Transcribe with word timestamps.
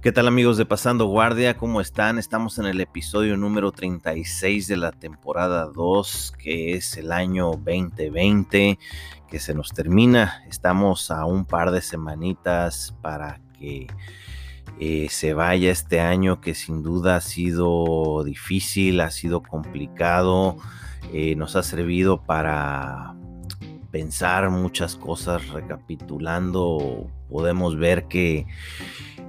¿Qué 0.00 0.12
tal 0.12 0.28
amigos 0.28 0.56
de 0.56 0.64
Pasando 0.64 1.06
Guardia? 1.06 1.56
¿Cómo 1.56 1.80
están? 1.80 2.20
Estamos 2.20 2.56
en 2.60 2.66
el 2.66 2.80
episodio 2.80 3.36
número 3.36 3.72
36 3.72 4.68
de 4.68 4.76
la 4.76 4.92
temporada 4.92 5.66
2, 5.74 6.34
que 6.38 6.74
es 6.74 6.96
el 6.96 7.10
año 7.10 7.46
2020, 7.50 8.78
que 9.28 9.38
se 9.40 9.54
nos 9.54 9.72
termina. 9.72 10.44
Estamos 10.48 11.10
a 11.10 11.24
un 11.24 11.44
par 11.44 11.72
de 11.72 11.82
semanitas 11.82 12.94
para 13.02 13.40
que 13.58 13.88
eh, 14.78 15.08
se 15.10 15.34
vaya 15.34 15.72
este 15.72 15.98
año 15.98 16.40
que 16.40 16.54
sin 16.54 16.84
duda 16.84 17.16
ha 17.16 17.20
sido 17.20 18.22
difícil, 18.22 19.00
ha 19.00 19.10
sido 19.10 19.42
complicado, 19.42 20.58
eh, 21.12 21.34
nos 21.34 21.56
ha 21.56 21.64
servido 21.64 22.22
para 22.22 23.16
pensar 23.90 24.50
muchas 24.50 24.96
cosas 24.96 25.48
recapitulando 25.48 27.10
podemos 27.28 27.76
ver 27.76 28.06
que 28.06 28.46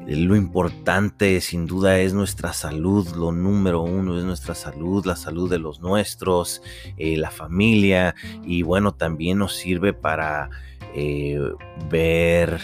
lo 0.08 0.36
importante 0.36 1.40
sin 1.42 1.68
duda 1.68 2.00
es 2.00 2.14
nuestra 2.14 2.54
salud, 2.54 3.08
lo 3.16 3.32
número 3.32 3.82
uno 3.82 4.18
es 4.18 4.26
nuestra 4.26 4.56
salud, 4.56 5.06
la 5.06 5.16
salud 5.16 5.50
de 5.50 5.60
los 5.60 5.82
nuestros, 5.82 6.64
eh, 6.98 7.18
la 7.18 7.30
familia 7.30 8.16
y 8.44 8.64
bueno, 8.64 8.94
también 8.94 9.38
nos 9.38 9.56
sirve 9.56 9.94
para 9.94 10.50
eh, 10.96 11.40
ver 11.90 12.60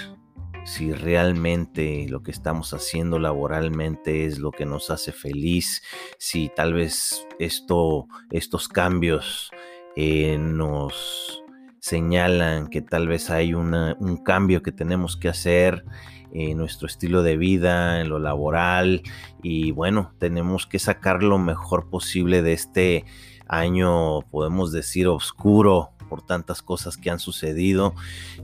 si 0.65 0.91
realmente 0.91 2.07
lo 2.09 2.23
que 2.23 2.31
estamos 2.31 2.73
haciendo 2.73 3.19
laboralmente 3.19 4.25
es 4.25 4.39
lo 4.39 4.51
que 4.51 4.65
nos 4.65 4.89
hace 4.89 5.11
feliz, 5.11 5.83
si 6.17 6.49
tal 6.49 6.73
vez 6.73 7.27
esto, 7.37 8.07
estos 8.31 8.67
cambios 8.67 9.51
eh, 9.95 10.37
nos 10.39 11.44
señalan 11.85 12.67
que 12.67 12.81
tal 12.81 13.07
vez 13.07 13.29
hay 13.29 13.53
un 13.53 14.19
cambio 14.25 14.63
que 14.63 14.71
tenemos 14.71 15.15
que 15.17 15.29
hacer 15.29 15.85
en 16.33 16.57
nuestro 16.57 16.87
estilo 16.87 17.21
de 17.21 17.37
vida, 17.37 18.01
en 18.01 18.09
lo 18.09 18.17
laboral 18.17 19.03
y 19.43 19.69
bueno, 19.69 20.11
tenemos 20.17 20.65
que 20.65 20.79
sacar 20.79 21.21
lo 21.21 21.37
mejor 21.37 21.91
posible 21.91 22.41
de 22.41 22.53
este 22.53 23.05
año, 23.47 24.21
podemos 24.31 24.71
decir, 24.71 25.07
oscuro 25.07 25.91
por 26.09 26.23
tantas 26.23 26.63
cosas 26.63 26.97
que 26.97 27.11
han 27.11 27.19
sucedido. 27.19 27.93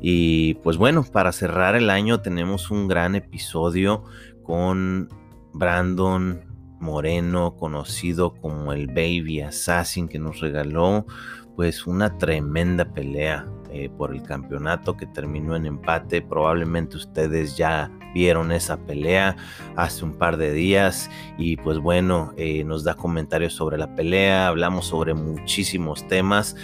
Y 0.01 0.53
pues 0.55 0.77
bueno, 0.77 1.03
para 1.03 1.31
cerrar 1.31 1.75
el 1.75 1.89
año 1.89 2.21
tenemos 2.21 2.69
un 2.69 2.88
gran 2.88 3.16
episodio 3.16 4.03
con 4.44 5.09
Brandon 5.51 6.44
Moreno, 6.79 7.55
conocido 7.55 8.35
como 8.35 8.71
el 8.71 8.85
Baby 8.85 9.41
Assassin, 9.41 10.07
que 10.07 10.19
nos 10.19 10.41
regaló 10.41 11.07
pues 11.55 11.88
una 11.88 12.17
tremenda 12.17 12.85
pelea 12.85 13.45
eh, 13.73 13.89
por 13.97 14.13
el 14.13 14.21
campeonato 14.21 14.97
que 14.97 15.05
terminó 15.05 15.55
en 15.55 15.66
empate. 15.66 16.21
Probablemente 16.21 16.97
ustedes 16.97 17.55
ya 17.55 17.89
vieron 18.13 18.52
esa 18.52 18.77
pelea 18.77 19.38
hace 19.77 20.03
un 20.03 20.13
par 20.13 20.35
de 20.35 20.52
días 20.52 21.09
y 21.38 21.55
pues 21.55 21.77
bueno, 21.79 22.33
eh, 22.35 22.66
nos 22.66 22.83
da 22.83 22.95
comentarios 22.95 23.53
sobre 23.53 23.77
la 23.77 23.95
pelea, 23.95 24.47
hablamos 24.47 24.88
sobre 24.88 25.13
muchísimos 25.13 26.05
temas 26.07 26.57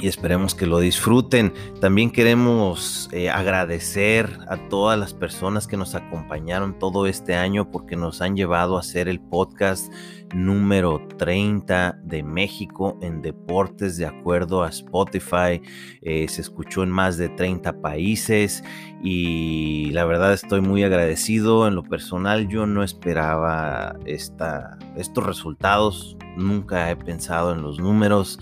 y 0.00 0.08
esperemos 0.08 0.54
que 0.54 0.66
lo 0.66 0.80
disfruten. 0.80 1.54
También 1.80 2.10
queremos 2.10 3.08
eh, 3.12 3.30
agradecer 3.30 4.38
a 4.48 4.56
todas 4.68 4.98
las 4.98 5.14
personas 5.14 5.66
que 5.66 5.76
nos 5.76 5.94
acompañaron 5.94 6.78
todo 6.78 7.06
este 7.06 7.36
año 7.36 7.70
porque 7.70 7.94
nos 7.96 8.20
han 8.20 8.36
llevado 8.36 8.76
a 8.76 8.80
hacer 8.80 9.08
el 9.08 9.20
podcast 9.20 9.92
número 10.34 11.06
30 11.16 12.00
de 12.02 12.22
México 12.22 12.98
en 13.00 13.22
deportes 13.22 13.96
de 13.96 14.06
acuerdo 14.06 14.62
a 14.62 14.68
Spotify. 14.68 15.62
Eh, 16.02 16.26
se 16.28 16.40
escuchó 16.40 16.82
en 16.82 16.90
más 16.90 17.16
de 17.16 17.28
30 17.28 17.80
países 17.80 18.64
y 19.02 19.90
la 19.92 20.04
verdad 20.04 20.32
estoy 20.32 20.60
muy 20.60 20.82
agradecido. 20.82 21.66
En 21.68 21.74
lo 21.74 21.82
personal 21.82 22.48
yo 22.48 22.66
no 22.66 22.82
esperaba 22.82 23.96
esta, 24.04 24.78
estos 24.96 25.24
resultados, 25.24 26.16
nunca 26.36 26.90
he 26.90 26.96
pensado 26.96 27.52
en 27.52 27.62
los 27.62 27.78
números, 27.78 28.38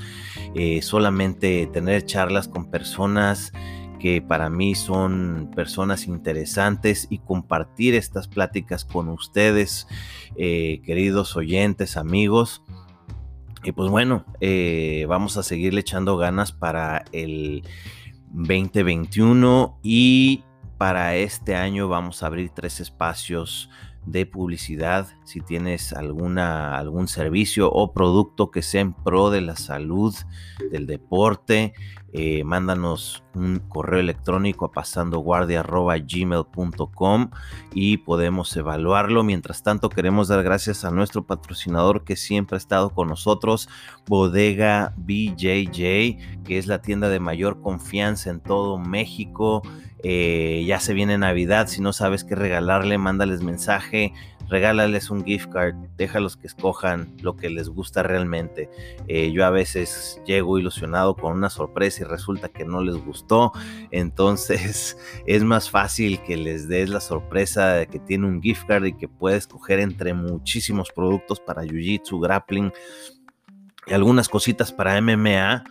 eh, 0.54 0.82
solamente 0.82 1.69
tener 1.72 2.04
charlas 2.04 2.48
con 2.48 2.70
personas 2.70 3.52
que 4.02 4.20
para 4.20 4.50
mí 4.50 4.74
son 4.74 5.52
personas 5.54 6.08
interesantes 6.08 7.06
y 7.08 7.18
compartir 7.18 7.94
estas 7.94 8.26
pláticas 8.26 8.84
con 8.84 9.08
ustedes, 9.08 9.86
eh, 10.34 10.82
queridos 10.84 11.36
oyentes, 11.36 11.96
amigos. 11.96 12.64
Y 13.62 13.70
pues 13.70 13.92
bueno, 13.92 14.24
eh, 14.40 15.06
vamos 15.08 15.36
a 15.36 15.44
seguirle 15.44 15.82
echando 15.82 16.16
ganas 16.16 16.50
para 16.50 17.04
el 17.12 17.62
2021 18.32 19.78
y 19.84 20.42
para 20.78 21.14
este 21.14 21.54
año 21.54 21.86
vamos 21.86 22.24
a 22.24 22.26
abrir 22.26 22.50
tres 22.50 22.80
espacios 22.80 23.70
de 24.06 24.26
publicidad, 24.26 25.08
si 25.24 25.40
tienes 25.40 25.92
alguna, 25.92 26.76
algún 26.76 27.08
servicio 27.08 27.70
o 27.70 27.92
producto 27.92 28.50
que 28.50 28.62
sea 28.62 28.80
en 28.80 28.92
pro 28.92 29.30
de 29.30 29.40
la 29.40 29.56
salud, 29.56 30.14
del 30.70 30.86
deporte, 30.86 31.74
eh, 32.14 32.44
mándanos 32.44 33.24
un 33.34 33.60
correo 33.70 33.98
electrónico 33.98 34.66
a 34.66 34.72
pasandoguardia.gmail.com 34.72 37.30
y 37.72 37.96
podemos 37.96 38.54
evaluarlo. 38.54 39.24
Mientras 39.24 39.62
tanto, 39.62 39.88
queremos 39.88 40.28
dar 40.28 40.42
gracias 40.42 40.84
a 40.84 40.90
nuestro 40.90 41.26
patrocinador 41.26 42.04
que 42.04 42.16
siempre 42.16 42.56
ha 42.56 42.58
estado 42.58 42.90
con 42.90 43.08
nosotros, 43.08 43.70
Bodega 44.06 44.92
BJJ, 44.98 46.19
que 46.44 46.58
es 46.58 46.66
la 46.66 46.82
tienda 46.82 47.08
de 47.08 47.19
mayor 47.19 47.62
confianza 47.62 48.28
en 48.28 48.40
todo 48.40 48.78
México. 48.78 49.62
Eh, 50.02 50.64
ya 50.66 50.80
se 50.80 50.94
viene 50.94 51.16
Navidad, 51.18 51.68
si 51.68 51.80
no 51.80 51.92
sabes 51.92 52.24
qué 52.24 52.34
regalarle, 52.34 52.98
mándales 52.98 53.42
mensaje, 53.42 54.12
regálales 54.48 55.10
un 55.10 55.24
gift 55.24 55.50
card, 55.50 55.74
déjalos 55.96 56.36
que 56.36 56.46
escojan 56.46 57.16
lo 57.22 57.36
que 57.36 57.48
les 57.48 57.68
gusta 57.68 58.02
realmente. 58.02 58.68
Eh, 59.08 59.32
yo 59.32 59.46
a 59.46 59.50
veces 59.50 60.20
llego 60.26 60.58
ilusionado 60.58 61.16
con 61.16 61.32
una 61.32 61.50
sorpresa 61.50 62.02
y 62.02 62.04
resulta 62.04 62.48
que 62.48 62.64
no 62.64 62.82
les 62.82 62.96
gustó, 62.96 63.52
entonces 63.90 64.98
es 65.26 65.44
más 65.44 65.70
fácil 65.70 66.20
que 66.22 66.36
les 66.36 66.69
des 66.69 66.90
la 66.90 67.00
sorpresa 67.00 67.74
de 67.74 67.86
que 67.86 67.98
tiene 67.98 68.26
un 68.26 68.42
gift 68.42 68.66
card 68.66 68.84
y 68.84 68.96
que 68.96 69.08
puede 69.08 69.36
escoger 69.36 69.80
entre 69.80 70.14
muchísimos 70.14 70.90
productos 70.90 71.40
para 71.40 71.62
Jiu-Jitsu, 71.62 72.20
grappling 72.20 72.72
y 73.86 73.94
algunas 73.94 74.28
cositas 74.28 74.72
para 74.72 75.00
MMA. 75.00 75.64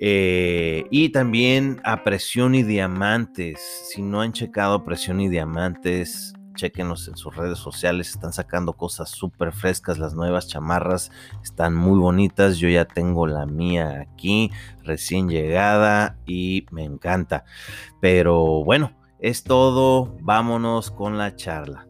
Eh, 0.00 0.86
y 0.90 1.10
también 1.10 1.80
a 1.84 2.04
Presión 2.04 2.54
y 2.54 2.62
Diamantes. 2.62 3.60
Si 3.90 4.02
no 4.02 4.20
han 4.20 4.32
checado 4.32 4.84
Presión 4.84 5.20
y 5.20 5.28
Diamantes, 5.28 6.34
chequenos 6.54 7.08
en 7.08 7.16
sus 7.16 7.34
redes 7.36 7.58
sociales. 7.58 8.10
Están 8.10 8.32
sacando 8.32 8.74
cosas 8.74 9.10
súper 9.10 9.52
frescas. 9.52 9.98
Las 9.98 10.14
nuevas 10.14 10.48
chamarras 10.48 11.10
están 11.42 11.74
muy 11.74 11.98
bonitas. 11.98 12.58
Yo 12.58 12.68
ya 12.68 12.84
tengo 12.84 13.26
la 13.26 13.46
mía 13.46 14.00
aquí, 14.00 14.50
recién 14.82 15.28
llegada 15.28 16.18
y 16.26 16.66
me 16.70 16.84
encanta. 16.84 17.44
Pero 18.00 18.64
bueno, 18.64 18.92
es 19.20 19.44
todo. 19.44 20.16
Vámonos 20.20 20.90
con 20.90 21.18
la 21.18 21.36
charla. 21.36 21.86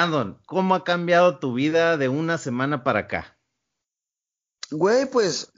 Brandon, 0.00 0.40
¿cómo 0.46 0.74
ha 0.74 0.82
cambiado 0.82 1.38
tu 1.40 1.52
vida 1.52 1.98
de 1.98 2.08
una 2.08 2.38
semana 2.38 2.82
para 2.82 3.00
acá? 3.00 3.38
Güey, 4.70 5.04
pues 5.04 5.52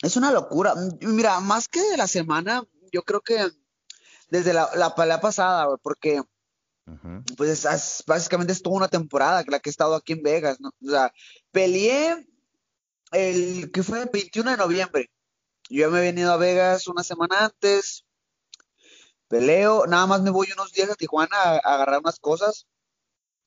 es 0.00 0.16
una 0.16 0.30
locura. 0.30 0.74
Mira, 1.00 1.40
más 1.40 1.66
que 1.66 1.80
de 1.80 1.96
la 1.96 2.06
semana, 2.06 2.62
yo 2.92 3.02
creo 3.02 3.20
que 3.20 3.50
desde 4.28 4.52
la, 4.52 4.70
la 4.76 4.94
pelea 4.94 5.20
pasada, 5.20 5.64
güey, 5.64 5.78
porque 5.82 6.22
pues 7.36 7.64
es, 7.64 8.04
básicamente 8.06 8.52
es 8.52 8.62
toda 8.62 8.76
una 8.76 8.86
temporada 8.86 9.42
la 9.48 9.58
que 9.58 9.70
he 9.70 9.72
estado 9.72 9.96
aquí 9.96 10.12
en 10.12 10.22
Vegas, 10.22 10.60
¿no? 10.60 10.68
O 10.68 10.90
sea, 10.90 11.12
peleé 11.50 12.28
el 13.10 13.72
que 13.72 13.82
fue 13.82 14.02
el 14.02 14.10
21 14.12 14.52
de 14.52 14.56
noviembre. 14.56 15.10
Yo 15.68 15.90
me 15.90 15.98
he 15.98 16.02
venido 16.02 16.32
a 16.32 16.36
Vegas 16.36 16.86
una 16.86 17.02
semana 17.02 17.46
antes. 17.46 18.04
Peleo, 19.26 19.88
nada 19.88 20.06
más 20.06 20.22
me 20.22 20.30
voy 20.30 20.46
unos 20.52 20.72
días 20.72 20.90
a 20.90 20.94
Tijuana 20.94 21.36
a 21.36 21.56
agarrar 21.58 21.98
unas 21.98 22.20
cosas 22.20 22.68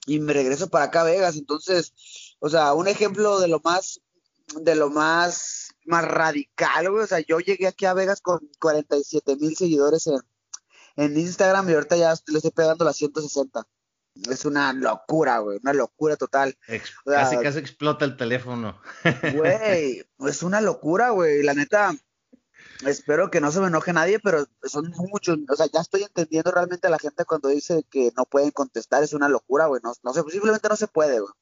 y 0.06 0.20
me 0.20 0.34
regreso 0.34 0.70
para 0.70 0.86
acá 0.86 1.02
a 1.02 1.06
Vegas. 1.06 1.36
Entonces, 1.36 1.94
o 2.40 2.50
sea, 2.50 2.74
un 2.74 2.88
ejemplo 2.88 3.40
de 3.40 3.48
lo 3.48 3.60
más, 3.64 4.02
de 4.56 4.76
lo 4.76 4.90
más, 4.90 5.70
más 5.86 6.06
radical, 6.06 6.90
güey. 6.90 7.04
O 7.04 7.08
sea, 7.08 7.20
yo 7.20 7.40
llegué 7.40 7.68
aquí 7.68 7.86
a 7.86 7.94
Vegas 7.94 8.22
con 8.22 8.40
47 8.60 9.36
mil 9.38 9.56
seguidores 9.56 10.08
en, 10.08 10.20
en 10.96 11.18
Instagram 11.18 11.70
y 11.70 11.74
ahorita 11.74 11.98
ya 11.98 12.14
le 12.28 12.38
estoy 12.38 12.52
pegando 12.52 12.86
las 12.86 12.98
160. 12.98 13.66
Es 14.30 14.44
una 14.44 14.74
locura, 14.74 15.40
güey, 15.40 15.60
una 15.64 15.74
locura 15.74 16.18
total. 16.18 16.58
casi, 17.06 17.38
casi 17.38 17.60
explota 17.60 18.04
el 18.04 18.18
teléfono. 18.18 18.78
Güey, 19.36 20.06
es 20.28 20.44
una 20.44 20.60
locura, 20.60 21.12
güey. 21.12 21.44
La 21.44 21.54
neta, 21.54 21.96
espero 22.86 23.30
que 23.32 23.42
no 23.42 23.52
se 23.52 23.60
me 23.60 23.68
enoje 23.68 23.94
nadie, 23.94 24.20
pero 24.20 24.46
son 24.64 24.92
muchos, 25.12 25.38
o 25.50 25.56
sea, 25.56 25.68
ya 25.72 25.82
estoy 25.82 26.04
entendiendo 26.04 26.52
realmente 26.52 26.88
a 26.88 26.90
la 26.90 27.00
gente 27.00 27.26
cuando 27.26 27.50
dice 27.50 27.86
que 27.90 28.12
no 28.18 28.26
pueden 28.26 28.52
contestar, 28.52 29.04
es 29.04 29.14
una 29.14 29.30
locura, 29.30 29.68
güey, 29.68 29.82
no, 29.84 29.94
no 30.04 30.14
sé, 30.14 30.22
simplemente 30.30 30.70
no 30.70 30.76
se 30.76 30.88
puede, 30.88 31.20
güey. 31.20 31.34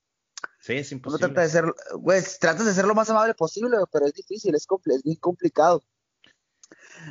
Sí, 0.62 0.74
es 0.74 0.92
imposible. 0.92 1.28
trata 1.28 1.42
de 1.42 1.50
ser, 1.50 1.74
güey, 1.94 2.24
tratas 2.40 2.66
de 2.66 2.74
ser 2.74 2.86
lo 2.86 2.96
más 2.96 3.10
amable 3.10 3.34
posible, 3.34 3.78
pero 3.92 4.06
es 4.06 4.14
difícil, 4.14 4.56
es, 4.56 4.68
es 4.86 5.04
bien 5.04 5.18
complicado. 5.18 5.84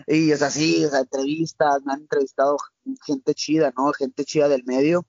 Y 0.07 0.31
es 0.33 0.43
así, 0.43 0.85
o 0.85 0.91
sea, 0.91 1.01
entrevistas, 1.01 1.83
me 1.85 1.93
han 1.93 2.01
entrevistado 2.01 2.57
gente 3.05 3.35
chida, 3.35 3.73
¿no? 3.77 3.93
Gente 3.93 4.25
chida 4.25 4.49
del 4.49 4.65
medio. 4.65 5.07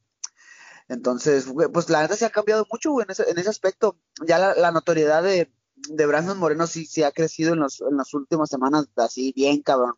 Entonces, 0.87 1.47
pues 1.71 1.89
la 1.89 2.01
neta 2.01 2.15
se 2.15 2.25
ha 2.25 2.29
cambiado 2.31 2.65
mucho, 2.71 2.91
güey, 2.91 3.05
en 3.05 3.11
ese, 3.11 3.29
en 3.29 3.37
ese 3.37 3.49
aspecto. 3.49 3.99
Ya 4.25 4.53
la, 4.55 4.71
notoriedad 4.71 5.21
de, 5.21 5.51
de, 5.87 6.05
Brandon 6.05 6.37
Moreno 6.37 6.67
sí, 6.67 6.85
sí 6.85 7.03
ha 7.03 7.11
crecido 7.11 7.53
en, 7.53 7.59
los, 7.59 7.81
en 7.81 7.97
las 7.97 8.13
últimas 8.13 8.49
semanas, 8.49 8.87
así 8.95 9.33
bien, 9.35 9.61
cabrón. 9.61 9.95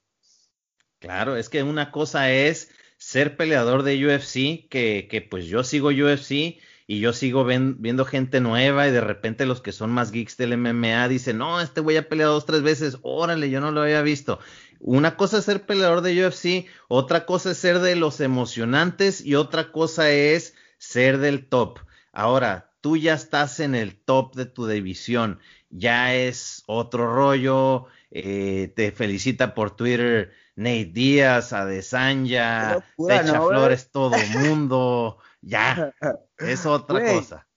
Claro, 0.99 1.35
es 1.35 1.49
que 1.49 1.63
una 1.63 1.91
cosa 1.91 2.31
es 2.31 2.69
ser 2.97 3.35
peleador 3.35 3.83
de 3.83 4.05
UFC, 4.05 4.69
que, 4.69 5.07
que 5.09 5.21
pues 5.27 5.45
yo 5.45 5.63
sigo 5.63 5.89
UFC 5.89 6.59
y 6.91 6.99
yo 6.99 7.13
sigo 7.13 7.45
viendo 7.45 8.05
gente 8.05 8.41
nueva 8.41 8.87
y 8.87 8.91
de 8.91 9.01
repente 9.01 9.45
los 9.45 9.61
que 9.61 9.71
son 9.71 9.91
más 9.91 10.11
geeks 10.11 10.37
del 10.37 10.57
MMA 10.57 11.07
dicen, 11.07 11.37
no, 11.37 11.61
este 11.61 11.79
güey 11.79 11.97
ha 11.97 12.09
peleado 12.09 12.33
dos, 12.33 12.45
tres 12.45 12.63
veces, 12.63 12.97
órale, 13.01 13.49
yo 13.49 13.61
no 13.61 13.71
lo 13.71 13.81
había 13.81 14.01
visto. 14.01 14.39
Una 14.79 15.15
cosa 15.15 15.37
es 15.37 15.45
ser 15.45 15.65
peleador 15.65 16.01
de 16.01 16.27
UFC, 16.27 16.67
otra 16.89 17.25
cosa 17.25 17.51
es 17.51 17.57
ser 17.57 17.79
de 17.79 17.95
los 17.95 18.19
emocionantes 18.19 19.25
y 19.25 19.35
otra 19.35 19.71
cosa 19.71 20.11
es 20.11 20.53
ser 20.79 21.19
del 21.19 21.47
top. 21.47 21.79
Ahora, 22.11 22.70
tú 22.81 22.97
ya 22.97 23.13
estás 23.13 23.59
en 23.59 23.75
el 23.75 23.95
top 24.03 24.35
de 24.35 24.45
tu 24.45 24.67
división, 24.67 25.39
ya 25.69 26.13
es 26.13 26.63
otro 26.67 27.13
rollo, 27.13 27.85
eh, 28.11 28.73
te 28.75 28.91
felicita 28.91 29.53
por 29.53 29.75
Twitter 29.75 30.31
Nate 30.55 30.85
Díaz, 30.85 31.53
Adesanya, 31.53 32.83
te 32.97 33.15
echa 33.15 33.41
flores 33.41 33.89
todo 33.91 34.11
mundo, 34.33 35.17
ya, 35.41 35.93
es 36.37 36.65
otra 36.65 37.13
cosa. 37.13 37.47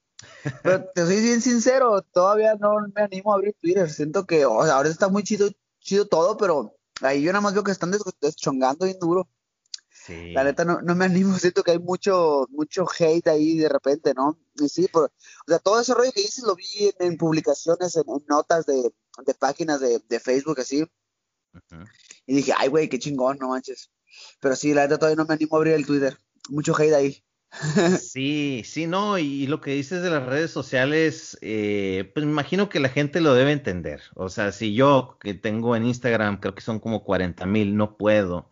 Pero 0.62 0.84
te 0.94 1.04
soy 1.04 1.20
bien 1.20 1.40
sincero, 1.40 2.02
todavía 2.02 2.54
no 2.54 2.76
me 2.94 3.02
animo 3.02 3.32
a 3.32 3.36
abrir 3.36 3.54
Twitter, 3.60 3.90
siento 3.90 4.26
que 4.26 4.42
ahora 4.42 4.88
está 4.88 5.08
muy 5.08 5.22
chido, 5.22 5.50
chido 5.80 6.06
todo, 6.06 6.36
pero 6.36 6.76
Ahí 7.00 7.22
yo 7.22 7.32
nada 7.32 7.42
más 7.42 7.54
veo 7.54 7.64
que 7.64 7.72
están 7.72 7.92
deschongando 8.20 8.86
bien 8.86 8.98
duro. 8.98 9.28
Sí. 9.90 10.32
La 10.32 10.44
neta 10.44 10.64
no, 10.64 10.80
no, 10.82 10.94
me 10.94 11.06
animo, 11.06 11.36
siento 11.38 11.62
que 11.62 11.72
hay 11.72 11.78
mucho, 11.78 12.46
mucho 12.50 12.86
hate 12.98 13.28
ahí 13.28 13.58
de 13.58 13.68
repente, 13.68 14.12
¿no? 14.14 14.38
Sí, 14.68 14.88
o 14.92 15.10
sea, 15.48 15.58
todo 15.58 15.80
ese 15.80 15.94
rollo 15.94 16.12
que 16.12 16.22
dices 16.22 16.44
lo 16.44 16.54
vi 16.54 16.92
en, 16.98 17.16
publicaciones, 17.16 17.96
en, 17.96 18.04
notas 18.28 18.66
de, 18.66 18.92
de 19.26 19.34
páginas 19.34 19.80
de, 19.80 20.00
de, 20.08 20.20
Facebook, 20.20 20.60
así. 20.60 20.84
Y 22.26 22.36
dije, 22.36 22.52
ay, 22.56 22.68
güey, 22.68 22.88
qué 22.88 22.98
chingón, 22.98 23.38
no 23.38 23.48
manches. 23.48 23.90
Pero 24.40 24.54
sí, 24.54 24.72
la 24.72 24.82
neta 24.82 24.98
todavía 24.98 25.16
no 25.16 25.26
me 25.26 25.34
animo 25.34 25.56
a 25.56 25.58
abrir 25.58 25.74
el 25.74 25.86
Twitter. 25.86 26.16
Mucho 26.48 26.74
hate 26.76 26.94
ahí. 26.94 27.24
Sí, 28.00 28.62
sí, 28.64 28.86
no, 28.86 29.18
y 29.18 29.46
lo 29.46 29.60
que 29.60 29.72
dices 29.72 30.02
de 30.02 30.10
las 30.10 30.26
redes 30.26 30.50
sociales, 30.50 31.38
eh, 31.40 32.10
pues 32.12 32.26
me 32.26 32.32
imagino 32.32 32.68
que 32.68 32.80
la 32.80 32.88
gente 32.88 33.20
lo 33.20 33.34
debe 33.34 33.52
entender. 33.52 34.02
O 34.14 34.28
sea, 34.28 34.52
si 34.52 34.74
yo 34.74 35.18
que 35.20 35.34
tengo 35.34 35.76
en 35.76 35.86
Instagram, 35.86 36.40
creo 36.40 36.54
que 36.54 36.62
son 36.62 36.80
como 36.80 37.04
40 37.04 37.46
mil, 37.46 37.76
no 37.76 37.96
puedo 37.96 38.50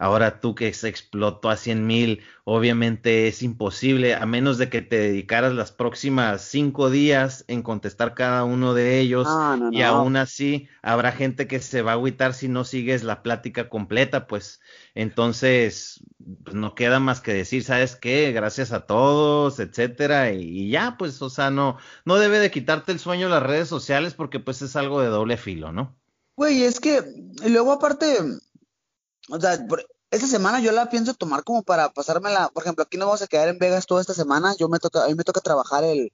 Ahora 0.00 0.40
tú 0.40 0.54
que 0.54 0.72
se 0.72 0.88
explotó 0.88 1.50
a 1.50 1.58
100 1.58 1.86
mil, 1.86 2.22
obviamente 2.44 3.28
es 3.28 3.42
imposible, 3.42 4.14
a 4.14 4.24
menos 4.24 4.56
de 4.56 4.70
que 4.70 4.80
te 4.80 4.96
dedicaras 4.96 5.52
las 5.52 5.72
próximas 5.72 6.40
cinco 6.40 6.88
días 6.88 7.44
en 7.48 7.62
contestar 7.62 8.14
cada 8.14 8.44
uno 8.44 8.72
de 8.72 8.98
ellos. 8.98 9.28
y 9.70 9.82
aún 9.82 10.16
así 10.16 10.68
habrá 10.80 11.12
gente 11.12 11.46
que 11.46 11.60
se 11.60 11.82
va 11.82 11.90
a 11.90 11.94
agüitar 11.96 12.32
si 12.32 12.48
no 12.48 12.64
sigues 12.64 13.02
la 13.02 13.22
plática 13.22 13.68
completa, 13.68 14.26
pues 14.26 14.62
entonces 14.94 16.02
pues, 16.44 16.56
no 16.56 16.74
queda 16.74 16.98
más 16.98 17.20
que 17.20 17.34
decir, 17.34 17.62
¿sabes 17.62 17.94
qué? 17.94 18.32
Gracias 18.32 18.72
a 18.72 18.86
todos, 18.86 19.60
etcétera, 19.60 20.32
y, 20.32 20.70
ya, 20.70 20.96
pues, 20.98 21.20
o 21.20 21.28
sea, 21.28 21.50
no, 21.50 21.76
no 22.06 22.16
debe 22.16 22.38
de 22.38 22.50
quitarte 22.50 22.92
el 22.92 23.00
sueño 23.00 23.28
las 23.28 23.42
redes 23.42 23.68
sociales 23.68 24.14
porque 24.14 24.40
pues 24.40 24.62
es 24.62 24.76
algo 24.76 25.02
de 25.02 25.08
doble 25.08 25.36
filo, 25.36 25.72
¿no? 25.72 25.94
Güey, 26.36 26.62
es 26.62 26.80
que 26.80 27.02
luego 27.46 27.72
aparte 27.72 28.16
o 29.30 29.40
sea, 29.40 29.66
esta 30.10 30.26
semana 30.26 30.60
yo 30.60 30.72
la 30.72 30.90
pienso 30.90 31.14
tomar 31.14 31.44
como 31.44 31.62
para 31.62 31.92
pasármela, 31.92 32.48
por 32.48 32.64
ejemplo, 32.64 32.82
aquí 32.82 32.96
nos 32.96 33.06
vamos 33.06 33.22
a 33.22 33.26
quedar 33.26 33.48
en 33.48 33.58
Vegas 33.58 33.86
toda 33.86 34.00
esta 34.00 34.14
semana, 34.14 34.54
yo 34.58 34.68
me 34.68 34.78
toca, 34.78 35.04
a 35.04 35.08
mí 35.08 35.14
me 35.14 35.24
toca 35.24 35.40
trabajar 35.40 35.84
el, 35.84 36.12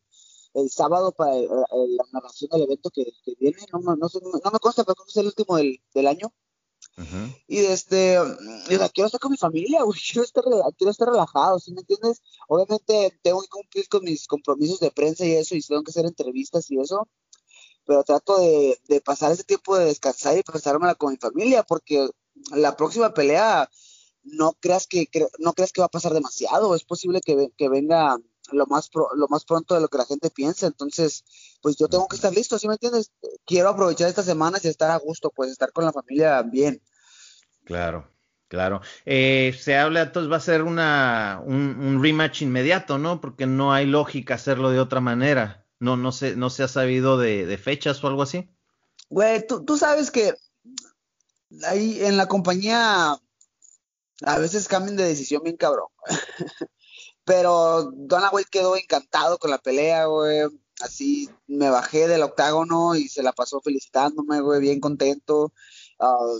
el 0.54 0.70
sábado 0.70 1.12
para 1.12 1.34
la 1.34 2.04
narración 2.12 2.50
del 2.50 2.62
evento 2.62 2.90
que, 2.90 3.04
viene, 3.38 3.58
no, 3.72 3.78
no, 3.78 3.96
no, 3.96 4.08
no, 4.44 4.50
me 4.50 4.58
consta, 4.58 4.84
pero 4.84 4.96
es 5.06 5.16
el 5.16 5.26
último 5.26 5.56
del, 5.56 5.80
del 5.94 6.06
año. 6.06 6.32
Y 7.46 7.58
este, 7.58 8.18
y, 8.70 8.76
quiero 8.94 9.06
estar 9.06 9.20
con 9.20 9.30
mi 9.30 9.36
familia, 9.36 9.82
güey, 9.84 9.98
quiero 10.00 10.24
estar, 10.24 10.44
quiero 10.76 10.90
estar 10.90 11.08
relajado, 11.08 11.58
¿sí 11.58 11.72
me 11.72 11.80
entiendes? 11.80 12.22
Obviamente 12.48 13.18
tengo 13.22 13.42
que 13.42 13.48
cumplir 13.48 13.88
con 13.88 14.04
mis 14.04 14.26
compromisos 14.26 14.80
de 14.80 14.90
prensa 14.90 15.24
y 15.26 15.32
eso, 15.32 15.54
y 15.54 15.60
tengo 15.60 15.82
que 15.82 15.90
hacer 15.90 16.06
entrevistas 16.06 16.70
y 16.70 16.80
eso, 16.80 17.08
pero 17.86 18.02
trato 18.04 18.38
de, 18.38 18.80
de 18.88 19.00
pasar 19.00 19.32
ese 19.32 19.44
tiempo 19.44 19.76
de 19.76 19.86
descansar 19.86 20.38
y 20.38 20.42
pasármela 20.42 20.94
con 20.94 21.12
mi 21.12 21.18
familia, 21.18 21.62
porque 21.62 22.08
la 22.52 22.76
próxima 22.76 23.14
pelea 23.14 23.70
no 24.24 24.56
creas 24.60 24.86
que, 24.86 25.08
no 25.38 25.52
creas 25.52 25.72
que 25.72 25.80
va 25.80 25.86
a 25.86 25.90
pasar 25.90 26.12
demasiado, 26.12 26.74
es 26.74 26.84
posible 26.84 27.20
que, 27.24 27.50
que 27.56 27.68
venga 27.68 28.16
lo 28.52 28.66
más 28.66 28.90
lo 28.94 29.28
más 29.28 29.44
pronto 29.44 29.74
de 29.74 29.80
lo 29.80 29.88
que 29.88 29.98
la 29.98 30.04
gente 30.04 30.30
piensa, 30.30 30.66
entonces 30.66 31.24
pues 31.62 31.76
yo 31.76 31.88
tengo 31.88 32.06
que 32.08 32.16
estar 32.16 32.32
listo, 32.32 32.58
¿sí 32.58 32.68
me 32.68 32.74
entiendes? 32.74 33.12
Quiero 33.44 33.68
aprovechar 33.68 34.08
estas 34.08 34.24
semanas 34.24 34.64
y 34.64 34.68
estar 34.68 34.90
a 34.90 34.98
gusto, 34.98 35.32
pues 35.34 35.50
estar 35.50 35.72
con 35.72 35.84
la 35.84 35.92
familia 35.92 36.42
bien. 36.42 36.80
Claro, 37.64 38.08
claro. 38.48 38.80
Eh, 39.04 39.56
se 39.58 39.76
habla, 39.76 40.02
entonces 40.02 40.30
va 40.30 40.36
a 40.36 40.40
ser 40.40 40.62
una, 40.62 41.42
un, 41.44 42.00
rematch 42.00 42.42
inmediato, 42.42 42.98
¿no? 42.98 43.20
Porque 43.20 43.46
no 43.46 43.72
hay 43.72 43.86
lógica 43.86 44.34
hacerlo 44.34 44.70
de 44.70 44.78
otra 44.78 45.00
manera. 45.00 45.66
No, 45.80 45.96
no 45.96 46.12
se, 46.12 46.36
no 46.36 46.50
se 46.50 46.62
ha 46.62 46.68
sabido 46.68 47.18
de, 47.18 47.46
de 47.46 47.58
fechas 47.58 48.02
o 48.02 48.06
algo 48.06 48.22
así. 48.22 48.48
Güey, 49.08 49.46
tú, 49.46 49.64
tú 49.64 49.76
sabes 49.76 50.10
que 50.10 50.34
ahí 51.64 52.04
en 52.04 52.16
la 52.16 52.26
compañía 52.26 53.18
a 54.22 54.38
veces 54.38 54.68
cambian 54.68 54.96
de 54.96 55.04
decisión 55.04 55.42
bien 55.42 55.56
cabrón. 55.56 55.88
Pero 57.24 57.90
Donna 57.92 58.30
White 58.30 58.50
quedó 58.50 58.76
encantado 58.76 59.38
con 59.38 59.50
la 59.50 59.58
pelea, 59.58 60.06
güey. 60.06 60.42
Así 60.80 61.28
me 61.46 61.70
bajé 61.70 62.06
del 62.06 62.22
octágono 62.22 62.94
y 62.94 63.08
se 63.08 63.22
la 63.22 63.32
pasó 63.32 63.60
felicitándome, 63.60 64.40
güey, 64.40 64.60
bien 64.60 64.80
contento. 64.80 65.52
Uh, 65.98 66.38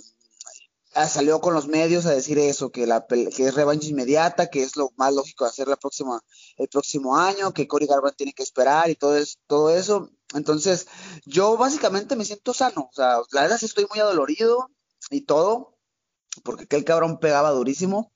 salió 1.08 1.40
con 1.40 1.54
los 1.54 1.66
medios 1.66 2.06
a 2.06 2.12
decir 2.12 2.38
eso, 2.38 2.70
que, 2.70 2.86
la, 2.86 3.06
que 3.06 3.44
es 3.44 3.54
revancha 3.54 3.88
inmediata, 3.88 4.48
que 4.48 4.62
es 4.62 4.76
lo 4.76 4.90
más 4.96 5.12
lógico 5.14 5.44
de 5.44 5.50
hacer 5.50 5.68
la 5.68 5.76
próxima, 5.76 6.22
el 6.56 6.68
próximo 6.68 7.16
año, 7.16 7.52
que 7.52 7.66
Cory 7.66 7.86
Garbrandt 7.86 8.16
tiene 8.16 8.32
que 8.32 8.42
esperar 8.42 8.88
y 8.88 8.94
todo, 8.94 9.16
es, 9.16 9.38
todo 9.46 9.70
eso. 9.70 10.10
Entonces, 10.34 10.86
yo 11.24 11.56
básicamente 11.56 12.16
me 12.16 12.24
siento 12.24 12.54
sano. 12.54 12.88
O 12.90 12.94
sea, 12.94 13.18
la 13.32 13.42
verdad 13.42 13.58
sí 13.58 13.66
estoy 13.66 13.86
muy 13.90 14.00
adolorido 14.00 14.70
y 15.10 15.22
todo, 15.22 15.78
porque 16.42 16.64
aquel 16.64 16.84
cabrón 16.84 17.18
pegaba 17.18 17.50
durísimo. 17.50 18.12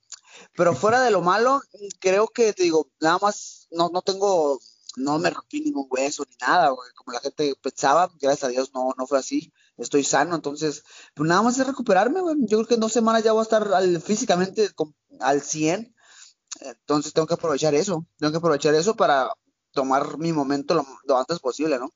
Pero 0.56 0.74
fuera 0.74 1.02
de 1.02 1.10
lo 1.10 1.22
malo, 1.22 1.60
creo 1.98 2.28
que, 2.28 2.52
te 2.52 2.62
digo, 2.62 2.90
nada 3.00 3.18
más, 3.20 3.68
no, 3.70 3.90
no 3.92 4.02
tengo, 4.02 4.58
no 4.96 5.18
me 5.18 5.30
rompí 5.30 5.60
ningún 5.60 5.86
hueso 5.90 6.24
ni 6.28 6.36
nada, 6.40 6.70
como 6.94 7.12
la 7.12 7.20
gente 7.20 7.54
pensaba, 7.60 8.10
gracias 8.20 8.44
a 8.44 8.48
Dios 8.48 8.70
no, 8.74 8.94
no 8.96 9.06
fue 9.06 9.18
así, 9.18 9.52
estoy 9.76 10.04
sano, 10.04 10.34
entonces, 10.34 10.84
pues 11.14 11.28
nada 11.28 11.42
más 11.42 11.58
es 11.58 11.66
recuperarme, 11.66 12.20
güey. 12.20 12.36
Yo 12.40 12.58
creo 12.58 12.66
que 12.66 12.74
en 12.74 12.80
dos 12.80 12.92
semanas 12.92 13.22
ya 13.22 13.32
voy 13.32 13.40
a 13.40 13.42
estar 13.42 13.74
al, 13.74 14.00
físicamente 14.00 14.70
al 15.20 15.42
100, 15.42 15.94
entonces 16.60 17.12
tengo 17.12 17.26
que 17.26 17.34
aprovechar 17.34 17.74
eso, 17.74 18.06
tengo 18.18 18.32
que 18.32 18.38
aprovechar 18.38 18.74
eso 18.74 18.96
para 18.96 19.32
tomar 19.72 20.18
mi 20.18 20.32
momento 20.32 20.74
lo, 20.74 20.86
lo 21.06 21.18
antes 21.18 21.38
posible, 21.38 21.78
¿no? 21.78 21.92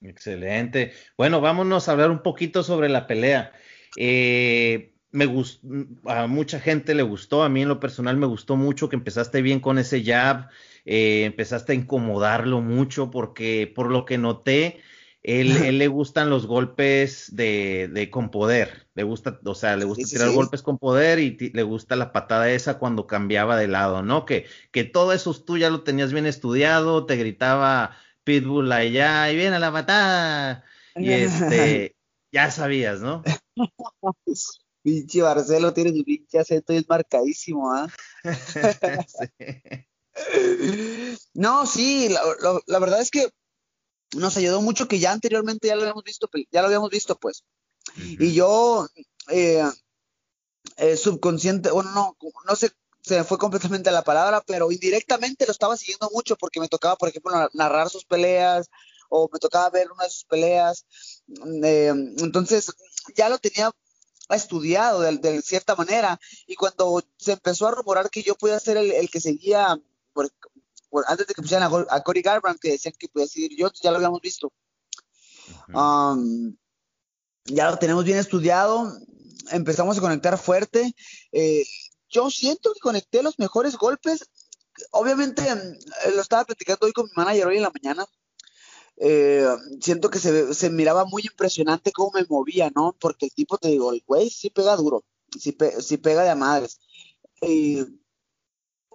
Excelente. 0.00 0.92
Bueno, 1.16 1.40
vámonos 1.40 1.88
a 1.88 1.92
hablar 1.92 2.10
un 2.10 2.22
poquito 2.22 2.62
sobre 2.62 2.88
la 2.88 3.06
pelea. 3.06 3.52
Eh, 4.00 4.94
me 5.10 5.26
gustó, 5.26 5.66
a 6.04 6.28
mucha 6.28 6.60
gente 6.60 6.94
le 6.94 7.02
gustó, 7.02 7.42
a 7.42 7.48
mí 7.48 7.62
en 7.62 7.68
lo 7.68 7.80
personal 7.80 8.16
me 8.16 8.26
gustó 8.26 8.54
mucho 8.54 8.88
que 8.88 8.94
empezaste 8.94 9.42
bien 9.42 9.58
con 9.58 9.76
ese 9.76 10.04
jab, 10.04 10.50
eh, 10.84 11.24
empezaste 11.24 11.72
a 11.72 11.74
incomodarlo 11.74 12.60
mucho 12.60 13.10
porque 13.10 13.70
por 13.74 13.90
lo 13.90 14.04
que 14.04 14.16
noté, 14.16 14.80
él, 15.24 15.50
él 15.66 15.78
le 15.78 15.88
gustan 15.88 16.30
los 16.30 16.46
golpes 16.46 17.34
de, 17.34 17.90
de, 17.92 18.08
con 18.08 18.30
poder, 18.30 18.86
le 18.94 19.02
gusta, 19.02 19.40
o 19.44 19.56
sea, 19.56 19.76
le 19.76 19.84
gusta 19.84 20.06
tirar 20.08 20.30
golpes 20.30 20.62
con 20.62 20.78
poder 20.78 21.18
y 21.18 21.36
le 21.52 21.62
gusta 21.64 21.96
la 21.96 22.12
patada 22.12 22.52
esa 22.52 22.78
cuando 22.78 23.08
cambiaba 23.08 23.56
de 23.56 23.66
lado, 23.66 24.02
¿no? 24.02 24.24
Que, 24.24 24.46
que 24.70 24.84
todo 24.84 25.12
eso 25.12 25.34
tú 25.42 25.58
ya 25.58 25.70
lo 25.70 25.82
tenías 25.82 26.12
bien 26.12 26.26
estudiado, 26.26 27.04
te 27.04 27.16
gritaba 27.16 27.96
Pitbull 28.22 28.70
allá 28.70 29.28
y 29.32 29.36
viene 29.36 29.58
la 29.58 29.72
patada 29.72 30.64
y 30.94 31.10
este, 31.10 31.96
ya 32.30 32.52
sabías, 32.52 33.00
¿no? 33.00 33.24
pinche 34.82 35.22
Barcelo 35.22 35.72
tiene 35.72 35.92
su 35.92 36.04
pinche 36.04 36.38
acento 36.38 36.72
y 36.72 36.76
es 36.76 36.88
marcadísimo, 36.88 37.72
¿ah? 37.72 37.88
No, 41.34 41.64
sí, 41.66 42.08
la, 42.08 42.78
verdad 42.80 43.00
es 43.00 43.10
que 43.10 43.28
nos 44.16 44.36
ayudó 44.36 44.60
mucho 44.60 44.88
que 44.88 44.98
ya 44.98 45.12
anteriormente 45.12 45.68
ya 45.68 45.76
lo 45.76 45.82
habíamos 45.82 46.02
visto, 46.02 46.28
ya 46.50 46.60
lo 46.60 46.66
habíamos 46.66 46.90
visto, 46.90 47.16
pues. 47.16 47.44
Y 47.96 48.32
yo, 48.32 48.88
eh, 49.28 49.62
eh, 50.76 50.96
subconsciente, 50.96 51.70
bueno, 51.70 51.92
no, 51.92 52.16
no 52.46 52.56
sé, 52.56 52.72
se 53.02 53.18
me 53.18 53.24
fue 53.24 53.38
completamente 53.38 53.90
la 53.90 54.02
palabra, 54.02 54.42
pero 54.46 54.70
indirectamente 54.72 55.46
lo 55.46 55.52
estaba 55.52 55.76
siguiendo 55.76 56.10
mucho 56.12 56.36
porque 56.36 56.60
me 56.60 56.68
tocaba, 56.68 56.96
por 56.96 57.08
ejemplo, 57.08 57.32
narrar 57.52 57.88
sus 57.88 58.04
peleas 58.04 58.68
o 59.08 59.28
me 59.32 59.38
tocaba 59.38 59.70
ver 59.70 59.90
una 59.90 60.04
de 60.04 60.10
sus 60.10 60.24
peleas. 60.24 60.86
Eh, 61.62 61.92
entonces, 62.18 62.72
ya 63.16 63.28
lo 63.28 63.38
tenía 63.38 63.70
estudiado 64.30 65.00
de, 65.00 65.42
cierta 65.42 65.74
manera 65.74 66.20
y 66.46 66.54
cuando 66.54 67.02
se 67.16 67.32
empezó 67.32 67.66
a 67.66 67.72
rumorar 67.72 68.10
que 68.10 68.22
yo 68.22 68.34
podía 68.34 68.60
ser 68.60 68.76
el, 68.76 69.10
que 69.10 69.20
seguía, 69.20 69.78
antes 71.06 71.26
de 71.26 71.34
que 71.34 71.42
pusieran 71.42 71.70
a, 71.72 71.86
a 71.94 72.02
Cody 72.02 72.22
Garbrandt, 72.22 72.60
que 72.60 72.72
decían 72.72 72.94
que 72.98 73.08
podía 73.08 73.26
seguir 73.26 73.56
yo, 73.56 73.70
ya 73.82 73.90
lo 73.90 73.96
habíamos 73.96 74.20
visto. 74.20 74.52
Um, 75.72 76.56
ya 77.44 77.70
lo 77.70 77.78
tenemos 77.78 78.04
bien 78.04 78.18
estudiado, 78.18 78.92
empezamos 79.50 79.98
a 79.98 80.00
conectar 80.00 80.38
fuerte. 80.38 80.94
Eh, 81.32 81.64
yo 82.08 82.30
siento 82.30 82.72
que 82.74 82.80
conecté 82.80 83.22
los 83.22 83.38
mejores 83.38 83.76
golpes. 83.76 84.28
Obviamente 84.90 85.42
mm, 85.54 86.14
lo 86.14 86.22
estaba 86.22 86.44
platicando 86.44 86.86
hoy 86.86 86.92
con 86.92 87.06
mi 87.06 87.12
manager 87.16 87.46
hoy 87.46 87.56
en 87.56 87.62
la 87.62 87.72
mañana. 87.72 88.06
Eh, 89.00 89.46
siento 89.80 90.10
que 90.10 90.18
se, 90.18 90.54
se, 90.54 90.70
miraba 90.70 91.04
muy 91.04 91.22
impresionante 91.22 91.92
cómo 91.92 92.10
me 92.14 92.26
movía, 92.28 92.70
¿no? 92.74 92.96
Porque 92.98 93.26
el 93.26 93.32
tipo, 93.32 93.56
te 93.58 93.68
digo, 93.68 93.92
el 93.92 94.02
güey 94.06 94.28
sí 94.28 94.50
pega 94.50 94.74
duro, 94.76 95.04
sí, 95.38 95.52
pega 95.52 96.24
de 96.24 96.34
madres. 96.34 96.80
Eh, 97.40 97.86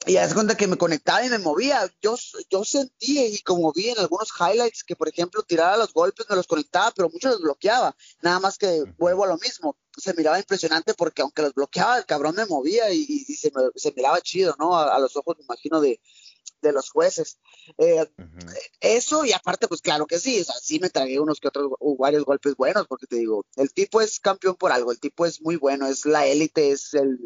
y 0.06 0.18
haz 0.18 0.34
cuenta 0.34 0.58
que 0.58 0.68
me 0.68 0.78
conectaba 0.78 1.26
y 1.26 1.30
me 1.30 1.38
movía. 1.38 1.90
Yo, 2.02 2.16
yo 2.50 2.66
sentí 2.66 3.22
y 3.22 3.40
como 3.40 3.72
vi 3.72 3.90
en 3.90 4.00
algunos 4.00 4.30
highlights 4.38 4.84
que, 4.84 4.98
por 4.98 5.08
ejemplo, 5.08 5.44
tiraba 5.44 5.78
los 5.78 5.94
golpes, 5.94 6.26
me 6.30 6.36
los 6.36 6.48
conectaba, 6.48 6.92
pero 6.92 7.10
muchos 7.10 7.32
los 7.32 7.42
bloqueaba. 7.42 7.96
Nada 8.22 8.40
más 8.42 8.58
que 8.58 8.84
vuelvo 8.98 9.24
a 9.24 9.28
lo 9.28 9.38
mismo. 9.38 9.78
Se 9.96 10.14
miraba 10.14 10.40
impresionante 10.40 10.94
porque 10.94 11.22
aunque 11.22 11.44
los 11.44 11.54
bloqueaba, 11.54 11.98
el 11.98 12.06
cabrón 12.06 12.36
me 12.36 12.46
movía 12.46 12.92
y, 12.92 13.06
se, 13.24 13.52
se, 13.76 13.94
miraba 13.96 14.20
chido, 14.20 14.56
¿no? 14.60 14.78
A, 14.78 15.00
los 15.00 15.16
ojos, 15.16 15.38
me 15.38 15.46
imagino, 15.46 15.80
de, 15.80 16.02
de 16.64 16.74
los 16.74 16.90
jueces. 16.90 17.38
Eh, 17.78 18.10
eso, 18.80 19.26
y 19.26 19.34
aparte, 19.34 19.68
pues 19.68 19.82
claro 19.82 20.08
que 20.08 20.18
sí, 20.18 20.42
o 20.42 20.44
sea, 20.44 20.56
sí 20.62 20.80
me 20.80 20.90
tragué 20.90 21.20
unos 21.20 21.40
que 21.40 21.50
otros, 21.50 21.72
varios 22.00 22.26
golpes 22.26 22.56
buenos, 22.56 22.88
porque 22.88 23.06
te 23.06 23.18
digo, 23.18 23.46
el 23.56 23.72
tipo 23.72 24.02
es 24.02 24.20
campeón 24.20 24.56
por 24.56 24.72
algo, 24.72 24.92
el 24.92 25.00
tipo 25.00 25.26
es 25.26 25.42
muy 25.42 25.58
bueno, 25.58 25.88
es 25.88 26.06
la 26.06 26.26
élite, 26.26 26.72
es 26.72 26.94
el, 26.96 27.20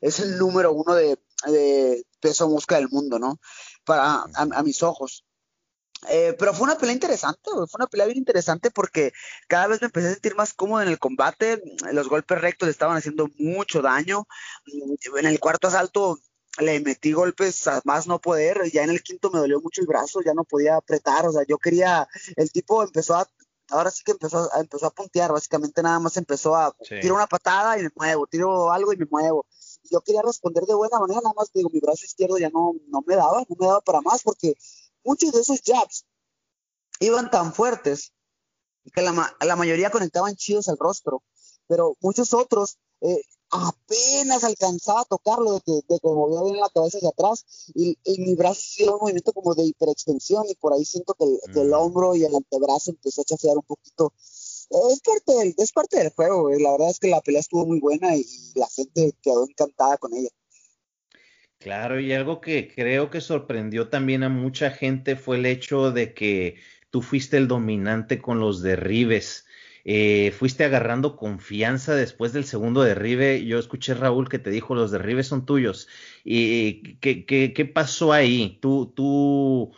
es 0.00 0.18
el 0.18 0.38
número 0.38 0.72
uno 0.72 0.94
de, 0.94 1.18
peso 2.20 2.48
mosca 2.48 2.76
del 2.76 2.88
mundo, 2.88 3.18
¿no? 3.18 3.40
Para, 3.84 4.24
a, 4.34 4.62
mis 4.62 4.82
ojos. 4.82 5.24
Eh, 6.08 6.34
pero 6.38 6.54
fue 6.54 6.64
una 6.64 6.78
pelea 6.78 6.94
interesante, 6.94 7.50
fue 7.50 7.78
una 7.78 7.86
pelea 7.86 8.06
bien 8.06 8.18
interesante 8.18 8.70
porque 8.70 9.12
cada 9.48 9.66
vez 9.66 9.82
me 9.82 9.86
empecé 9.86 10.08
a 10.08 10.12
sentir 10.12 10.34
más 10.34 10.54
cómodo 10.54 10.80
en 10.80 10.88
el 10.88 10.98
combate, 10.98 11.62
los 11.92 12.08
golpes 12.08 12.40
rectos 12.40 12.70
estaban 12.70 12.96
haciendo 12.96 13.28
mucho 13.38 13.82
daño, 13.82 14.26
en 15.18 15.26
el 15.26 15.38
cuarto 15.40 15.68
asalto 15.68 16.18
le 16.60 16.80
metí 16.80 17.12
golpes 17.12 17.66
a 17.66 17.80
más 17.84 18.06
no 18.06 18.20
poder, 18.20 18.70
ya 18.70 18.82
en 18.82 18.90
el 18.90 19.02
quinto 19.02 19.30
me 19.30 19.38
dolió 19.38 19.60
mucho 19.60 19.80
el 19.80 19.86
brazo, 19.86 20.20
ya 20.24 20.34
no 20.34 20.44
podía 20.44 20.76
apretar, 20.76 21.26
o 21.26 21.32
sea, 21.32 21.42
yo 21.48 21.58
quería, 21.58 22.08
el 22.36 22.50
tipo 22.50 22.82
empezó 22.82 23.16
a, 23.16 23.28
ahora 23.70 23.90
sí 23.90 24.02
que 24.04 24.12
empezó 24.12 24.50
a, 24.52 24.60
empezó 24.60 24.86
a 24.86 24.90
puntear, 24.90 25.32
básicamente 25.32 25.82
nada 25.82 25.98
más 25.98 26.16
empezó 26.16 26.56
a, 26.56 26.74
tiro 27.00 27.14
una 27.14 27.26
patada 27.26 27.78
y 27.78 27.82
me 27.82 27.90
muevo, 27.94 28.26
tiro 28.26 28.72
algo 28.72 28.92
y 28.92 28.96
me 28.96 29.06
muevo. 29.06 29.46
Yo 29.90 30.00
quería 30.02 30.22
responder 30.22 30.64
de 30.64 30.74
buena 30.74 30.98
manera, 30.98 31.20
nada 31.22 31.34
más 31.36 31.50
digo, 31.52 31.70
mi 31.72 31.80
brazo 31.80 32.04
izquierdo 32.04 32.38
ya 32.38 32.50
no, 32.50 32.74
no 32.88 33.02
me 33.06 33.16
daba, 33.16 33.44
no 33.48 33.56
me 33.58 33.66
daba 33.66 33.80
para 33.80 34.00
más, 34.00 34.22
porque 34.22 34.54
muchos 35.04 35.32
de 35.32 35.40
esos 35.40 35.60
jabs 35.64 36.04
iban 37.00 37.30
tan 37.30 37.52
fuertes 37.52 38.12
que 38.92 39.02
la, 39.02 39.36
la 39.40 39.56
mayoría 39.56 39.90
conectaban 39.90 40.36
chidos 40.36 40.68
al 40.68 40.78
rostro, 40.78 41.22
pero 41.66 41.96
muchos 42.00 42.34
otros 42.34 42.78
eh, 43.00 43.22
apenas 43.50 44.44
alcanzaba 44.44 45.00
a 45.00 45.04
tocarlo 45.04 45.54
de 45.54 45.60
que, 45.60 45.72
de 45.72 45.98
que 45.98 46.08
movía 46.08 46.42
bien 46.42 46.60
la 46.60 46.68
cabeza 46.68 46.98
hacia 46.98 47.08
atrás 47.08 47.44
y, 47.74 47.96
mi 48.18 48.34
brazo 48.34 48.60
hacía 48.60 48.92
un 48.92 49.00
movimiento 49.00 49.32
como 49.32 49.54
de 49.54 49.64
hiperextensión 49.64 50.44
y 50.48 50.54
por 50.54 50.72
ahí 50.72 50.84
siento 50.84 51.14
que 51.14 51.24
el, 51.60 51.68
mm. 51.68 51.72
hombro 51.72 52.14
y 52.14 52.24
el 52.24 52.34
antebrazo 52.34 52.90
empezó 52.90 53.22
a 53.22 53.24
chafear 53.24 53.56
un 53.56 53.64
poquito. 53.64 54.12
Es 54.16 55.00
parte 55.00 55.32
del, 55.34 55.54
es 55.58 55.72
parte 55.72 55.98
del 55.98 56.10
juego, 56.10 56.50
la 56.50 56.72
verdad 56.72 56.90
es 56.90 57.00
que 57.00 57.08
la 57.08 57.20
pelea 57.20 57.40
estuvo 57.40 57.66
muy 57.66 57.80
buena 57.80 58.16
y 58.16 58.24
la 58.54 58.68
gente 58.68 59.14
quedó 59.20 59.44
encantada 59.48 59.96
con 59.96 60.14
ella. 60.14 60.30
Claro, 61.58 62.00
y 62.00 62.12
algo 62.12 62.40
que 62.40 62.72
creo 62.72 63.10
que 63.10 63.20
sorprendió 63.20 63.88
también 63.88 64.22
a 64.22 64.28
mucha 64.28 64.70
gente 64.70 65.16
fue 65.16 65.36
el 65.36 65.44
hecho 65.44 65.90
de 65.90 66.14
que 66.14 66.56
tú 66.90 67.02
fuiste 67.02 67.36
el 67.36 67.48
dominante 67.48 68.22
con 68.22 68.40
los 68.40 68.62
derribes. 68.62 69.44
Eh, 69.84 70.32
fuiste 70.38 70.64
agarrando 70.64 71.16
confianza 71.16 71.94
después 71.94 72.32
del 72.32 72.44
segundo 72.44 72.82
derribe. 72.82 73.44
Yo 73.44 73.58
escuché 73.58 73.94
Raúl 73.94 74.28
que 74.28 74.38
te 74.38 74.50
dijo 74.50 74.74
los 74.74 74.90
derribes 74.90 75.26
son 75.26 75.46
tuyos. 75.46 75.88
¿Y 76.24 76.96
qué, 76.96 77.24
qué, 77.24 77.64
pasó 77.64 78.12
ahí? 78.12 78.58
¿Tú, 78.60 78.92
¿Tú 78.94 79.72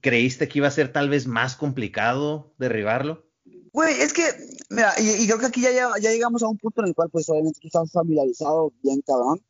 creíste 0.00 0.48
que 0.48 0.58
iba 0.58 0.68
a 0.68 0.72
ser 0.72 0.92
tal 0.92 1.08
vez 1.08 1.26
más 1.26 1.56
complicado 1.56 2.52
derribarlo? 2.58 3.26
Güey, 3.72 4.00
es 4.00 4.12
que, 4.12 4.22
mira, 4.70 4.92
y, 4.98 5.26
creo 5.26 5.38
que 5.38 5.46
aquí 5.46 5.60
ya, 5.60 5.70
ya, 5.70 6.10
llegamos 6.10 6.42
a 6.42 6.48
un 6.48 6.58
punto 6.58 6.80
en 6.80 6.88
el 6.88 6.94
cual, 6.94 7.08
pues, 7.10 7.28
obviamente 7.28 7.60
tú 7.60 7.68
estás 7.68 7.92
familiarizado 7.92 8.72
bien, 8.82 9.00
cabrón. 9.06 9.40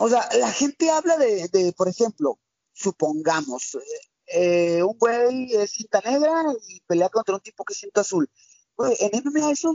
O 0.00 0.08
sea, 0.08 0.28
la 0.36 0.50
gente 0.50 0.90
habla 0.90 1.16
de, 1.16 1.46
de 1.48 1.72
por 1.74 1.86
ejemplo, 1.86 2.40
supongamos, 2.72 3.78
eh, 4.26 4.82
un 4.82 4.98
güey 4.98 5.54
es 5.54 5.70
cinta 5.70 6.00
negra 6.04 6.42
y 6.68 6.80
pelea 6.80 7.08
contra 7.08 7.36
un 7.36 7.40
tipo 7.40 7.64
que 7.64 7.74
es 7.74 7.78
cinta 7.78 8.00
azul 8.00 8.28
en 8.78 9.22
MMA 9.24 9.50
eso 9.50 9.72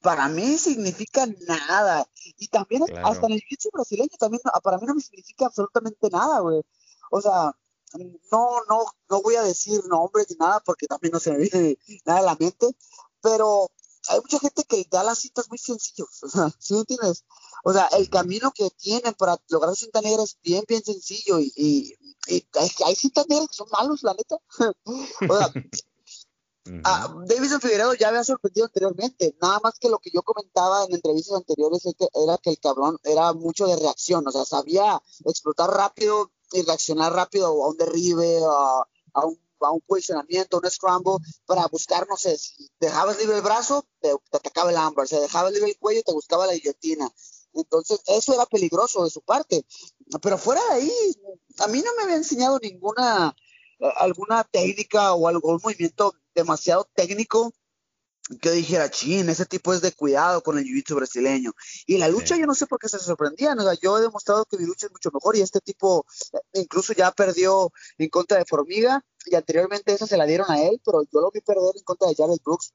para 0.00 0.28
mí 0.28 0.58
significa 0.58 1.26
nada. 1.46 2.06
Y 2.38 2.48
también 2.48 2.82
hasta 3.04 3.26
en 3.26 3.32
el 3.32 3.40
jiu 3.40 3.70
brasileño 3.72 4.16
también 4.18 4.42
para 4.62 4.78
mí 4.78 4.86
no 4.86 4.94
me 4.94 5.00
significa 5.00 5.46
absolutamente 5.46 6.08
nada, 6.10 6.40
güey. 6.40 6.62
O 7.10 7.20
sea, 7.20 7.54
no, 8.32 8.60
no, 8.68 8.84
no 9.08 9.22
voy 9.22 9.36
a 9.36 9.42
decir 9.42 9.84
nombres 9.86 10.26
ni 10.30 10.36
nada 10.36 10.60
porque 10.60 10.86
también 10.86 11.12
no 11.12 11.20
se 11.20 11.32
me 11.32 11.38
viene 11.38 11.78
nada 12.04 12.20
a 12.20 12.22
la 12.22 12.36
mente, 12.36 12.74
pero 13.20 13.70
hay 14.08 14.20
mucha 14.20 14.38
gente 14.38 14.64
que 14.64 14.86
da 14.90 15.02
las 15.02 15.18
citas 15.18 15.48
muy 15.48 15.58
sencillos, 15.58 16.08
o 16.22 16.28
sea, 16.28 16.50
¿sí 16.58 16.74
me 16.74 16.80
entiendes? 16.80 17.24
O 17.62 17.72
sea, 17.72 17.86
el 17.96 18.10
camino 18.10 18.52
que 18.52 18.68
tienen 18.70 19.14
para 19.14 19.38
lograr 19.48 19.74
cinta 19.74 20.00
negra 20.00 20.22
es 20.22 20.38
bien, 20.42 20.64
bien 20.68 20.84
sencillo 20.84 21.38
y, 21.40 21.52
y, 21.56 21.94
y 22.26 22.46
hay, 22.84 22.94
cintas 22.94 23.26
negras 23.28 23.48
que 23.48 23.54
son 23.54 23.68
malos, 23.70 24.02
la 24.02 24.14
neta. 24.14 24.36
o 24.84 25.38
sea, 25.38 25.52
Uh 26.66 27.24
Davidson 27.26 27.60
Figueredo 27.60 27.92
ya 27.94 28.08
había 28.08 28.24
sorprendido 28.24 28.66
anteriormente, 28.66 29.36
nada 29.40 29.60
más 29.62 29.74
que 29.78 29.90
lo 29.90 29.98
que 29.98 30.10
yo 30.10 30.22
comentaba 30.22 30.84
en 30.84 30.94
entrevistas 30.94 31.36
anteriores 31.36 31.82
era 31.84 32.38
que 32.38 32.50
el 32.50 32.58
cabrón 32.58 32.98
era 33.04 33.34
mucho 33.34 33.66
de 33.66 33.76
reacción, 33.76 34.26
o 34.26 34.32
sea, 34.32 34.46
sabía 34.46 35.00
explotar 35.26 35.70
rápido 35.70 36.32
y 36.52 36.62
reaccionar 36.62 37.12
rápido 37.12 37.46
a 37.46 37.68
un 37.68 37.76
derribe, 37.76 38.40
a, 39.14 39.26
un, 39.26 39.38
posicionamiento, 39.86 40.56
a 40.56 40.60
un 40.60 40.70
scramble, 40.70 41.16
para 41.44 41.66
buscar, 41.66 42.06
no 42.08 42.16
sé, 42.16 42.38
si 42.38 42.70
dejabas 42.80 43.18
libre 43.18 43.36
el 43.36 43.42
brazo, 43.42 43.86
te, 44.00 44.10
atacaba 44.32 44.70
el 44.70 44.76
ámbar, 44.78 45.06
si 45.06 45.16
dejabas 45.16 45.52
libre 45.52 45.70
el 45.70 45.78
cuello, 45.78 46.02
te 46.02 46.12
buscaba 46.12 46.46
la 46.46 46.54
guillotina. 46.54 47.10
Entonces, 47.52 48.00
eso 48.06 48.34
era 48.34 48.46
peligroso 48.46 49.04
de 49.04 49.10
su 49.10 49.20
parte. 49.20 49.64
Pero 50.20 50.38
fuera 50.38 50.60
de 50.70 50.74
ahí, 50.74 50.92
a 51.58 51.68
mí 51.68 51.82
no 51.82 51.90
me 51.96 52.04
había 52.04 52.16
enseñado 52.16 52.58
ninguna 52.60 53.34
alguna 53.96 54.44
técnica 54.44 55.14
o 55.14 55.28
algún 55.28 55.60
movimiento 55.62 56.14
demasiado 56.34 56.88
técnico 56.94 57.52
que 58.40 58.50
dijera, 58.52 58.90
chin, 58.90 59.28
ese 59.28 59.44
tipo 59.44 59.74
es 59.74 59.82
de 59.82 59.92
cuidado 59.92 60.42
con 60.42 60.58
el 60.58 60.64
jiu-jitsu 60.64 60.94
brasileño. 60.94 61.52
Y 61.86 61.98
la 61.98 62.08
lucha, 62.08 62.36
yo 62.38 62.46
no 62.46 62.54
sé 62.54 62.66
por 62.66 62.78
qué 62.78 62.88
se 62.88 62.98
sorprendían. 62.98 63.58
O 63.58 63.62
sea, 63.62 63.74
yo 63.74 63.98
he 63.98 64.00
demostrado 64.00 64.46
que 64.46 64.56
mi 64.56 64.64
lucha 64.64 64.86
es 64.86 64.92
mucho 64.92 65.10
mejor 65.12 65.36
y 65.36 65.42
este 65.42 65.60
tipo 65.60 66.06
eh, 66.32 66.60
incluso 66.62 66.94
ya 66.94 67.12
perdió 67.12 67.70
en 67.98 68.08
contra 68.08 68.38
de 68.38 68.46
Formiga 68.46 69.04
y 69.26 69.34
anteriormente 69.34 69.92
esa 69.92 70.06
se 70.06 70.16
la 70.16 70.26
dieron 70.26 70.50
a 70.50 70.62
él, 70.62 70.80
pero 70.84 71.02
yo 71.02 71.20
lo 71.20 71.30
vi 71.30 71.40
perder 71.40 71.72
en 71.76 71.84
contra 71.84 72.08
de 72.08 72.14
Jared 72.14 72.38
Brooks 72.44 72.72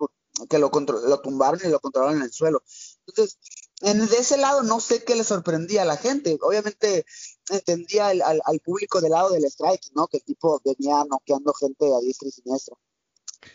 que 0.48 0.60
lo, 0.60 0.70
lo 0.70 1.22
tumbaron 1.22 1.60
y 1.64 1.68
lo 1.68 1.80
controlaron 1.80 2.18
en 2.18 2.24
el 2.24 2.32
suelo. 2.32 2.62
Entonces, 3.08 3.40
en, 3.82 4.06
de 4.08 4.18
ese 4.18 4.38
lado 4.38 4.62
no 4.64 4.80
sé 4.80 5.04
qué 5.04 5.16
le 5.16 5.24
sorprendía 5.24 5.82
a 5.82 5.86
la 5.86 5.98
gente. 5.98 6.38
Obviamente 6.42 7.06
entendía 7.50 8.08
al, 8.08 8.22
al, 8.22 8.60
público 8.60 9.02
del 9.02 9.12
lado 9.12 9.32
del 9.32 9.46
strike, 9.46 9.92
¿no? 9.96 10.08
Que 10.08 10.18
el 10.18 10.24
tipo 10.24 10.62
venía 10.64 11.04
noqueando 11.10 11.54
gente 11.54 11.86
a 11.94 12.00
diestra 12.00 12.28
y 12.28 12.32
siniestra. 12.32 12.76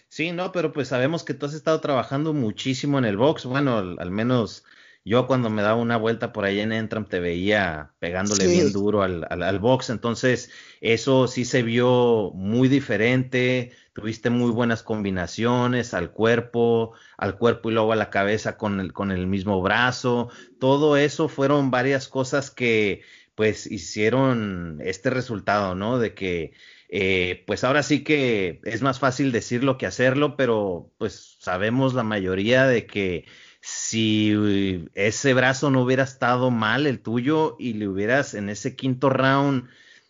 Sí, 0.08 0.32
no, 0.32 0.52
pero 0.52 0.72
pues 0.72 0.88
sabemos 0.88 1.24
que 1.24 1.34
tú 1.34 1.46
has 1.46 1.54
estado 1.54 1.80
trabajando 1.80 2.32
muchísimo 2.32 2.98
en 2.98 3.04
el 3.04 3.16
box. 3.16 3.44
Bueno, 3.44 3.78
al, 3.78 4.10
menos 4.10 4.64
yo 5.04 5.26
cuando 5.26 5.50
me 5.50 5.62
daba 5.62 5.80
una 5.80 5.96
vuelta 5.96 6.32
por 6.32 6.44
ahí 6.44 6.60
en 6.60 6.72
Entram 6.72 7.06
te 7.06 7.20
veía 7.20 7.92
pegándole 7.98 8.46
bien 8.46 8.72
duro 8.72 9.02
al, 9.02 9.26
al, 9.28 9.58
box. 9.58 9.90
Entonces, 9.90 10.50
eso 10.80 11.26
sí 11.26 11.44
se 11.44 11.62
vio 11.62 12.30
muy 12.34 12.68
diferente. 12.68 13.72
Tuviste 13.92 14.30
muy 14.30 14.50
buenas 14.50 14.82
combinaciones 14.82 15.94
al 15.94 16.12
cuerpo, 16.12 16.92
al 17.16 17.36
cuerpo 17.36 17.70
y 17.70 17.74
luego 17.74 17.92
a 17.92 17.96
la 17.96 18.10
cabeza 18.10 18.56
con 18.56 18.80
el, 18.80 18.92
con 18.92 19.10
el 19.10 19.26
mismo 19.26 19.60
brazo. 19.62 20.30
Todo 20.58 20.96
eso 20.96 21.28
fueron 21.28 21.70
varias 21.70 22.08
cosas 22.08 22.50
que 22.50 23.02
pues 23.34 23.66
hicieron 23.66 24.78
este 24.82 25.10
resultado, 25.10 25.74
¿no? 25.74 25.98
De 25.98 26.14
que 26.14 26.52
eh, 26.96 27.42
pues 27.48 27.64
ahora 27.64 27.82
sí 27.82 28.04
que 28.04 28.60
es 28.62 28.80
más 28.80 29.00
fácil 29.00 29.32
decirlo 29.32 29.78
que 29.78 29.86
hacerlo, 29.86 30.36
pero 30.36 30.92
pues 30.96 31.38
sabemos 31.40 31.92
la 31.92 32.04
mayoría 32.04 32.68
de 32.68 32.86
que 32.86 33.26
si 33.60 34.86
ese 34.94 35.34
brazo 35.34 35.70
no 35.70 35.82
hubiera 35.82 36.04
estado 36.04 36.52
mal, 36.52 36.86
el 36.86 37.00
tuyo, 37.00 37.56
y 37.58 37.72
le 37.72 37.88
hubieras 37.88 38.34
en 38.34 38.48
ese 38.48 38.76
quinto 38.76 39.10
round, 39.10 39.68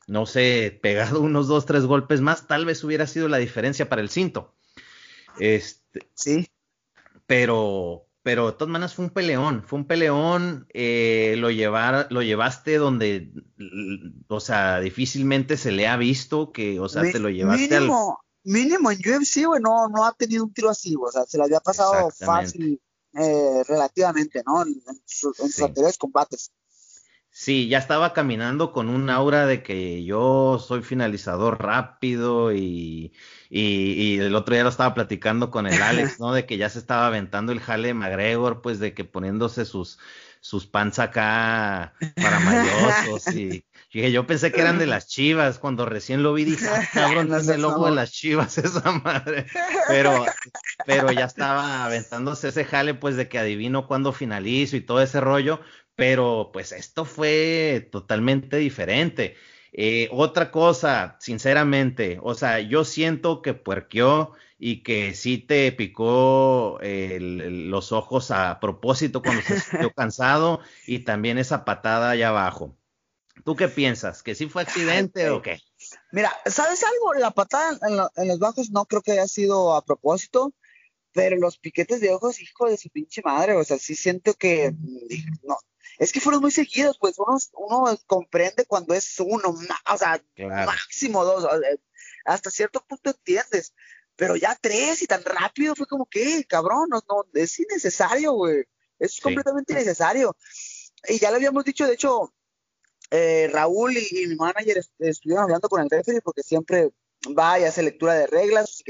no 0.09 0.27
sé, 0.27 0.79
pegado 0.83 1.21
unos 1.23 1.49
dos, 1.49 1.65
tres 1.65 1.87
golpes 1.87 2.21
más, 2.21 2.47
tal 2.47 2.67
vez 2.67 2.85
hubiera 2.85 3.07
sido 3.07 3.29
la 3.29 3.39
diferencia 3.39 3.89
para 3.89 4.03
el 4.03 4.11
cinto. 4.11 4.55
Este, 5.41 6.07
sí. 6.13 6.51
Pero, 7.27 8.07
pero 8.25 8.47
de 8.47 8.53
todas 8.53 8.73
maneras 8.73 8.95
fue 8.95 9.05
un 9.05 9.11
peleón, 9.11 9.63
fue 9.67 9.79
un 9.79 9.87
peleón, 9.87 10.67
eh, 10.73 11.35
lo, 11.37 11.51
llevar, 11.51 12.09
lo 12.11 12.23
llevaste 12.23 12.79
donde, 12.79 13.31
o 14.29 14.41
sea, 14.41 14.81
difícilmente 14.81 15.59
se 15.59 15.71
le 15.71 15.87
ha 15.87 15.99
visto 15.99 16.51
que, 16.51 16.81
o 16.81 16.89
sea, 16.89 17.03
te 17.03 17.19
lo 17.19 17.29
llevaste 17.29 17.69
mínimo, 17.69 18.19
Mínimo 18.43 18.91
en 18.91 18.99
UFC, 18.99 19.45
güey, 19.45 19.61
no, 19.61 19.89
no 19.89 20.07
ha 20.07 20.13
tenido 20.13 20.43
un 20.43 20.55
tiro 20.55 20.71
así, 20.71 20.95
o 20.99 21.13
sea, 21.13 21.27
se 21.27 21.37
le 21.37 21.45
había 21.45 21.61
pasado 21.61 22.11
fácil, 22.11 22.81
eh, 23.13 23.63
relativamente, 23.69 24.43
¿no? 24.47 24.63
En, 24.63 24.83
sus 25.05 25.39
anteriores 25.61 25.99
combates. 25.99 26.51
Sí, 27.37 27.67
ya 27.67 27.79
estaba 27.79 28.13
caminando 28.13 28.71
con 28.71 28.89
un 28.89 29.11
aura 29.11 29.45
de 29.45 29.65
que 29.65 30.05
yo 30.05 30.61
soy 30.65 30.83
finalizador 30.83 31.61
rápido 31.61 32.53
y, 32.53 33.13
y, 33.51 34.19
el 34.19 34.37
otro 34.37 34.55
día 34.55 34.63
lo 34.63 34.69
estaba 34.69 34.95
platicando 34.95 35.51
con 35.51 35.67
el 35.67 35.83
Alex, 35.83 36.21
¿no? 36.21 36.33
De 36.33 36.47
que 36.47 36.59
ya 36.59 36.71
se 36.71 36.79
estaba 36.79 37.09
aventando 37.09 37.51
el 37.51 37.59
jale 37.59 37.93
McGregor, 37.93 38.63
pues 38.63 38.79
de 38.79 38.95
que 38.95 39.05
poniéndose 39.05 39.65
sus, 39.65 39.99
sus 40.45 40.67
pants 40.67 41.01
acá 41.01 41.95
para 42.15 42.39
mayosos 42.39 43.27
y, 43.35 43.65
yo 43.91 44.27
pensé 44.27 44.53
que 44.53 44.61
eran 44.61 44.79
de 44.79 44.87
las 44.87 45.09
chivas, 45.09 45.59
cuando 45.59 45.87
recién 45.87 46.23
lo 46.23 46.35
vi 46.35 46.45
dije, 46.45 46.69
ah, 46.69 46.87
cabrón, 46.93 47.33
es 47.35 47.49
el 47.49 47.63
logo 47.63 47.87
de 47.87 47.97
las 47.97 48.13
chivas 48.13 48.59
esa 48.59 48.93
madre, 48.93 49.47
pero, 49.89 50.25
pero 50.85 51.11
ya 51.11 51.25
estaba 51.25 51.85
aventándose 51.85 52.49
ese 52.49 52.65
jale 52.65 52.95
pues 52.95 53.17
de 53.17 53.29
que 53.29 53.39
adivino 53.39 53.87
cuándo 53.87 54.13
finalizo 54.13 54.77
y 54.77 54.81
todo 54.81 55.01
ese 55.01 55.21
rollo, 55.21 55.61
pero 55.97 56.51
pues 56.53 56.73
esto 56.73 57.05
fue 57.05 57.89
totalmente 57.91 58.57
diferente. 58.57 59.37
Eh, 59.73 60.09
otra 60.13 60.51
cosa, 60.51 61.17
sinceramente, 61.21 62.19
o 62.23 62.35
sea, 62.35 62.61
yo 62.61 62.85
siento 62.85 63.43
que 63.43 63.55
puerqueó 63.55 64.33
y 64.59 64.83
que 64.83 65.15
sí 65.15 65.39
te 65.39 65.73
picó 65.73 66.79
los 66.81 67.93
ojos 67.93 68.31
a 68.31 68.61
propósito 68.61 69.21
cuando 69.21 69.43
se 69.43 69.61
sintió 69.61 69.91
cansado 69.97 70.61
y 70.87 71.01
también 71.01 71.39
esa 71.39 71.65
patada 71.65 72.11
allá 72.11 72.29
abajo. 72.29 72.77
¿Tú 73.45 73.57
qué 73.57 73.69
piensas? 73.69 74.23
¿Que 74.23 74.35
sí 74.35 74.49
fue 74.49 74.63
accidente 74.63 75.29
o 75.31 75.43
qué? 75.43 75.61
Mira, 76.13 76.33
¿sabes 76.47 76.85
algo? 76.85 77.15
La 77.15 77.33
patada 77.33 77.79
en, 78.17 78.29
los 78.29 78.39
bajos 78.39 78.71
no 78.71 78.85
creo 78.87 79.03
que 79.03 79.13
haya 79.13 79.27
sido 79.27 79.75
a 79.75 79.85
propósito, 79.85 80.55
pero 81.13 81.37
los 81.37 81.59
piquetes 81.59 82.01
de 82.01 82.11
ojos, 82.11 82.41
hijo 82.41 82.69
de 82.69 82.77
su 82.77 82.91
pinche 82.91 83.23
madre, 83.25 83.55
o 83.55 83.65
sea, 83.65 83.79
sí 83.79 83.97
siento 83.97 84.35
que, 84.35 84.73
no, 85.43 85.57
es 85.99 86.13
que 86.13 86.21
fueron 86.21 86.41
muy 86.41 86.51
seguidos, 86.51 86.99
pues 86.99 87.17
uno, 87.19 87.37
uno 87.55 87.99
comprende 88.07 88.65
cuando 88.67 88.95
es 88.95 89.19
uno, 89.21 89.55
o 89.93 89.99
sea, 89.99 90.23
máximo 90.67 91.25
dos, 91.25 91.47
hasta 92.25 92.51
cierto 92.51 92.85
punto 92.87 93.11
entiendes, 93.11 93.75
pero 94.17 94.37
ya 94.37 94.57
tres 94.61 95.03
y 95.03 95.07
tan 95.07 95.23
rápido 95.25 95.75
fue 95.75 95.87
como 95.87 96.07
que, 96.07 96.45
cabrón, 96.45 96.89
no, 96.91 97.03
no 97.09 97.25
es 97.35 97.59
innecesario, 97.59 98.33
güey, 98.33 98.65
es 98.99 99.21
completamente 99.21 99.73
innecesario. 99.73 100.37
Y 101.09 101.19
ya 101.19 101.31
lo 101.31 101.37
habíamos 101.37 101.65
dicho, 101.65 101.87
de 101.87 101.95
hecho, 101.95 102.33
eh, 103.11 103.49
Raúl 103.53 103.97
y, 103.97 104.27
mi 104.27 104.37
manager 104.37 104.83
estuvieron 104.99 105.45
hablando 105.45 105.69
con 105.69 105.83
el 105.83 105.91
referee 105.91 106.21
porque 106.21 106.43
siempre 106.43 106.91
va 107.39 107.59
y 107.59 107.65
hace 107.65 107.83
lectura 107.83 108.15
de 108.15 108.27
reglas 108.27 108.83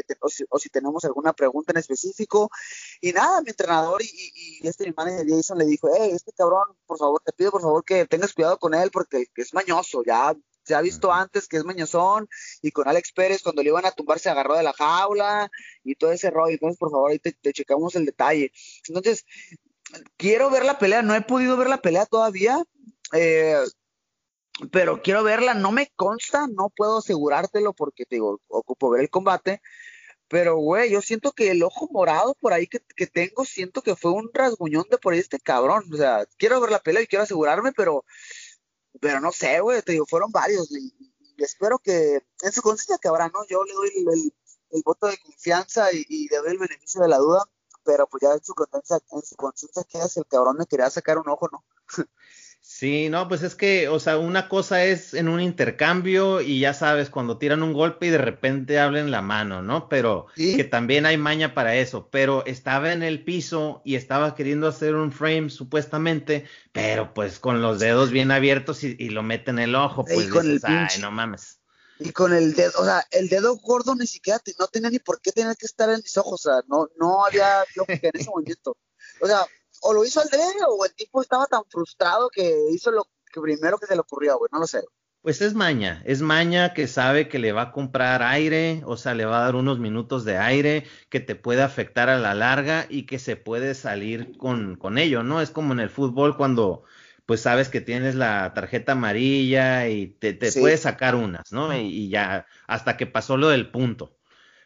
o 0.51 0.59
si, 0.59 0.69
tenemos 0.69 1.05
alguna 1.05 1.33
pregunta 1.33 1.73
en 1.73 1.79
específico. 1.79 2.51
Y 3.01 3.13
nada, 3.13 3.41
mi 3.43 3.51
entrenador 3.51 4.03
y, 4.03 4.67
este 4.67 4.87
mi 4.87 4.93
manager 4.97 5.27
Jason 5.29 5.59
le 5.59 5.67
dijo, 5.67 5.89
hey, 5.97 6.11
este 6.13 6.33
cabrón, 6.33 6.77
por 6.87 6.99
favor, 6.99 7.21
te 7.25 7.33
pido 7.33 7.51
por 7.51 7.63
favor 7.63 7.85
que 7.85 8.07
tengas 8.07 8.33
cuidado 8.33 8.59
con 8.59 8.75
él 8.75 8.91
porque 8.91 9.27
es 9.37 9.55
mañoso, 9.55 10.03
ya 10.05 10.35
se 10.65 10.75
ha 10.75 10.81
visto 10.81 11.13
antes 11.13 11.47
que 11.47 11.59
es 11.59 11.65
mañosón 11.65 12.29
y 12.63 12.71
con 12.71 12.89
Alex 12.89 13.13
Pérez 13.13 13.43
cuando 13.43 13.63
le 13.63 13.69
iban 13.69 13.85
a 13.85 13.91
tumbar 13.91 14.19
se 14.19 14.31
agarró 14.31 14.57
de 14.57 14.63
la 14.63 14.73
jaula 14.73 15.51
y 15.83 15.95
todo 15.95 16.11
ese 16.13 16.31
rollo. 16.31 16.55
Entonces, 16.55 16.79
por 16.79 16.91
favor, 16.91 17.11
ahí 17.11 17.19
te, 17.19 17.33
te 17.33 17.53
checamos 17.53 17.95
el 17.97 18.07
detalle. 18.07 18.51
Entonces, 18.89 19.27
quiero 20.17 20.51
ver 20.51 20.65
la 20.65 20.79
pelea, 20.79 21.03
no 21.03 21.15
he 21.15 21.21
podido 21.21 21.57
ver 21.57 21.69
la 21.69 21.83
pelea 21.83 22.07
todavía. 22.07 22.63
Eh, 23.13 23.59
pero 24.71 25.03
quiero 25.03 25.23
verla, 25.25 25.55
no 25.55 25.73
me 25.73 25.91
consta, 25.97 26.47
no 26.47 26.71
puedo 26.71 26.99
asegurártelo 26.99 27.73
porque 27.73 28.07
te 28.07 28.17
digo, 28.17 28.41
ocupo 28.49 28.91
ver 28.91 29.03
el 29.03 29.11
combate, 29.11 29.61
pero 30.29 30.57
güey, 30.57 30.91
yo 30.91 31.03
siento 31.03 31.33
que 31.33 31.51
el 31.51 31.63
ojo 31.63 31.89
morado 31.91 32.35
por 32.41 32.53
ahí 32.53 32.67
que, 32.67 32.81
tengo, 33.07 33.45
siento 33.45 33.83
que 33.83 33.97
fue 33.97 34.13
un 34.13 34.31
rasguñón 34.33 34.87
de 34.91 34.99
por 34.99 35.13
ahí 35.13 35.21
este 35.21 35.41
cabrón, 35.41 35.85
o 35.93 35.97
sea, 35.97 36.27
quiero 36.39 36.61
ver 36.61 36.71
la 36.71 36.81
pelea 36.81 37.03
y 37.03 37.07
quiero 37.07 37.25
asegurarme, 37.25 37.73
pero, 37.73 38.05
pero 39.01 39.21
no 39.21 39.33
sé, 39.33 39.61
güey, 39.61 39.83
te 39.83 39.93
digo, 39.93 40.07
fueron 40.07 40.31
varios 40.31 40.71
y, 40.71 40.93
espero 41.39 41.79
que 41.79 42.21
en 42.43 42.53
su 42.53 42.63
conciencia 42.63 42.99
que 42.99 43.09
habrá, 43.09 43.29
¿no? 43.29 43.45
Yo 43.49 43.65
le 43.65 43.75
doy 43.75 43.91
el, 44.71 44.83
voto 44.85 45.09
de 45.09 45.19
confianza 45.19 45.93
y, 45.93 46.05
y, 46.09 46.29
le 46.29 46.39
doy 46.39 46.53
el 46.53 46.59
beneficio 46.59 47.01
de 47.03 47.09
la 47.09 47.19
duda, 47.19 47.45
pero 47.85 48.07
pues 48.09 48.23
ya 48.23 48.33
en 48.33 48.45
su 48.45 48.55
conciencia, 48.55 48.99
en 49.13 49.23
su 49.23 49.37
conciencia 49.37 49.85
que 49.85 49.99
es 49.99 50.17
el 50.17 50.27
cabrón 50.27 50.57
me 50.59 50.67
quería 50.67 50.91
sacar 50.91 51.19
un 51.19 51.29
ojo, 51.29 51.49
¿no? 51.53 51.65
Sí, 52.77 53.09
no, 53.09 53.29
pues 53.29 53.45
es 53.45 53.55
que, 53.55 53.87
o 53.89 54.01
sea, 54.01 54.19
una 54.19 54.49
cosa 54.49 54.85
es 54.85 55.15
en 55.15 55.29
un 55.29 55.41
intercambio 55.41 56.41
y 56.41 56.59
ya 56.59 56.75
sabes, 56.75 57.09
cuando 57.09 57.39
tiran 57.39 57.63
un 57.63 57.73
golpe 57.73 58.07
y 58.07 58.11
de 58.11 58.19
repente 58.19 58.81
hablen 58.81 59.13
la 59.13 59.23
mano, 59.23 59.63
¿no? 59.63 59.89
Pero 59.89 60.27
que 60.35 60.65
también 60.65 61.07
hay 61.07 61.17
maña 61.17 61.55
para 61.55 61.77
eso, 61.77 62.09
pero 62.11 62.45
estaba 62.47 62.93
en 62.93 63.05
el 63.05 63.23
piso 63.23 63.81
y 63.85 63.95
estaba 63.95 64.35
queriendo 64.35 64.67
hacer 64.67 64.97
un 64.97 65.13
frame 65.13 65.51
supuestamente, 65.51 66.47
pero 66.73 67.15
pues 67.15 67.39
con 67.39 67.63
los 67.63 67.79
dedos 67.79 68.11
bien 68.11 68.33
abiertos 68.33 68.83
y, 68.83 69.09
lo 69.09 69.23
mete 69.23 69.53
en 69.53 69.61
el 69.61 69.77
ojo, 69.77 70.05
pues 70.05 70.29
dices, 70.29 70.65
ay, 70.65 71.01
no 71.01 71.13
mames. 71.13 71.61
Y 72.01 72.11
con 72.11 72.35
el 72.35 72.55
dedo, 72.55 72.73
o 72.81 72.85
sea, 72.85 73.07
el 73.13 73.29
dedo 73.29 73.55
gordo 73.55 73.95
ni 73.95 74.09
siquiera, 74.09 74.41
no 74.59 74.67
tenía 74.67 74.91
ni 74.91 74.99
por 74.99 75.21
qué 75.21 75.31
tener 75.31 75.57
que 75.57 75.67
estar 75.67 75.89
en 75.91 75.99
mis 75.99 76.17
ojos, 76.17 76.45
o 76.45 76.51
sea, 76.51 76.61
no, 76.67 76.89
no 76.99 77.25
había 77.25 77.63
lógica 77.77 78.09
en 78.09 78.21
ese 78.21 78.31
momento. 78.31 78.77
O 79.21 79.29
sea, 79.29 79.47
o 79.85 79.93
lo 79.93 80.05
hizo 80.05 80.21
al 80.21 80.29
dedo 80.29 80.69
o 80.69 80.85
el 80.85 80.95
tipo 80.95 81.21
estaba 81.21 81.47
tan 81.47 81.63
frustrado 81.69 82.31
que 82.31 82.69
hizo 82.71 82.91
lo 82.91 83.07
que 83.33 83.41
primero 83.41 83.79
que 83.79 83.87
se 83.87 83.95
le 83.95 84.01
ocurrió, 84.01 84.39
güey, 84.39 84.49
no 84.53 84.61
lo 84.61 84.67
sé. 84.67 84.83
Pues 85.21 85.41
es 85.41 85.55
maña, 85.55 86.03
es 86.05 86.21
maña 86.21 86.75
que 86.75 86.87
sabe 86.87 87.29
que 87.29 87.39
le 87.39 87.53
va 87.53 87.63
a 87.63 87.73
comprar 87.73 88.23
aire, 88.23 88.83
o 88.85 88.97
sea, 88.97 89.15
le 89.15 89.25
va 89.25 89.39
a 89.39 89.45
dar 89.45 89.57
unos 89.57 89.79
minutos 89.79 90.25
de 90.25 90.37
aire 90.37 90.87
que 91.09 91.21
te 91.21 91.35
puede 91.35 91.63
afectar 91.63 92.11
a 92.11 92.19
la 92.19 92.35
larga 92.35 92.87
y 92.91 93.07
que 93.07 93.19
se 93.19 93.37
puede 93.37 93.75
salir 93.75 94.37
con, 94.37 94.77
con 94.77 94.99
ello, 94.99 95.23
¿no? 95.23 95.41
Es 95.41 95.51
como 95.51 95.73
en 95.73 95.81
el 95.81 95.89
fútbol 95.89 96.37
cuando 96.37 96.85
pues 97.27 97.41
sabes 97.41 97.71
que 97.71 97.81
tienes 97.81 98.15
la 98.15 98.53
tarjeta 98.55 98.93
amarilla 98.93 99.89
y 99.89 100.09
te, 100.09 100.35
te 100.35 100.53
puedes 100.53 100.81
sacar 100.81 101.15
unas, 101.15 101.53
¿no? 101.53 101.75
y, 101.75 102.11
ya, 102.11 102.47
hasta 102.67 102.99
que 102.99 103.07
pasó 103.07 103.39
lo 103.39 103.49
del 103.49 103.71
punto. 103.71 104.19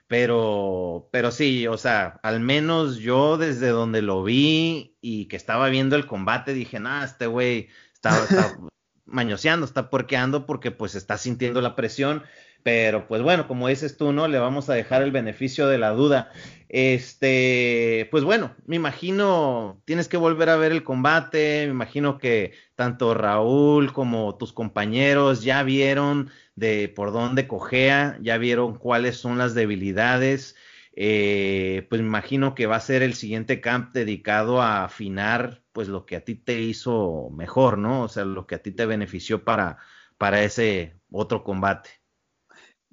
Pero, 0.09 1.11
pero 1.13 1.31
sí, 1.31 1.67
o 1.67 1.77
sea, 1.77 2.19
al 2.23 2.41
menos 2.41 2.97
yo 2.97 3.37
desde 3.37 3.69
donde 3.69 4.01
lo 4.01 4.25
vi 4.25 4.97
y 5.03 5.27
que 5.29 5.37
estaba 5.37 5.69
viendo 5.69 5.97
el 5.97 6.07
combate, 6.07 6.55
dije, 6.55 6.81
nah, 6.81 7.05
este 7.05 7.27
güey 7.27 7.69
está, 7.93 8.25
está 8.25 8.59
mañoseando, 9.05 9.67
está 9.67 9.91
porqueando 9.91 10.47
porque 10.47 10.71
pues 10.71 10.95
está 10.95 11.19
sintiendo 11.19 11.61
la 11.61 11.77
presión. 11.77 12.23
Pero 12.69 13.09
pues 13.09 13.23
bueno, 13.23 13.49
como 13.49 13.69
dices 13.69 13.97
tú, 13.97 14.13
¿no? 14.13 14.29
Le 14.29 14.39
vamos 14.39 14.69
a 14.69 14.75
dejar 14.75 15.01
el 15.01 15.11
beneficio 15.11 15.69
de 15.69 15.79
la 15.79 15.93
duda. 15.93 16.31
Este, 16.69 18.07
pues 18.11 18.25
bueno, 18.25 18.55
me 18.67 18.77
imagino, 18.77 19.81
tienes 19.87 20.07
que 20.07 20.19
volver 20.19 20.51
a 20.51 20.59
ver 20.59 20.73
el 20.73 20.85
combate, 20.85 21.65
me 21.65 21.73
imagino 21.73 22.19
que 22.19 22.53
tanto 22.75 23.15
Raúl 23.15 23.95
como 23.95 24.37
tus 24.37 24.53
compañeros 24.53 25.43
ya 25.43 25.63
vieron 25.63 26.29
de 26.57 26.91
por 26.95 27.11
dónde 27.11 27.49
cojea, 27.49 28.19
ya 28.21 28.37
vieron 28.37 28.77
cuáles 28.77 29.17
son 29.17 29.39
las 29.39 29.55
debilidades. 29.55 30.55
Eh, 30.93 31.87
pues 31.89 32.03
me 32.03 32.09
imagino 32.09 32.55
que 32.55 32.67
va 32.67 32.77
a 32.77 32.81
ser 32.81 33.03
el 33.03 33.15
siguiente 33.15 33.63
camp 33.63 33.95
dedicado 33.95 34.61
a 34.61 34.85
afinar 34.85 35.63
pues 35.73 35.89
lo 35.89 36.05
que 36.05 36.17
a 36.17 36.21
ti 36.21 36.35
te 36.35 36.61
hizo 36.61 37.31
mejor, 37.31 37.79
¿no? 37.79 38.03
O 38.03 38.09
sea, 38.09 38.27
lo 38.27 38.47
que 38.47 38.57
a 38.57 38.63
ti 38.63 38.73
te 38.73 38.85
benefició 38.85 39.43
para, 39.43 39.79
para 40.19 40.43
ese 40.43 41.01
otro 41.11 41.45
combate. 41.45 41.98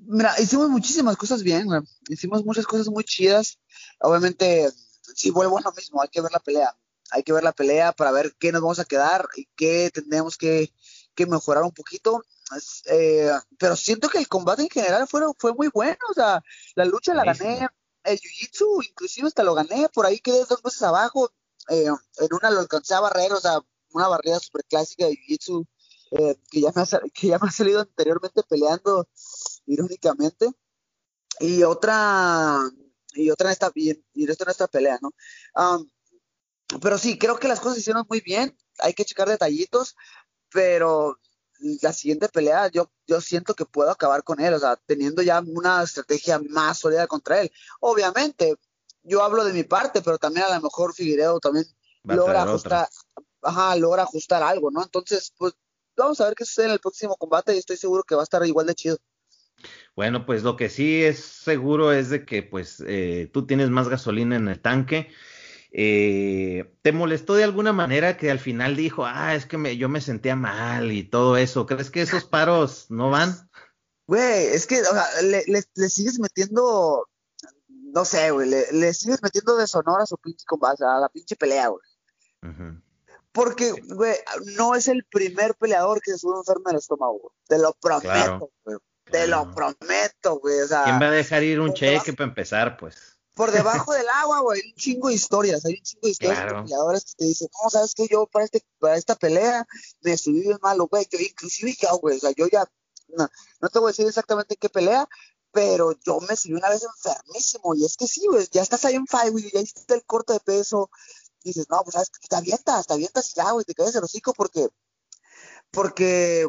Mira, 0.08 0.34
hicimos 0.40 0.70
muchísimas 0.70 1.18
cosas 1.18 1.44
bien, 1.44 1.66
güey. 1.66 1.82
Hicimos 2.10 2.46
muchas 2.46 2.66
cosas 2.66 2.88
muy 2.88 3.04
chidas. 3.04 3.60
Obviamente, 4.00 4.70
sí, 5.16 5.32
vuelvo 5.32 5.58
a 5.58 5.62
lo 5.62 5.72
mismo, 5.72 6.02
hay 6.02 6.10
que 6.10 6.22
ver 6.22 6.32
la 6.32 6.40
pelea. 6.40 6.76
Hay 7.12 7.24
que 7.24 7.34
ver 7.34 7.44
la 7.44 7.54
pelea 7.54 7.92
para 7.94 8.12
ver 8.12 8.36
qué 8.40 8.52
nos 8.52 8.62
vamos 8.62 8.80
a 8.80 8.86
quedar 8.86 9.28
y 9.36 9.48
qué 9.56 9.92
tenemos 9.94 10.38
que, 10.38 10.74
que 11.14 11.26
mejorar 11.26 11.64
un 11.64 11.72
poquito. 11.72 12.24
Eh, 12.86 13.32
pero 13.58 13.76
siento 13.76 14.10
que 14.10 14.20
el 14.20 14.28
combate 14.28 14.62
en 14.62 14.70
general 14.70 15.08
fue, 15.08 15.22
fue 15.38 15.54
muy 15.54 15.70
bueno, 15.74 15.98
o 16.12 16.14
sea, 16.14 16.44
la 16.76 16.86
lucha 16.86 17.14
la 17.16 17.24
gané, 17.24 17.68
el 18.04 18.20
jiu-jitsu 18.20 18.88
inclusive 18.88 19.28
hasta 19.28 19.44
lo 19.44 19.56
gané, 19.56 19.90
por 19.90 20.06
ahí 20.06 20.20
quedé 20.20 20.46
dos 20.46 20.62
veces 20.62 20.84
abajo, 20.84 21.32
eh, 21.70 21.88
en 21.88 22.34
una 22.34 22.52
lo 22.52 22.60
alcancé 22.60 22.94
a 22.94 23.00
barrer, 23.00 23.34
o 23.34 23.40
sea, 23.40 23.60
una 23.94 24.08
barrida 24.08 24.40
super 24.40 24.64
clásica 24.66 25.08
de 25.08 25.14
jiu-jitsu 25.14 25.66
eh, 26.12 26.36
que, 26.52 26.62
ya 26.62 26.72
me 26.76 26.84
ha, 26.84 26.86
que 27.14 27.28
ya 27.28 27.40
me 27.40 27.48
ha 27.48 27.52
salido 27.52 27.82
anteriormente 27.82 28.44
peleando, 28.44 29.08
irónicamente. 29.66 30.50
Y 31.40 31.64
otra, 31.64 32.60
y 33.14 33.30
otra 33.30 33.50
en 33.50 33.54
esta, 33.54 33.72
y, 33.76 33.92
y 34.14 34.30
esto 34.30 34.46
en 34.46 34.52
esta 34.52 34.68
pelea, 34.68 35.00
¿no? 35.02 35.12
pero 36.82 36.98
sí, 36.98 37.18
creo 37.18 37.38
que 37.38 37.48
las 37.48 37.60
cosas 37.60 37.76
se 37.76 37.82
hicieron 37.82 38.06
muy 38.10 38.22
bien, 38.22 38.58
hay 38.80 38.94
que 38.94 39.06
checar 39.06 39.30
detallitos, 39.30 39.96
pero 40.50 41.20
la 41.82 41.94
siguiente 41.94 42.28
pelea 42.30 42.68
yo, 42.70 42.92
yo 43.08 43.22
siento 43.22 43.54
que 43.54 43.66
puedo 43.66 43.92
acabar 43.92 44.24
con 44.24 44.40
él, 44.40 44.54
o 44.54 44.60
sea, 44.60 44.76
teniendo 44.86 45.22
ya 45.22 45.42
una 45.42 45.84
estrategia 45.84 46.40
más 46.50 46.80
sólida 46.80 47.08
contra 47.08 47.42
él. 47.42 47.52
Obviamente, 47.80 48.56
yo 49.04 49.24
hablo 49.24 49.44
de 49.44 49.54
mi 49.54 49.64
parte, 49.64 50.02
pero 50.02 50.18
también 50.18 50.46
a 50.48 50.56
lo 50.56 50.62
mejor 50.62 50.94
Figueiredo 50.94 51.40
también 51.40 51.66
logra 52.04 52.44
ajustar, 52.44 52.90
ajá, 53.42 53.76
logra 53.76 54.04
ajustar 54.04 54.44
algo, 54.44 54.72
¿no? 54.72 54.84
Entonces, 54.84 55.34
pues 55.38 55.54
vamos 55.96 56.20
a 56.20 56.26
ver 56.26 56.36
qué 56.36 56.46
sucede 56.46 56.66
en 56.68 56.72
el 56.74 56.80
próximo 56.80 57.16
combate 57.16 57.56
y 57.56 57.60
estoy 57.60 57.78
seguro 57.78 58.04
que 58.04 58.16
va 58.16 58.22
a 58.22 58.26
estar 58.26 58.46
igual 58.46 58.66
de 58.66 58.76
chido. 58.76 58.98
Bueno, 59.96 60.26
pues 60.26 60.44
lo 60.44 60.56
que 60.58 60.70
sí 60.70 61.04
es 61.04 61.20
seguro 61.20 61.94
es 61.94 62.10
de 62.10 62.26
que 62.26 62.44
pues 62.44 62.84
eh, 62.86 63.30
tú 63.32 63.46
tienes 63.46 63.70
más 63.70 63.88
gasolina 63.88 64.36
en 64.36 64.48
el 64.48 64.62
tanque. 64.62 65.10
Eh, 65.72 66.74
¿Te 66.82 66.92
molestó 66.92 67.36
de 67.36 67.44
alguna 67.44 67.74
manera 67.74 68.18
que 68.18 68.32
al 68.32 68.40
final 68.40 68.76
dijo, 68.76 69.06
ah, 69.06 69.36
es 69.36 69.46
que 69.46 69.58
me, 69.58 69.78
yo 69.78 69.90
me 69.90 70.02
sentía 70.02 70.36
mal 70.36 70.92
y 70.92 71.04
todo 71.04 71.38
eso? 71.38 71.66
¿Crees 71.66 71.92
que 71.92 72.02
esos 72.02 72.26
paros 72.26 72.88
no 72.90 73.10
van? 73.10 73.50
Güey, 74.08 74.48
es 74.48 74.68
que 74.68 74.82
o 74.82 74.86
sea, 74.86 75.22
le, 75.24 75.44
le, 75.48 75.90
sigues 75.90 76.20
metiendo, 76.20 77.10
no 77.68 78.06
sé, 78.06 78.32
güey, 78.32 78.50
le, 78.50 78.94
sigues 78.94 79.22
metiendo 79.24 79.58
deshonor 79.58 80.02
a 80.02 80.06
su 80.06 80.18
pinche 80.18 80.46
combate, 80.46 80.86
a 80.86 81.00
la 81.00 81.10
pinche 81.10 81.36
pelea, 81.36 81.70
güey. 81.70 81.84
Porque, 83.32 83.72
güey, 83.72 84.16
no 84.58 84.76
es 84.76 84.88
el 84.88 85.04
primer 85.04 85.56
peleador 85.56 86.00
que 86.02 86.12
se 86.12 86.20
sube 86.20 86.38
enfermo 86.38 86.64
del 86.68 86.78
estómago, 86.78 87.20
güey. 87.20 87.34
Te 87.48 87.58
lo 87.58 87.74
prometo, 87.74 88.50
güey. 88.64 88.78
Te 89.12 89.28
lo 89.28 89.54
prometo, 89.54 90.40
güey. 90.40 90.62
O 90.62 90.68
sea, 90.68 90.84
¿Quién 90.84 91.00
va 91.00 91.08
a 91.08 91.12
dejar 91.12 91.44
ir 91.44 91.60
un 91.60 91.74
cheque 91.74 92.14
para 92.14 92.30
empezar, 92.30 92.78
pues? 92.78 93.16
por 93.36 93.52
debajo 93.52 93.94
del 93.94 94.08
agua, 94.08 94.40
güey, 94.40 94.62
hay 94.62 94.70
un 94.70 94.76
chingo 94.76 95.10
de 95.10 95.16
historias, 95.16 95.66
hay 95.66 95.74
un 95.74 95.84
chingo 95.84 96.02
de 96.04 96.10
historias 96.10 96.40
de 96.40 96.62
peleadores 96.64 97.04
que 97.04 97.14
te 97.16 97.26
dicen, 97.26 97.50
no, 97.62 97.70
sabes 97.70 97.94
que 97.94 98.08
yo 98.08 98.26
para 98.28 98.46
este, 98.46 98.62
para 98.80 98.96
esta 98.96 99.16
pelea 99.16 99.68
me 100.02 100.18
subí 100.18 100.42
bien 100.42 100.58
malo, 100.62 100.88
güey, 100.88 101.06
yo 101.12 101.20
inclusive 101.20 101.76
ya, 101.80 101.92
güey, 101.94 102.16
o 102.16 102.20
sea, 102.20 102.32
yo 102.32 102.48
ya, 102.48 102.66
no, 103.10 103.28
no, 103.60 103.70
te 103.70 103.80
voy 103.80 103.90
a 103.90 103.92
decir 103.92 104.08
exactamente 104.08 104.56
qué 104.56 104.70
pelea, 104.70 105.08
pero 105.52 105.92
yo 106.06 106.22
me 106.22 106.36
subí 106.38 106.54
una 106.54 106.70
vez 106.70 106.84
enfermísimo, 106.84 107.76
y 107.76 107.86
es 107.86 107.98
que 107.98 108.08
sí, 108.08 108.26
güey, 108.26 108.48
ya 108.52 108.62
estás 108.62 108.86
ahí 108.86 108.96
en 108.96 109.06
fight, 109.06 109.32
güey, 109.32 109.52
ya 109.52 109.60
hiciste 109.60 109.94
el 109.94 110.06
corte 110.06 110.32
de 110.32 110.40
peso, 110.40 110.90
dices, 111.44 111.68
no, 111.70 111.82
pues 111.84 111.94
sabes 111.94 112.10
que 112.10 112.28
te 112.30 112.38
avientas, 112.38 112.88
te 112.88 112.94
avientas 112.94 113.32
y 113.32 113.36
ya, 113.36 113.52
güey, 113.52 113.66
te 113.66 113.76
caes 113.76 113.96
el 113.96 114.04
hocico 114.04 114.34
porque, 114.34 114.70
porque 115.72 116.48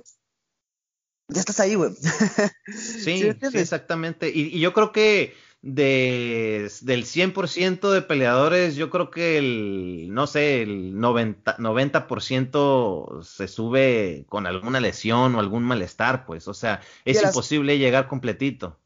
ya 1.29 1.41
estás 1.41 1.61
ahí, 1.61 1.75
güey. 1.75 1.93
Sí, 2.67 3.23
sí, 3.23 3.59
exactamente. 3.59 4.31
Y, 4.31 4.57
y, 4.57 4.61
yo 4.61 4.73
creo 4.73 4.93
que 4.93 5.35
de, 5.63 6.71
del 6.83 7.05
100% 7.05 7.91
de 7.91 8.03
peleadores, 8.03 8.77
yo 8.77 8.91
creo 8.91 9.11
que 9.11 9.39
el, 9.39 10.09
no 10.13 10.27
sé, 10.27 10.63
el 10.63 10.95
90%, 10.95 11.59
90 11.59 13.25
se 13.25 13.49
sube 13.49 14.27
con 14.29 14.47
alguna 14.47 14.81
lesión 14.81 15.35
o 15.35 15.41
algún 15.41 15.65
malestar, 15.65 16.25
pues, 16.27 16.47
o 16.49 16.55
sea, 16.55 16.81
es 17.05 17.23
imposible 17.23 17.79
llegar 17.79 18.07
completito. 18.07 18.79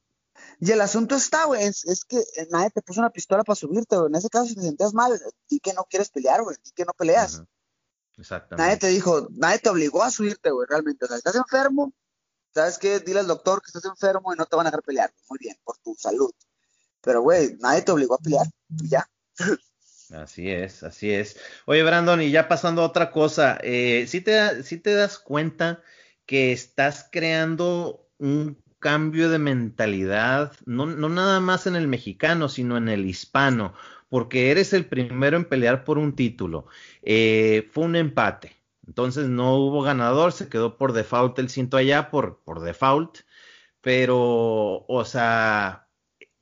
Y 0.59 0.71
el 0.73 0.81
asunto 0.81 1.17
está, 1.17 1.45
güey, 1.45 1.65
es, 1.65 2.05
que 2.07 2.23
nadie 2.51 2.71
te 2.71 2.83
puso 2.83 3.01
una 3.01 3.11
pistola 3.11 3.45
para 3.45 3.57
subirte, 3.57 3.97
güey. 3.97 4.09
En 4.09 4.15
ese 4.15 4.29
caso, 4.29 4.47
si 4.47 4.55
te 4.55 4.63
sentías 4.63 4.93
mal, 4.93 5.19
di 5.49 5.59
que 5.59 5.73
no 5.73 5.85
quieres 5.89 6.11
pelear, 6.11 6.43
güey, 6.43 6.57
di 6.63 6.71
que 6.73 6.85
no 6.85 6.93
peleas. 6.93 7.43
Exactamente. 8.19 8.63
Nadie 8.63 8.77
te 8.79 8.89
dijo, 8.89 9.29
nadie 9.33 9.59
te 9.59 9.71
obligó 9.71 10.03
a 10.03 10.11
subirte, 10.11 10.51
güey, 10.51 10.67
realmente. 10.69 11.07
O 11.07 11.09
sea, 11.09 11.17
estás 11.17 11.35
enfermo, 11.35 11.95
¿sabes 12.55 12.79
qué? 12.79 13.01
Dile 13.01 13.21
al 13.21 13.27
doctor 13.27 13.61
que 13.61 13.67
estás 13.67 13.85
enfermo 13.85 14.33
y 14.33 14.37
no 14.37 14.47
te 14.47 14.57
van 14.57 14.67
a 14.67 14.71
dejar 14.71 14.83
pelear. 14.83 15.13
Muy 15.29 15.39
bien, 15.39 15.57
por 15.65 15.77
tu 15.79 15.95
salud. 15.99 16.33
Pero, 17.01 17.23
güey, 17.23 17.57
nadie 17.61 17.83
te 17.83 17.93
obligó 17.93 18.15
a 18.15 18.19
pelear, 18.19 18.47
ya. 18.69 19.09
Así 20.13 20.51
es, 20.51 20.83
así 20.83 21.11
es. 21.13 21.37
Oye, 21.67 21.83
Brandon, 21.83 22.21
y 22.21 22.31
ya 22.31 22.49
pasando 22.49 22.83
a 22.83 22.87
otra 22.87 23.11
cosa, 23.11 23.59
eh, 23.63 24.07
¿sí, 24.09 24.21
te, 24.21 24.63
¿sí 24.65 24.79
te 24.79 24.93
das 24.95 25.19
cuenta 25.19 25.83
que 26.27 26.53
estás 26.53 27.09
creando 27.11 28.09
un 28.19 28.61
cambio 28.81 29.31
de 29.31 29.39
mentalidad, 29.39 30.53
no, 30.65 30.87
no 30.87 31.09
nada 31.09 31.39
más 31.39 31.67
en 31.67 31.77
el 31.77 31.87
mexicano, 31.87 32.49
sino 32.49 32.77
en 32.77 32.89
el 32.89 33.07
hispano, 33.07 33.75
porque 34.09 34.51
eres 34.51 34.73
el 34.73 34.87
primero 34.87 35.37
en 35.37 35.45
pelear 35.45 35.85
por 35.85 35.99
un 35.99 36.17
título. 36.17 36.67
Eh, 37.03 37.69
fue 37.73 37.85
un 37.85 37.95
empate, 37.95 38.57
entonces 38.91 39.29
no 39.29 39.55
hubo 39.55 39.83
ganador, 39.83 40.33
se 40.33 40.49
quedó 40.49 40.77
por 40.77 40.93
default 40.93 41.39
el 41.39 41.49
cinto 41.49 41.77
allá, 41.77 42.11
por, 42.11 42.41
por 42.43 42.59
default, 42.59 43.19
pero, 43.81 44.85
o 44.89 45.05
sea, 45.05 45.87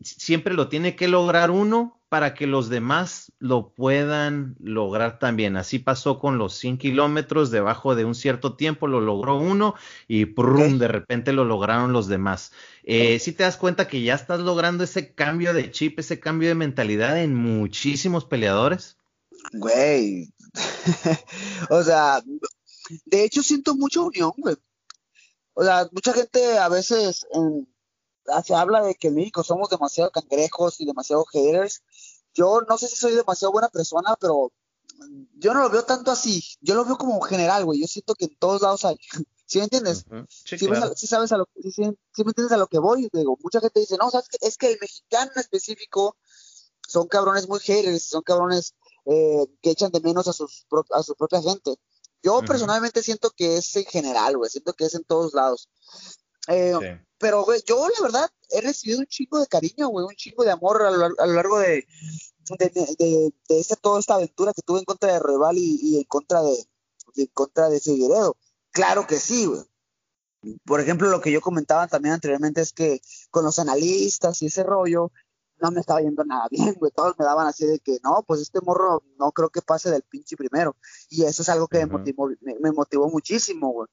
siempre 0.00 0.54
lo 0.54 0.70
tiene 0.70 0.96
que 0.96 1.08
lograr 1.08 1.50
uno 1.50 2.00
para 2.08 2.32
que 2.32 2.46
los 2.46 2.70
demás 2.70 3.32
lo 3.38 3.74
puedan 3.74 4.56
lograr 4.60 5.18
también. 5.18 5.58
Así 5.58 5.78
pasó 5.78 6.18
con 6.18 6.38
los 6.38 6.54
100 6.54 6.78
kilómetros, 6.78 7.50
debajo 7.50 7.94
de 7.94 8.06
un 8.06 8.14
cierto 8.14 8.56
tiempo 8.56 8.86
lo 8.86 9.02
logró 9.02 9.36
uno 9.36 9.74
y 10.06 10.24
¡prum! 10.24 10.78
de 10.78 10.88
repente 10.88 11.34
lo 11.34 11.44
lograron 11.44 11.92
los 11.92 12.08
demás. 12.08 12.52
Eh, 12.82 13.18
si 13.18 13.32
te 13.32 13.42
das 13.42 13.58
cuenta 13.58 13.88
que 13.88 14.00
ya 14.00 14.14
estás 14.14 14.40
logrando 14.40 14.84
ese 14.84 15.12
cambio 15.12 15.52
de 15.52 15.70
chip, 15.70 15.98
ese 15.98 16.18
cambio 16.18 16.48
de 16.48 16.54
mentalidad 16.54 17.20
en 17.22 17.34
muchísimos 17.34 18.24
peleadores. 18.24 18.96
Güey, 19.52 20.32
o 21.70 21.82
sea, 21.82 22.22
de 23.04 23.24
hecho 23.24 23.42
siento 23.42 23.74
mucha 23.74 24.00
unión, 24.00 24.32
güey. 24.36 24.56
O 25.54 25.64
sea, 25.64 25.88
mucha 25.92 26.12
gente 26.12 26.58
a 26.58 26.68
veces 26.68 27.26
se 28.44 28.54
habla 28.54 28.82
de 28.82 28.94
que 28.94 29.08
en 29.08 29.16
México 29.16 29.42
somos 29.42 29.70
demasiado 29.70 30.10
cangrejos 30.10 30.80
y 30.80 30.86
demasiado 30.86 31.24
haters. 31.24 31.82
Yo 32.34 32.60
no 32.68 32.78
sé 32.78 32.88
si 32.88 32.96
soy 32.96 33.14
demasiado 33.14 33.52
buena 33.52 33.68
persona, 33.68 34.16
pero 34.20 34.52
yo 35.36 35.54
no 35.54 35.62
lo 35.62 35.70
veo 35.70 35.84
tanto 35.84 36.10
así. 36.10 36.44
Yo 36.60 36.74
lo 36.74 36.84
veo 36.84 36.96
como 36.96 37.20
general, 37.20 37.64
güey. 37.64 37.80
Yo 37.80 37.86
siento 37.86 38.14
que 38.14 38.26
en 38.26 38.36
todos 38.36 38.62
lados 38.62 38.84
hay. 38.84 38.96
¿Sí 39.46 39.58
me 39.58 39.64
entiendes? 39.64 40.04
sí, 40.44 41.06
sabes 41.06 41.32
a 41.32 41.38
lo, 41.38 41.48
sí, 41.72 41.80
me 41.80 41.96
entiendes 42.18 42.52
a 42.52 42.58
lo 42.58 42.66
que 42.66 42.78
voy. 42.78 43.08
Digo, 43.10 43.38
mucha 43.42 43.60
gente 43.60 43.80
dice, 43.80 43.96
no, 43.96 44.10
¿sabes 44.10 44.28
qué? 44.28 44.36
Es 44.46 44.58
que 44.58 44.72
el 44.72 44.78
mexicano 44.78 45.30
en 45.34 45.40
específico 45.40 46.18
son 46.86 47.08
cabrones 47.08 47.48
muy 47.48 47.58
haters, 47.60 48.04
son 48.04 48.22
cabrones 48.22 48.74
eh, 49.10 49.46
que 49.62 49.70
echan 49.70 49.90
de 49.90 50.00
menos 50.00 50.28
a, 50.28 50.32
sus, 50.32 50.66
a 50.92 51.02
su 51.02 51.14
propia 51.14 51.40
gente. 51.42 51.76
Yo 52.22 52.42
personalmente 52.42 53.02
siento 53.02 53.30
que 53.30 53.58
es 53.58 53.74
en 53.76 53.84
general, 53.84 54.36
güey. 54.36 54.50
Siento 54.50 54.72
que 54.74 54.84
es 54.84 54.94
en 54.94 55.04
todos 55.04 55.34
lados. 55.34 55.70
Eh, 56.48 57.00
pero, 57.18 57.44
güey, 57.44 57.62
yo 57.66 57.88
la 57.88 58.02
verdad 58.02 58.30
he 58.50 58.60
recibido 58.60 59.00
un 59.00 59.06
chingo 59.06 59.38
de 59.40 59.46
cariño, 59.46 59.88
güey, 59.88 60.06
un 60.06 60.14
chingo 60.14 60.44
de 60.44 60.50
amor 60.50 60.82
a 60.82 60.90
lo, 60.90 61.08
largo 61.08 61.58
de, 61.58 61.86
de, 62.58 63.32
de, 63.48 63.64
toda 63.80 64.00
esta 64.00 64.14
aventura 64.14 64.52
que 64.52 64.62
tuve 64.62 64.80
en 64.80 64.84
contra 64.84 65.12
de 65.12 65.20
Rival 65.20 65.56
y, 65.58 65.98
en 65.98 66.04
contra 66.04 66.42
de, 66.42 66.56
en 67.16 67.26
contra 67.28 67.68
de 67.68 67.80
Figueredo. 67.80 68.36
Claro 68.70 69.06
que 69.06 69.18
sí, 69.18 69.46
güey. 69.46 69.62
Por 70.64 70.80
ejemplo, 70.80 71.08
lo 71.08 71.20
que 71.20 71.32
yo 71.32 71.40
comentaba 71.40 71.88
también 71.88 72.14
anteriormente 72.14 72.60
es 72.60 72.72
que 72.72 73.00
con 73.30 73.44
los 73.44 73.58
analistas 73.58 74.40
y 74.42 74.46
ese 74.46 74.62
rollo, 74.62 75.10
no 75.60 75.70
me 75.70 75.80
estaba 75.80 76.00
yendo 76.00 76.24
nada 76.24 76.46
bien, 76.50 76.74
güey. 76.78 76.92
Todos 76.92 77.14
me 77.18 77.24
daban 77.24 77.46
así 77.46 77.66
de 77.66 77.78
que, 77.80 77.98
no, 78.02 78.24
pues 78.26 78.40
este 78.40 78.60
morro 78.60 79.02
no 79.18 79.32
creo 79.32 79.50
que 79.50 79.62
pase 79.62 79.90
del 79.90 80.02
pinche 80.02 80.36
primero. 80.36 80.76
Y 81.10 81.24
eso 81.24 81.42
es 81.42 81.48
algo 81.48 81.68
que 81.68 81.78
me, 81.78 81.86
motivó, 81.86 82.28
me 82.40 82.72
motivó 82.72 83.08
muchísimo, 83.10 83.72
güey. 83.72 83.88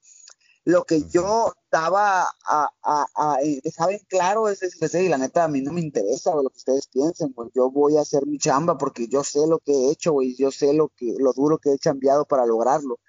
Lo 0.65 0.83
que 0.83 1.03
yo 1.03 1.53
daba 1.69 2.23
a, 2.23 2.69
a, 2.81 3.05
a 3.15 3.37
eh, 3.43 3.61
dejaba 3.63 3.91
en 3.91 3.99
claro 4.07 4.49
es, 4.49 4.59
y 4.95 5.09
la 5.09 5.19
neta 5.19 5.43
a 5.43 5.47
mí 5.47 5.61
no 5.61 5.71
me 5.71 5.79
interesa 5.79 6.33
lo 6.33 6.49
que 6.49 6.57
ustedes 6.57 6.87
piensen, 6.87 7.33
pues 7.33 7.51
yo 7.53 7.69
voy 7.69 7.97
a 7.97 8.01
hacer 8.01 8.25
mi 8.25 8.39
chamba 8.39 8.75
porque 8.75 9.07
yo 9.07 9.23
sé 9.23 9.45
lo 9.45 9.59
que 9.59 9.71
he 9.71 9.91
hecho, 9.91 10.13
güey, 10.13 10.35
yo 10.35 10.49
sé 10.49 10.73
lo 10.73 10.89
que, 10.89 11.13
lo 11.19 11.33
duro 11.33 11.59
que 11.59 11.73
he 11.73 11.77
cambiado 11.77 12.25
para 12.25 12.47
lograrlo. 12.47 12.99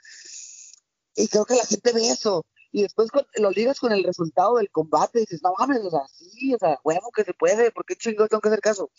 Y 1.14 1.28
creo 1.28 1.46
que 1.46 1.54
la 1.54 1.64
gente 1.64 1.92
ve 1.94 2.10
eso. 2.10 2.44
Y 2.76 2.82
después 2.82 3.08
lo 3.38 3.50
ligas 3.52 3.80
con 3.80 3.90
el 3.90 4.04
resultado 4.04 4.56
del 4.56 4.70
combate 4.70 5.20
y 5.20 5.22
dices, 5.22 5.40
no 5.42 5.54
mames, 5.58 5.82
o 5.82 5.88
sea, 5.88 6.02
sí, 6.08 6.54
o 6.54 6.58
sea, 6.58 6.78
huevo 6.84 7.10
que 7.10 7.24
se 7.24 7.32
puede, 7.32 7.70
¿por 7.70 7.86
qué 7.86 7.96
tengo 7.96 8.28
que 8.28 8.48
hacer 8.48 8.60
caso? 8.60 8.90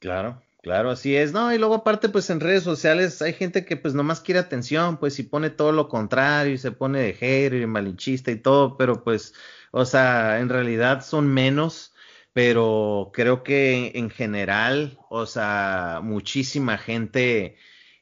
Claro, 0.00 0.42
Claro, 0.60 0.90
así 0.90 1.14
es. 1.14 1.32
No, 1.32 1.54
y 1.54 1.58
luego 1.58 1.74
aparte, 1.74 2.08
pues 2.08 2.28
en 2.30 2.40
redes 2.40 2.64
sociales 2.64 3.22
hay 3.22 3.32
gente 3.32 3.64
que 3.64 3.76
pues 3.76 3.94
nomás 3.94 4.20
quiere 4.20 4.40
atención, 4.40 4.96
pues 4.96 5.20
y 5.20 5.22
pone 5.22 5.50
todo 5.50 5.70
lo 5.70 5.88
contrario 5.88 6.54
y 6.54 6.58
se 6.58 6.72
pone 6.72 6.98
de 6.98 7.14
hater 7.14 7.54
y 7.54 7.66
malinchista 7.68 8.32
y 8.32 8.42
todo, 8.42 8.76
pero 8.76 9.04
pues, 9.04 9.32
o 9.70 9.84
sea, 9.84 10.40
en 10.40 10.48
realidad 10.48 11.04
son 11.04 11.32
menos, 11.32 11.94
pero 12.32 13.12
creo 13.14 13.44
que 13.44 13.92
en 13.94 14.10
general, 14.10 14.98
o 15.10 15.26
sea, 15.26 16.00
muchísima 16.02 16.76
gente 16.76 17.56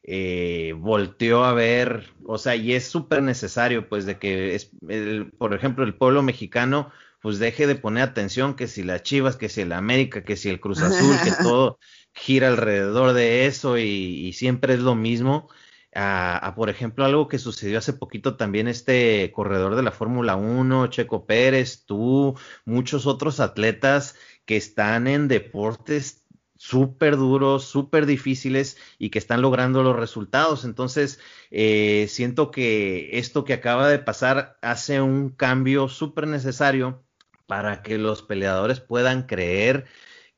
eh, 0.07 0.75
volteó 0.77 1.45
a 1.45 1.55
ver, 1.55 2.13
o 2.27 2.37
sea, 2.37 2.57
y 2.57 2.75
es 2.75 2.87
súper 2.87 3.23
necesario, 3.23 3.89
pues, 3.89 4.05
de 4.05 4.19
que, 4.19 4.55
es, 4.55 4.71
el, 4.89 5.33
por 5.39 5.55
ejemplo, 5.55 5.83
el 5.85 5.95
pueblo 5.95 6.23
mexicano, 6.23 6.93
pues 7.23 7.39
deje 7.39 7.67
de 7.67 7.75
poner 7.75 8.03
atención 8.03 8.55
que 8.55 8.69
si 8.69 8.83
las 8.83 9.03
Chivas, 9.03 9.37
que 9.37 9.49
si 9.49 9.63
el 9.63 9.73
América, 9.73 10.23
que 10.23 10.37
si 10.37 10.51
el 10.51 10.61
Cruz 10.61 10.83
Azul, 10.83 11.17
que 11.25 11.31
todo 11.43 11.79
gira 12.13 12.49
alrededor 12.49 13.15
de 13.15 13.47
eso 13.47 13.79
y, 13.79 14.33
siempre 14.35 14.75
es 14.75 14.81
lo 14.81 14.95
mismo. 14.95 15.49
A, 15.95 16.55
por 16.57 16.71
ejemplo, 16.71 17.05
algo 17.05 17.29
que 17.29 17.39
sucedió 17.39 17.79
hace 17.79 17.93
poquito 17.93 18.37
también 18.37 18.69
este 18.69 19.31
corredor 19.33 19.77
de 19.77 19.83
la 19.83 19.93
Fórmula 19.93 20.37
1, 20.37 20.89
Checo 20.89 21.25
Pérez, 21.25 21.85
tú, 21.87 22.37
muchos 22.65 23.07
otros 23.07 23.41
atletas 23.41 24.17
que 24.45 24.57
están 24.57 25.07
en 25.07 25.29
deportes 25.29 26.24
súper 26.65 27.17
duros, 27.19 27.65
súper 27.65 28.07
difíciles 28.07 28.79
y 28.99 29.11
que 29.11 29.19
están 29.19 29.43
logrando 29.43 29.83
los 29.83 29.97
resultados. 29.97 30.65
Entonces, 30.65 31.21
eh, 31.51 32.07
siento 32.09 32.51
que 32.51 33.19
esto 33.19 33.45
que 33.45 33.53
acaba 33.53 33.89
de 33.89 33.99
pasar 33.99 34.57
hace 34.63 35.03
un 35.03 35.29
cambio 35.29 35.89
súper 35.89 36.27
necesario 36.27 37.05
para 37.47 37.83
que 37.83 37.99
los 37.99 38.23
peleadores 38.23 38.81
puedan 38.81 39.25
creer 39.25 39.85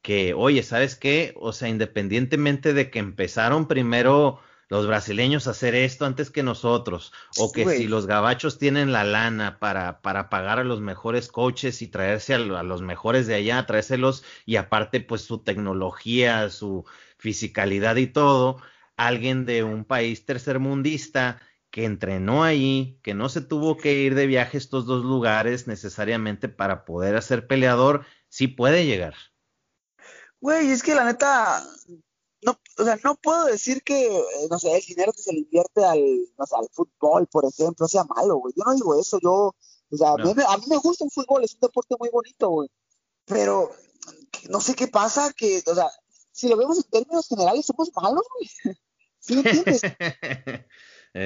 que, 0.03 0.35
oye, 0.35 0.65
¿sabes 0.65 0.97
qué? 0.97 1.33
O 1.37 1.53
sea, 1.53 1.69
independientemente 1.69 2.75
de 2.75 2.91
que 2.91 2.99
empezaron 2.99 3.69
primero 3.69 4.41
los 4.69 4.87
brasileños 4.87 5.47
hacer 5.47 5.75
esto 5.75 6.07
antes 6.07 6.31
que 6.31 6.43
nosotros, 6.43 7.13
o 7.39 7.53
que 7.53 7.65
si 7.67 7.87
los 7.87 8.07
gabachos 8.07 8.59
tienen 8.59 8.93
la 8.93 9.05
lana 9.05 9.59
para, 9.59 10.01
para 10.01 10.29
pagar 10.29 10.59
a 10.59 10.65
los 10.65 10.81
mejores 10.81 11.29
coaches 11.29 11.83
y 11.83 11.89
traerse 11.89 12.35
a, 12.35 12.39
los 12.39 12.83
mejores 12.83 13.27
de 13.27 13.35
allá, 13.35 13.65
traérselos, 13.67 14.25
y 14.45 14.57
aparte 14.57 15.01
pues 15.01 15.23
su 15.23 15.39
tecnología, 15.39 16.51
su 16.51 16.85
fisicalidad 17.19 17.97
y 17.97 18.09
todo, 18.09 18.61
alguien 18.97 19.47
de 19.47 19.63
un 19.63 19.85
país 19.85 20.25
tercermundista 20.25 21.41
que 21.71 21.85
entrenó 21.85 22.43
ahí, 22.43 22.99
que 23.03 23.15
no 23.15 23.29
se 23.29 23.43
tuvo 23.43 23.77
que 23.77 23.95
ir 23.95 24.15
de 24.15 24.27
viaje 24.27 24.57
a 24.57 24.59
estos 24.59 24.87
dos 24.87 25.05
lugares 25.05 25.67
necesariamente 25.67 26.49
para 26.49 26.85
poder 26.85 27.17
hacer 27.17 27.47
peleador, 27.47 28.05
sí 28.29 28.49
puede 28.49 28.87
llegar. 28.87 29.15
Güey, 30.41 30.71
es 30.71 30.83
que 30.83 30.95
la 30.95 31.05
neta, 31.05 31.63
o 32.79 32.85
sea, 32.85 32.99
no 33.03 33.15
puedo 33.17 33.45
decir 33.47 33.83
que, 33.83 34.07
eh, 34.07 34.49
no 34.51 34.59
sé, 34.59 34.75
el 34.77 34.83
dinero 34.83 35.13
que 35.13 35.23
se 35.23 35.33
le 35.33 35.41
invierte 35.41 35.85
al, 35.85 36.01
no 36.39 36.47
sé, 36.47 36.57
al 36.57 36.69
fútbol, 36.73 37.27
por 37.27 37.45
ejemplo, 37.47 37.89
sea 37.89 38.05
malo, 38.05 38.37
güey. 38.37 38.55
Yo 38.57 38.65
no 38.65 38.75
digo 38.75 39.01
eso, 39.01 39.19
yo, 39.21 39.55
o 39.91 39.97
sea, 39.97 40.11
a, 40.13 40.17
mí, 40.17 40.35
me 40.69 40.77
gusta 40.77 41.05
el 41.05 41.11
fútbol, 41.11 41.45
es 41.45 41.55
un 41.55 41.61
deporte 41.61 41.95
muy 41.99 42.11
bonito, 42.11 42.51
güey. 42.51 42.69
Pero 43.25 43.71
no 44.51 44.61
sé 44.61 44.75
qué 44.75 44.89
pasa, 44.89 45.33
que, 45.33 45.63
o 45.67 45.75
sea, 45.75 45.91
si 46.33 46.49
lo 46.49 46.57
vemos 46.57 46.77
en 46.77 46.85
términos 46.85 47.29
generales, 47.29 47.67
somos 47.67 47.91
malos, 47.97 48.25
güey. 48.35 48.51
¿Sí 49.21 49.35
me 49.37 49.41
entiendes? 49.41 49.83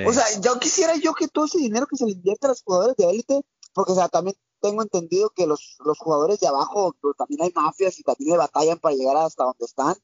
O 0.06 0.12
sea, 0.12 0.24
yo 0.40 0.56
quisiera 0.60 0.94
yo 0.94 1.14
que 1.14 1.26
todo 1.26 1.46
ese 1.46 1.58
dinero 1.58 1.84
que 1.88 1.96
se 1.96 2.04
le 2.04 2.12
invierte 2.12 2.46
a 2.46 2.50
los 2.50 2.62
jugadores 2.62 2.94
de 2.96 3.10
élite, 3.10 3.40
porque, 3.72 3.90
o 3.90 3.94
sea, 3.96 4.08
también 4.08 4.36
tengo 4.60 4.82
entendido 4.82 5.30
que 5.30 5.48
los, 5.48 5.78
los 5.84 5.98
jugadores 5.98 6.38
de 6.38 6.46
abajo, 6.46 6.94
pues, 7.00 7.16
también 7.16 7.42
hay 7.42 7.50
mafias 7.52 7.98
y 7.98 8.04
también 8.04 8.30
le 8.30 8.36
batallan 8.36 8.78
para 8.78 8.94
llegar 8.94 9.16
hasta 9.16 9.42
donde 9.42 9.64
están. 9.64 9.96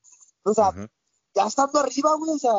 O 0.42 0.54
sea, 0.54 0.72
ya 1.36 1.46
estando 1.46 1.78
arriba, 1.78 2.16
güey, 2.16 2.32
o 2.32 2.38
sea, 2.38 2.52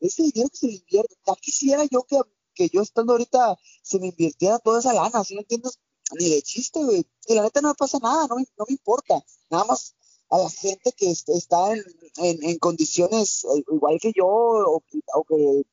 ese 0.00 0.22
dinero 0.22 0.48
que 0.50 0.56
se 0.56 0.66
le 0.68 0.74
invierte, 0.74 1.16
ya 1.26 1.34
quisiera 1.34 1.84
yo 1.84 2.04
que, 2.04 2.18
que 2.54 2.68
yo 2.68 2.80
estando 2.80 3.12
ahorita 3.12 3.58
se 3.82 3.98
me 3.98 4.08
invirtiera 4.08 4.58
toda 4.60 4.78
esa 4.78 4.92
lana, 4.92 5.24
¿sí 5.24 5.34
me 5.34 5.40
entiendes? 5.40 5.80
Ni 6.18 6.30
de 6.30 6.42
chiste, 6.42 6.82
güey. 6.84 7.06
Y 7.26 7.34
la 7.34 7.42
neta 7.42 7.60
no 7.60 7.68
me 7.68 7.74
pasa 7.74 7.98
nada, 7.98 8.26
no 8.28 8.36
no 8.36 8.64
me 8.68 8.72
importa. 8.72 9.14
Nada 9.50 9.64
más 9.64 9.94
a 10.30 10.38
la 10.38 10.50
gente 10.50 10.92
que 10.92 11.10
está 11.10 11.72
en, 11.72 11.84
en, 12.18 12.44
en 12.44 12.58
condiciones 12.58 13.44
eh, 13.44 13.64
igual 13.72 13.98
que 14.00 14.12
yo 14.14 14.26
o, 14.26 14.82
que 15.28 15.64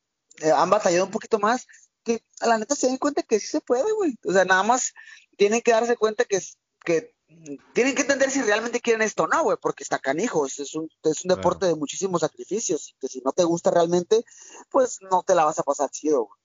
eh, 0.47 0.51
han 0.51 0.69
batallado 0.69 1.05
un 1.05 1.11
poquito 1.11 1.37
más, 1.39 1.67
que 2.03 2.23
a 2.39 2.47
la 2.47 2.57
neta 2.57 2.75
se 2.75 2.87
den 2.87 2.97
cuenta 2.97 3.23
que 3.23 3.39
sí 3.39 3.47
se 3.47 3.61
puede, 3.61 3.91
güey. 3.93 4.17
O 4.25 4.31
sea, 4.31 4.45
nada 4.45 4.63
más 4.63 4.93
tienen 5.37 5.61
que 5.61 5.71
darse 5.71 5.97
cuenta 5.97 6.25
que 6.25 6.41
tienen 7.73 7.95
que 7.95 8.01
entender 8.01 8.29
si 8.29 8.41
realmente 8.41 8.79
quieren 8.79 9.01
esto 9.01 9.23
o 9.23 9.27
no, 9.27 9.43
güey, 9.43 9.57
porque 9.61 9.83
está 9.83 9.99
canijo, 9.99 10.45
es 10.45 10.75
un, 10.75 10.89
es 11.03 11.25
un 11.25 11.35
deporte 11.35 11.65
de 11.65 11.75
muchísimos 11.75 12.21
sacrificios, 12.21 12.89
y 12.89 12.93
que 12.99 13.07
si 13.07 13.21
no 13.21 13.31
te 13.31 13.43
gusta 13.43 13.71
realmente, 13.71 14.23
pues 14.69 14.99
no 15.09 15.23
te 15.23 15.35
la 15.35 15.45
vas 15.45 15.59
a 15.59 15.63
pasar 15.63 15.89
chido, 15.89 16.25
güey. 16.25 16.41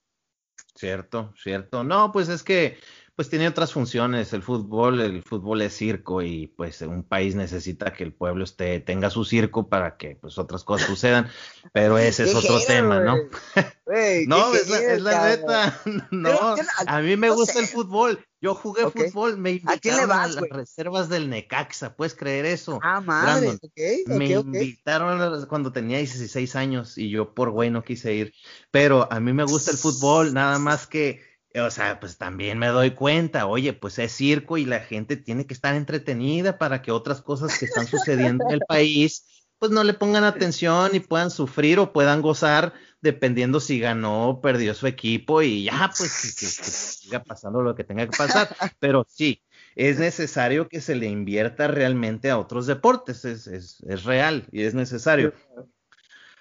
Cierto, 0.74 1.32
cierto. 1.42 1.84
No, 1.84 2.12
pues 2.12 2.28
es 2.28 2.42
que 2.42 2.78
pues 3.16 3.30
tiene 3.30 3.48
otras 3.48 3.72
funciones. 3.72 4.34
El 4.34 4.42
fútbol, 4.42 5.00
el 5.00 5.22
fútbol 5.22 5.62
es 5.62 5.74
circo 5.74 6.20
y 6.20 6.48
pues 6.48 6.82
un 6.82 7.02
país 7.02 7.34
necesita 7.34 7.94
que 7.94 8.04
el 8.04 8.12
pueblo 8.12 8.44
esté, 8.44 8.78
tenga 8.80 9.08
su 9.08 9.24
circo 9.24 9.68
para 9.70 9.96
que 9.96 10.16
pues 10.16 10.36
otras 10.36 10.64
cosas 10.64 10.86
sucedan. 10.86 11.28
Pero 11.72 11.96
ese 11.98 12.24
es 12.24 12.34
otro 12.34 12.60
tema, 12.60 13.00
¿no? 13.00 13.16
no, 14.26 14.54
es 14.54 15.00
la, 15.00 15.28
neta. 15.28 15.80
No, 16.10 16.56
a 16.86 17.00
mí 17.00 17.16
me 17.16 17.30
gusta 17.30 17.58
el 17.58 17.66
fútbol. 17.66 18.22
Yo 18.40 18.54
jugué 18.54 18.90
fútbol, 18.90 19.38
me 19.38 19.52
invitaron 19.52 20.12
¿A, 20.12 20.28
las 20.28 20.48
reservas 20.50 21.08
del 21.08 21.30
Necaxa, 21.30 21.96
¿puedes 21.96 22.14
creer 22.14 22.44
eso? 22.44 22.78
Ah, 22.82 23.00
madre, 23.00 23.58
me 24.06 24.26
invitaron 24.26 25.46
cuando 25.46 25.72
tenía 25.72 25.98
16 25.98 26.54
años 26.54 26.98
y 26.98 27.08
yo 27.08 27.34
por 27.34 27.50
güey 27.50 27.70
no 27.70 27.82
quise 27.82 28.14
ir. 28.14 28.34
Pero 28.70 29.10
a 29.10 29.20
mí 29.20 29.32
me 29.32 29.44
gusta 29.44 29.70
el 29.70 29.78
fútbol, 29.78 30.34
nada 30.34 30.58
más 30.58 30.86
que 30.86 31.22
o 31.60 31.70
sea, 31.70 31.98
pues 32.00 32.18
también 32.18 32.58
me 32.58 32.68
doy 32.68 32.90
cuenta, 32.90 33.46
oye, 33.46 33.72
pues 33.72 33.98
es 33.98 34.12
circo 34.12 34.58
y 34.58 34.66
la 34.66 34.80
gente 34.80 35.16
tiene 35.16 35.46
que 35.46 35.54
estar 35.54 35.74
entretenida 35.74 36.58
para 36.58 36.82
que 36.82 36.92
otras 36.92 37.22
cosas 37.22 37.58
que 37.58 37.64
están 37.64 37.86
sucediendo 37.86 38.44
en 38.48 38.54
el 38.54 38.60
país, 38.68 39.46
pues 39.58 39.72
no 39.72 39.84
le 39.84 39.94
pongan 39.94 40.24
atención 40.24 40.94
y 40.94 41.00
puedan 41.00 41.30
sufrir 41.30 41.78
o 41.78 41.92
puedan 41.92 42.20
gozar 42.20 42.74
dependiendo 43.06 43.60
si 43.60 43.80
ganó 43.80 44.28
o 44.28 44.40
perdió 44.40 44.74
su 44.74 44.86
equipo 44.86 45.40
y 45.40 45.64
ya, 45.64 45.90
pues 45.96 46.36
que, 46.38 46.46
siga 46.46 47.22
pasando 47.22 47.62
lo 47.62 47.74
que 47.74 47.84
tenga 47.84 48.06
que 48.06 48.16
pasar. 48.16 48.54
Pero 48.78 49.06
sí, 49.08 49.42
es 49.74 49.98
necesario 49.98 50.68
que 50.68 50.80
se 50.80 50.96
le 50.96 51.06
invierta 51.06 51.68
realmente 51.68 52.30
a 52.30 52.38
otros 52.38 52.66
deportes, 52.66 53.24
es, 53.24 53.46
es, 53.46 53.80
es 53.88 54.04
real 54.04 54.46
y 54.52 54.62
es 54.62 54.74
necesario. 54.74 55.32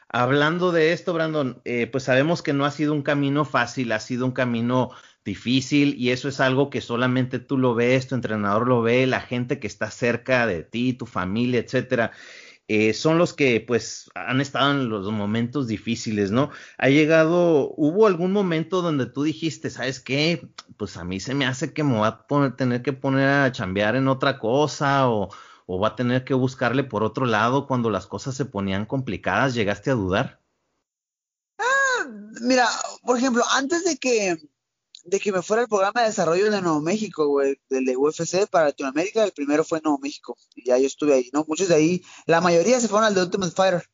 Hablando 0.10 0.72
de 0.72 0.94
esto, 0.94 1.14
Brandon, 1.14 1.62
eh, 1.66 1.88
pues 1.88 2.06
sabemos 2.06 2.42
que 2.42 2.54
no 2.54 2.66
ha 2.66 2.72
sido 2.72 2.94
un 2.94 3.02
camino 3.02 3.44
fácil, 3.44 3.92
ha 3.92 4.00
sido 4.00 4.26
un 4.26 4.32
camino 4.32 4.92
difícil 5.26 5.96
y 5.98 6.12
eso 6.12 6.30
es 6.30 6.40
algo 6.40 6.70
que 6.70 6.82
solamente 6.82 7.40
tú 7.40 7.58
lo 7.58 7.76
ves, 7.76 8.08
tu 8.08 8.16
entrenador 8.16 8.68
lo 8.68 8.82
ve, 8.82 9.08
la 9.08 9.20
gente 9.20 9.60
que 9.60 9.68
está 9.68 9.92
cerca 9.92 10.48
de 10.48 10.64
ti, 10.64 10.94
tu 10.94 11.06
familia, 11.06 11.60
etcétera. 11.60 12.12
Eh, 12.68 12.94
son 12.94 13.20
los 13.20 13.34
que 13.34 13.62
pues 13.62 14.10
han 14.16 14.42
estado 14.42 14.72
en 14.72 14.90
los 14.90 15.12
momentos 15.12 15.68
difíciles, 15.68 16.32
¿no? 16.32 16.50
Ha 16.80 16.90
llegado, 16.90 17.72
hubo 17.78 18.08
algún 18.08 18.32
momento 18.32 18.82
donde 18.82 19.06
tú 19.06 19.22
dijiste, 19.22 19.70
¿sabes 19.70 20.00
qué? 20.00 20.50
Pues 20.76 20.98
a 20.98 21.04
mí 21.04 21.20
se 21.20 21.36
me 21.36 21.46
hace 21.46 21.74
que 21.74 21.84
me 21.84 21.98
voy 21.98 22.08
a 22.08 22.56
tener 22.56 22.82
que 22.82 22.94
poner 22.94 23.30
a 23.30 23.52
chambear 23.52 23.96
en 23.96 24.08
otra 24.08 24.40
cosa 24.40 25.08
o, 25.10 25.30
o 25.68 25.80
va 25.80 25.90
a 25.90 25.96
tener 25.96 26.24
que 26.24 26.34
buscarle 26.34 26.84
por 26.84 27.04
otro 27.04 27.26
lado 27.26 27.68
cuando 27.68 27.92
las 27.92 28.08
cosas 28.08 28.36
se 28.36 28.46
ponían 28.46 28.86
complicadas? 28.86 29.54
¿Llegaste 29.54 29.92
a 29.92 29.96
dudar? 29.96 30.42
Ah, 31.60 32.08
mira, 32.42 32.68
por 33.04 33.18
ejemplo, 33.18 33.44
antes 33.52 33.84
de 33.84 33.98
que 33.98 34.38
de 35.06 35.20
que 35.20 35.32
me 35.32 35.44
fuera 35.44 35.62
el 35.62 35.70
programa 35.70 36.02
de 36.02 36.08
desarrollo 36.08 36.50
de 36.50 36.62
Nuevo 36.62 36.82
México, 36.82 37.28
güey, 37.28 37.62
del 37.70 37.86
de 37.86 37.96
UFC 37.96 38.48
para 38.50 38.66
Latinoamérica, 38.66 39.24
el 39.24 39.32
primero 39.34 39.64
fue 39.64 39.80
Nuevo 39.82 40.00
México, 40.00 40.36
y 40.56 40.66
ya 40.66 40.78
yo 40.80 40.88
estuve 40.88 41.14
ahí, 41.14 41.30
¿no? 41.32 41.46
Muchos 41.48 41.68
de 41.68 41.76
ahí, 41.76 42.04
la 42.26 42.42
mayoría 42.42 42.80
se 42.80 42.88
fueron 42.88 43.06
al 43.06 43.14
de 43.14 43.22
Ultimate 43.22 43.54
Fighter, 43.54 43.88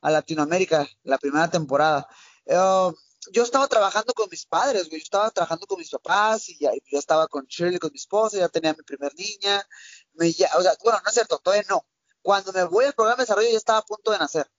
a 0.00 0.10
Latinoamérica, 0.10 0.86
la 1.02 1.18
primera 1.18 1.50
temporada. 1.50 2.06
Eh, 2.44 2.92
yo 3.32 3.42
estaba 3.42 3.66
trabajando 3.66 4.14
con 4.14 4.28
mis 4.30 4.46
padres, 4.46 4.88
güey, 4.88 5.00
yo 5.00 5.04
estaba 5.04 5.30
trabajando 5.32 5.66
con 5.66 5.78
mis 5.78 5.90
papás, 5.90 6.48
y 6.48 6.58
ya, 6.60 6.70
ya 6.92 6.98
estaba 6.98 7.26
con 7.26 7.44
Shirley, 7.46 7.80
con 7.80 7.90
mi 7.90 7.98
esposa, 7.98 8.38
ya 8.38 8.48
tenía 8.48 8.72
mi 8.72 8.84
primer 8.84 9.12
niña, 9.16 9.66
me, 10.14 10.28
o 10.28 10.62
sea, 10.62 10.76
bueno, 10.82 11.00
no 11.02 11.08
es 11.08 11.14
cierto, 11.14 11.38
todavía 11.38 11.66
no. 11.68 11.84
Cuando 12.22 12.52
me 12.52 12.62
voy 12.64 12.84
al 12.84 12.92
programa 12.92 13.16
de 13.16 13.22
desarrollo 13.22 13.50
ya 13.50 13.56
estaba 13.56 13.80
a 13.80 13.84
punto 13.84 14.12
de 14.12 14.18
nacer. 14.18 14.50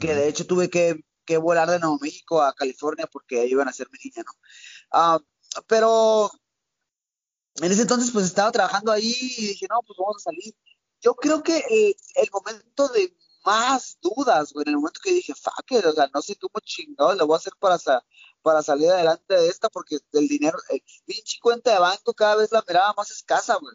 Que 0.00 0.14
de 0.14 0.28
hecho 0.28 0.46
tuve 0.46 0.70
que, 0.70 1.04
que, 1.26 1.36
volar 1.36 1.68
de 1.68 1.78
Nuevo 1.78 1.98
México 2.00 2.42
a 2.42 2.54
California 2.54 3.06
porque 3.06 3.40
ahí 3.40 3.50
iban 3.50 3.68
a 3.68 3.72
ser 3.72 3.88
mi 3.90 3.98
niña, 4.02 4.24
¿no? 4.24 4.32
Ah, 4.90 5.18
pero 5.66 6.30
en 7.56 7.72
ese 7.72 7.82
entonces 7.82 8.10
pues 8.10 8.26
estaba 8.26 8.52
trabajando 8.52 8.92
ahí 8.92 9.14
y 9.38 9.46
dije, 9.48 9.66
no, 9.70 9.80
pues 9.86 9.96
vamos 9.98 10.16
a 10.18 10.30
salir. 10.30 10.54
Yo 11.00 11.14
creo 11.14 11.42
que 11.42 11.58
el, 12.16 12.30
momento 12.32 12.88
de 12.88 13.16
más 13.44 13.98
dudas, 14.00 14.52
güey, 14.52 14.64
en 14.64 14.70
el 14.70 14.76
momento 14.76 15.00
que 15.02 15.12
dije, 15.12 15.34
fuck 15.34 15.70
it, 15.70 15.84
o 15.84 15.92
sea, 15.92 16.08
no 16.12 16.20
sé 16.22 16.36
cómo 16.36 16.60
chingado 16.64 17.14
lo 17.14 17.26
voy 17.26 17.34
a 17.34 17.38
hacer 17.38 17.52
para, 17.58 17.78
para 18.42 18.62
salir 18.62 18.90
adelante 18.90 19.34
de 19.34 19.48
esta 19.48 19.68
porque 19.68 19.98
el 20.12 20.28
dinero, 20.28 20.58
el 20.70 20.82
pinche 21.04 21.38
cuenta 21.40 21.72
de 21.72 21.78
banco 21.78 22.14
cada 22.14 22.36
vez 22.36 22.50
la 22.52 22.64
miraba 22.66 22.94
más 22.96 23.10
escasa, 23.10 23.56
güey. 23.56 23.74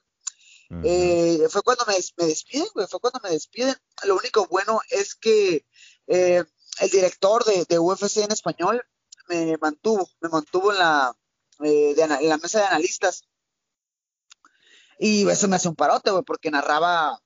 Eh, 0.84 1.48
fue 1.50 1.62
cuando 1.64 1.84
me, 1.86 1.96
despiden, 2.26 2.68
güey, 2.74 2.88
fue 2.88 3.02
cuando 3.02 3.20
me 3.22 3.32
despiden. 3.32 3.76
Lo 4.06 4.16
único 4.16 4.48
bueno 4.48 4.80
es 4.90 5.16
que 5.16 5.66
eh, 6.08 6.46
el 6.80 6.90
director 6.90 7.44
de, 7.44 7.80
UFC 7.80 8.18
en 8.18 8.32
español 8.32 8.82
me 9.32 9.58
mantuvo, 9.58 10.10
me 10.20 10.30
mantuvo 10.30 10.72
en 10.72 10.80
la, 10.80 11.16
eh, 11.64 11.96
en 11.98 12.30
la 12.30 12.38
mesa 12.38 12.60
de 12.60 12.66
analistas. 12.66 13.24
Y 15.00 15.28
eso 15.30 15.48
me 15.48 15.56
hace 15.56 15.70
un 15.70 15.76
parote, 15.76 16.12
güey, 16.12 16.24
porque 16.24 16.52
narraba 16.52 17.20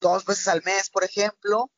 dos 0.00 0.24
veces 0.24 0.48
al 0.48 0.62
mes, 0.64 0.88
por 0.90 1.04
ejemplo, 1.04 1.70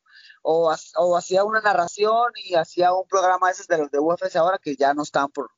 o, 0.43 0.73
o 0.97 1.17
hacía 1.17 1.43
una 1.43 1.61
narración 1.61 2.31
y 2.35 2.55
hacía 2.55 2.93
un 2.93 3.07
programa 3.07 3.51
de 3.51 3.77
los 3.77 3.91
de 3.91 3.99
UFC 3.99 4.35
ahora 4.35 4.59
que 4.59 4.75
ya 4.75 4.93
no 4.93 5.03
estaban 5.03 5.31
por, 5.31 5.51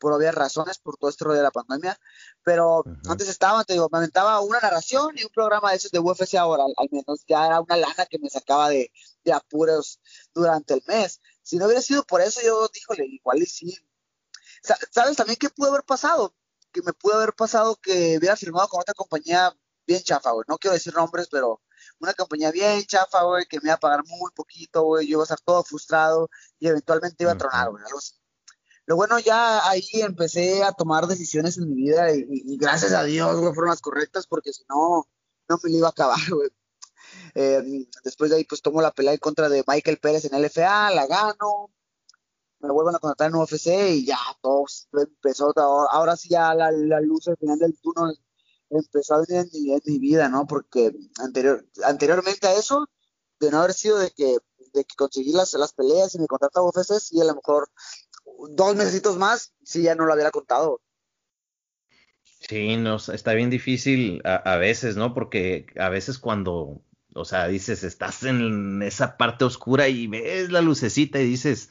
por 0.00 0.12
obvias 0.12 0.34
razones, 0.34 0.78
por 0.78 0.96
todo 0.96 1.10
esto 1.10 1.28
de 1.32 1.42
la 1.42 1.52
pandemia, 1.52 1.96
pero 2.42 2.82
antes 3.08 3.28
estaba, 3.28 3.62
te 3.64 3.74
digo, 3.74 3.88
me 3.92 3.98
aventaba 3.98 4.40
una 4.40 4.58
narración 4.58 5.16
y 5.16 5.24
un 5.24 5.30
programa 5.30 5.70
de 5.70 5.76
esos 5.76 5.92
de 5.92 6.00
UFC 6.00 6.34
ahora, 6.34 6.64
al, 6.64 6.88
menos 6.90 7.22
ya 7.28 7.46
era 7.46 7.60
una 7.60 7.76
lana 7.76 8.06
que 8.06 8.18
me 8.18 8.30
sacaba 8.30 8.70
de, 8.70 8.90
apuros 9.32 10.00
durante 10.34 10.74
el 10.74 10.82
mes. 10.88 11.20
Si 11.42 11.56
no 11.56 11.66
hubiera 11.66 11.82
sido 11.82 12.04
por 12.04 12.20
eso, 12.20 12.40
yo 12.42 12.68
díjole, 12.72 13.06
igual 13.06 13.38
y 13.38 13.46
sí. 13.46 13.76
¿Sabes 14.90 15.16
también 15.16 15.36
qué 15.38 15.48
pudo 15.50 15.70
haber 15.70 15.84
pasado? 15.84 16.34
Que 16.72 16.82
me 16.82 16.92
pudo 16.92 17.16
haber 17.16 17.32
pasado 17.34 17.76
que 17.76 18.18
hubiera 18.18 18.36
firmado 18.36 18.68
con 18.68 18.80
otra 18.80 18.94
compañía 18.94 19.54
bien 19.86 20.02
chafa, 20.02 20.30
güey. 20.32 20.44
No 20.48 20.58
quiero 20.58 20.74
decir 20.74 20.94
nombres, 20.94 21.28
pero 21.30 21.62
una 21.98 22.14
compañía 22.14 22.50
bien 22.50 22.84
chafa, 22.84 23.22
güey, 23.24 23.46
que 23.46 23.58
me 23.58 23.68
iba 23.68 23.74
a 23.74 23.80
pagar 23.80 24.04
muy 24.06 24.30
poquito, 24.32 24.82
güey. 24.82 25.06
Yo 25.06 25.12
iba 25.12 25.22
a 25.22 25.24
estar 25.24 25.40
todo 25.40 25.64
frustrado 25.64 26.28
y 26.58 26.68
eventualmente 26.68 27.24
iba 27.24 27.32
a 27.32 27.38
tronar, 27.38 27.70
güey. 27.70 27.82
Algo 27.84 27.98
así. 27.98 28.14
Lo 28.86 28.96
bueno, 28.96 29.18
ya 29.18 29.68
ahí 29.68 29.84
empecé 29.94 30.64
a 30.64 30.72
tomar 30.72 31.06
decisiones 31.06 31.58
en 31.58 31.68
mi 31.68 31.74
vida 31.82 32.12
y, 32.12 32.56
gracias 32.56 32.92
a 32.92 33.04
Dios, 33.04 33.38
güey, 33.38 33.54
fueron 33.54 33.70
las 33.70 33.80
correctas 33.80 34.26
porque 34.26 34.52
si 34.52 34.64
no, 34.68 35.08
no 35.48 35.60
me 35.62 35.70
lo 35.70 35.76
iba 35.76 35.86
a 35.88 35.90
acabar, 35.90 36.18
güey. 36.28 36.50
Eh, 37.34 37.86
después 38.04 38.30
de 38.30 38.36
ahí, 38.36 38.44
pues 38.44 38.62
tomo 38.62 38.82
la 38.82 38.92
pelea 38.92 39.12
en 39.12 39.18
contra 39.18 39.48
de 39.48 39.64
Michael 39.66 39.98
Pérez 39.98 40.24
en 40.24 40.40
LFA, 40.40 40.90
la 40.90 41.06
gano, 41.06 41.70
me 42.60 42.70
vuelven 42.70 42.94
a 42.94 42.98
contratar 42.98 43.30
en 43.30 43.36
UFC 43.36 43.66
y 43.90 44.04
ya 44.04 44.18
todo 44.42 44.64
empezó, 44.92 45.52
ahora 45.90 46.16
sí 46.16 46.28
ya 46.28 46.54
la, 46.54 46.70
luz 47.00 47.28
al 47.28 47.36
final 47.36 47.58
del 47.58 47.78
túnel 47.80 48.18
empezó 48.68 49.14
a 49.14 49.24
venir 49.26 49.48
en 49.54 49.80
mi, 49.84 49.98
vida, 49.98 50.28
¿no? 50.28 50.46
Porque 50.46 50.92
anterior, 51.18 51.66
anteriormente 51.84 52.46
a 52.46 52.54
eso, 52.54 52.86
de 53.40 53.50
no 53.50 53.58
haber 53.58 53.72
sido 53.72 53.98
de 53.98 54.10
que, 54.10 54.38
de 54.74 54.84
que 54.84 54.94
conseguí 54.96 55.32
las, 55.32 55.54
las 55.54 55.72
peleas 55.72 56.14
y 56.14 56.18
me 56.18 56.26
contrataba 56.26 56.66
UFC, 56.66 57.00
sí 57.00 57.20
a 57.20 57.24
lo 57.24 57.34
mejor 57.34 57.70
dos 58.50 58.76
meses 58.76 59.02
más, 59.16 59.52
sí 59.64 59.82
ya 59.82 59.94
no 59.94 60.04
lo 60.04 60.14
hubiera 60.14 60.30
contado. 60.30 60.80
Sí, 62.48 62.76
no, 62.76 62.96
está 62.96 63.34
bien 63.34 63.50
difícil 63.50 64.22
a, 64.24 64.56
veces, 64.56 64.96
¿no? 64.96 65.12
Porque 65.12 65.66
a 65.76 65.90
veces 65.90 66.18
cuando, 66.18 66.82
o 67.14 67.24
sea, 67.24 67.48
dices, 67.48 67.84
estás 67.84 68.22
en 68.24 68.82
esa 68.82 69.16
parte 69.16 69.44
oscura 69.44 69.88
y 69.88 70.06
ves 70.06 70.50
la 70.50 70.60
lucecita 70.60 71.20
y 71.20 71.26
dices, 71.26 71.70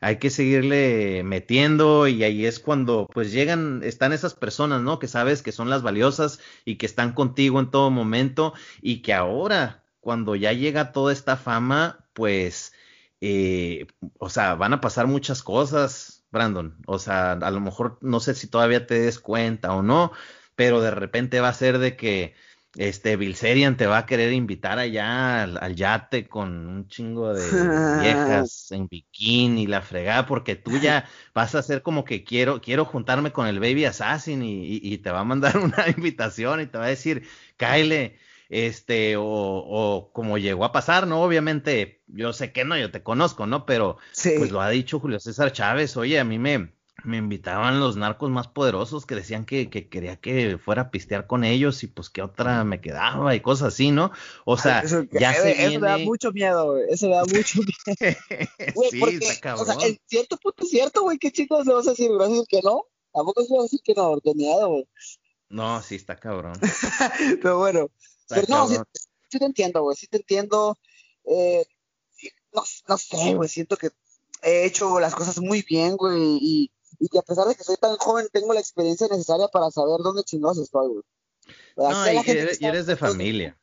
hay 0.00 0.18
que 0.18 0.30
seguirle 0.30 1.22
metiendo 1.24 2.06
y 2.08 2.22
ahí 2.24 2.46
es 2.46 2.60
cuando 2.60 3.08
pues 3.12 3.32
llegan, 3.32 3.82
están 3.82 4.12
esas 4.12 4.34
personas, 4.34 4.82
¿no? 4.82 4.98
Que 4.98 5.08
sabes 5.08 5.42
que 5.42 5.52
son 5.52 5.70
las 5.70 5.82
valiosas 5.82 6.40
y 6.64 6.76
que 6.76 6.86
están 6.86 7.12
contigo 7.12 7.60
en 7.60 7.70
todo 7.70 7.90
momento 7.90 8.54
y 8.80 9.02
que 9.02 9.12
ahora, 9.14 9.84
cuando 10.00 10.36
ya 10.36 10.52
llega 10.52 10.92
toda 10.92 11.12
esta 11.12 11.36
fama, 11.36 12.06
pues, 12.12 12.72
eh, 13.20 13.86
o 14.18 14.30
sea, 14.30 14.54
van 14.54 14.72
a 14.72 14.80
pasar 14.80 15.06
muchas 15.06 15.42
cosas, 15.42 16.24
Brandon. 16.30 16.76
O 16.86 16.98
sea, 16.98 17.32
a 17.32 17.50
lo 17.50 17.60
mejor 17.60 17.98
no 18.00 18.20
sé 18.20 18.34
si 18.34 18.46
todavía 18.48 18.86
te 18.86 18.98
des 19.00 19.18
cuenta 19.18 19.74
o 19.74 19.82
no, 19.82 20.12
pero 20.54 20.80
de 20.80 20.90
repente 20.90 21.40
va 21.40 21.48
a 21.48 21.54
ser 21.54 21.78
de 21.78 21.96
que 21.96 22.34
este 22.78 23.16
Bilzerian 23.16 23.76
te 23.76 23.88
va 23.88 23.98
a 23.98 24.06
querer 24.06 24.32
invitar 24.32 24.78
allá 24.78 25.42
al, 25.42 25.74
yate 25.74 26.28
con 26.28 26.68
un 26.68 26.86
chingo 26.86 27.34
de 27.34 27.42
viejas 28.00 28.70
en 28.70 28.86
bikini 28.86 29.62
y 29.62 29.66
la 29.66 29.82
fregada, 29.82 30.26
porque 30.26 30.54
tú 30.54 30.78
ya 30.78 31.08
vas 31.34 31.56
a 31.56 31.58
hacer 31.58 31.82
como 31.82 32.04
que 32.04 32.22
quiero, 32.22 32.60
quiero 32.60 32.84
juntarme 32.84 33.32
con 33.32 33.48
el 33.48 33.58
Baby 33.58 33.86
Assassin 33.86 34.42
y, 34.44 34.98
te 34.98 35.10
va 35.10 35.20
a 35.20 35.24
mandar 35.24 35.58
una 35.58 35.88
invitación 35.88 36.60
y 36.60 36.66
te 36.66 36.78
va 36.78 36.84
a 36.84 36.88
decir, 36.88 37.26
Kyle, 37.56 38.16
este, 38.48 39.16
o, 39.16 39.24
o, 39.24 40.12
como 40.12 40.38
llegó 40.38 40.64
a 40.64 40.70
pasar, 40.70 41.08
¿no? 41.08 41.20
Obviamente, 41.22 42.04
yo 42.06 42.32
sé 42.32 42.52
que 42.52 42.64
no, 42.64 42.78
yo 42.78 42.92
te 42.92 43.02
conozco, 43.02 43.46
¿no? 43.46 43.66
Pero 43.66 43.98
pues 44.22 44.52
lo 44.52 44.60
ha 44.60 44.70
dicho 44.70 45.00
Julio 45.00 45.18
César 45.18 45.52
Chávez, 45.52 45.96
oye, 45.96 46.20
a 46.20 46.24
mí 46.24 46.38
me, 46.38 46.72
me 47.04 47.16
invitaban 47.16 47.78
los 47.78 47.96
narcos 47.96 48.30
más 48.30 48.48
poderosos 48.48 49.06
que 49.06 49.14
decían 49.14 49.44
que, 49.44 49.70
que, 49.70 49.88
quería 49.88 50.16
que 50.16 50.58
fuera 50.58 50.82
a 50.82 50.90
pistear 50.90 51.26
con 51.26 51.44
ellos 51.44 51.82
y 51.84 51.86
pues 51.86 52.10
que 52.10 52.22
otra 52.22 52.64
me 52.64 52.80
quedaba 52.80 53.34
y 53.34 53.40
cosas 53.40 53.74
así, 53.74 53.90
¿no? 53.90 54.10
O 54.44 54.56
sea, 54.56 54.82
ya 54.82 55.32
se 55.34 55.54
viene... 55.54 55.66
Eso 55.66 55.80
me 55.80 55.88
da 55.88 55.98
mucho 55.98 56.32
miedo, 56.32 56.72
güey. 56.72 56.84
Eso 56.90 57.08
me 57.08 57.14
da 57.14 57.24
mucho 57.24 57.60
miedo. 57.60 58.16
sí, 58.90 59.24
está 59.24 59.40
cabrón. 59.40 59.62
O 59.62 59.72
sea, 59.72 59.88
en 59.88 59.98
cierto 60.06 60.36
punto 60.38 60.64
es 60.64 60.70
cierto, 60.70 61.02
güey. 61.02 61.18
¿Qué 61.18 61.30
chicos 61.30 61.66
le 61.66 61.74
vas 61.74 61.86
a 61.86 61.90
decir? 61.90 62.10
¿Me 62.10 62.16
vas 62.16 62.28
a 62.28 62.32
decir 62.32 62.46
que 62.48 62.60
no? 62.62 62.84
Tampoco 63.12 63.44
se 63.44 63.54
va 63.54 63.60
a 63.60 63.62
decir 63.62 63.80
que 63.82 63.94
no, 63.94 64.10
porque 64.10 64.34
miedo, 64.34 64.68
güey. 64.68 64.88
No, 65.48 65.80
sí, 65.82 65.94
está 65.94 66.16
cabrón. 66.16 66.54
pero 67.42 67.58
bueno. 67.58 67.90
pero 68.28 68.46
no, 68.48 68.68
sí, 68.68 68.76
sí, 69.30 69.38
te 69.38 69.44
entiendo, 69.44 69.82
güey. 69.82 69.96
Sí 69.96 70.08
te 70.08 70.18
entiendo. 70.18 70.78
Eh, 71.24 71.64
no, 72.52 72.62
no 72.88 72.98
sé, 72.98 73.34
güey. 73.34 73.48
Siento 73.48 73.76
que 73.76 73.90
he 74.42 74.66
hecho 74.66 74.98
las 75.00 75.14
cosas 75.14 75.38
muy 75.38 75.62
bien, 75.62 75.96
güey. 75.96 76.38
Y 76.40 76.72
y 76.98 77.08
que 77.08 77.18
a 77.18 77.22
pesar 77.22 77.46
de 77.46 77.54
que 77.54 77.64
soy 77.64 77.76
tan 77.76 77.96
joven, 77.96 78.28
tengo 78.32 78.52
la 78.52 78.60
experiencia 78.60 79.08
necesaria 79.08 79.48
para 79.48 79.70
saber 79.70 80.00
dónde 80.02 80.24
chingados 80.24 80.58
estoy, 80.58 80.88
güey. 80.88 81.02
No, 81.76 82.12
y, 82.12 82.64
eres, 82.66 82.86
de 82.86 82.96
familia. 82.96 83.58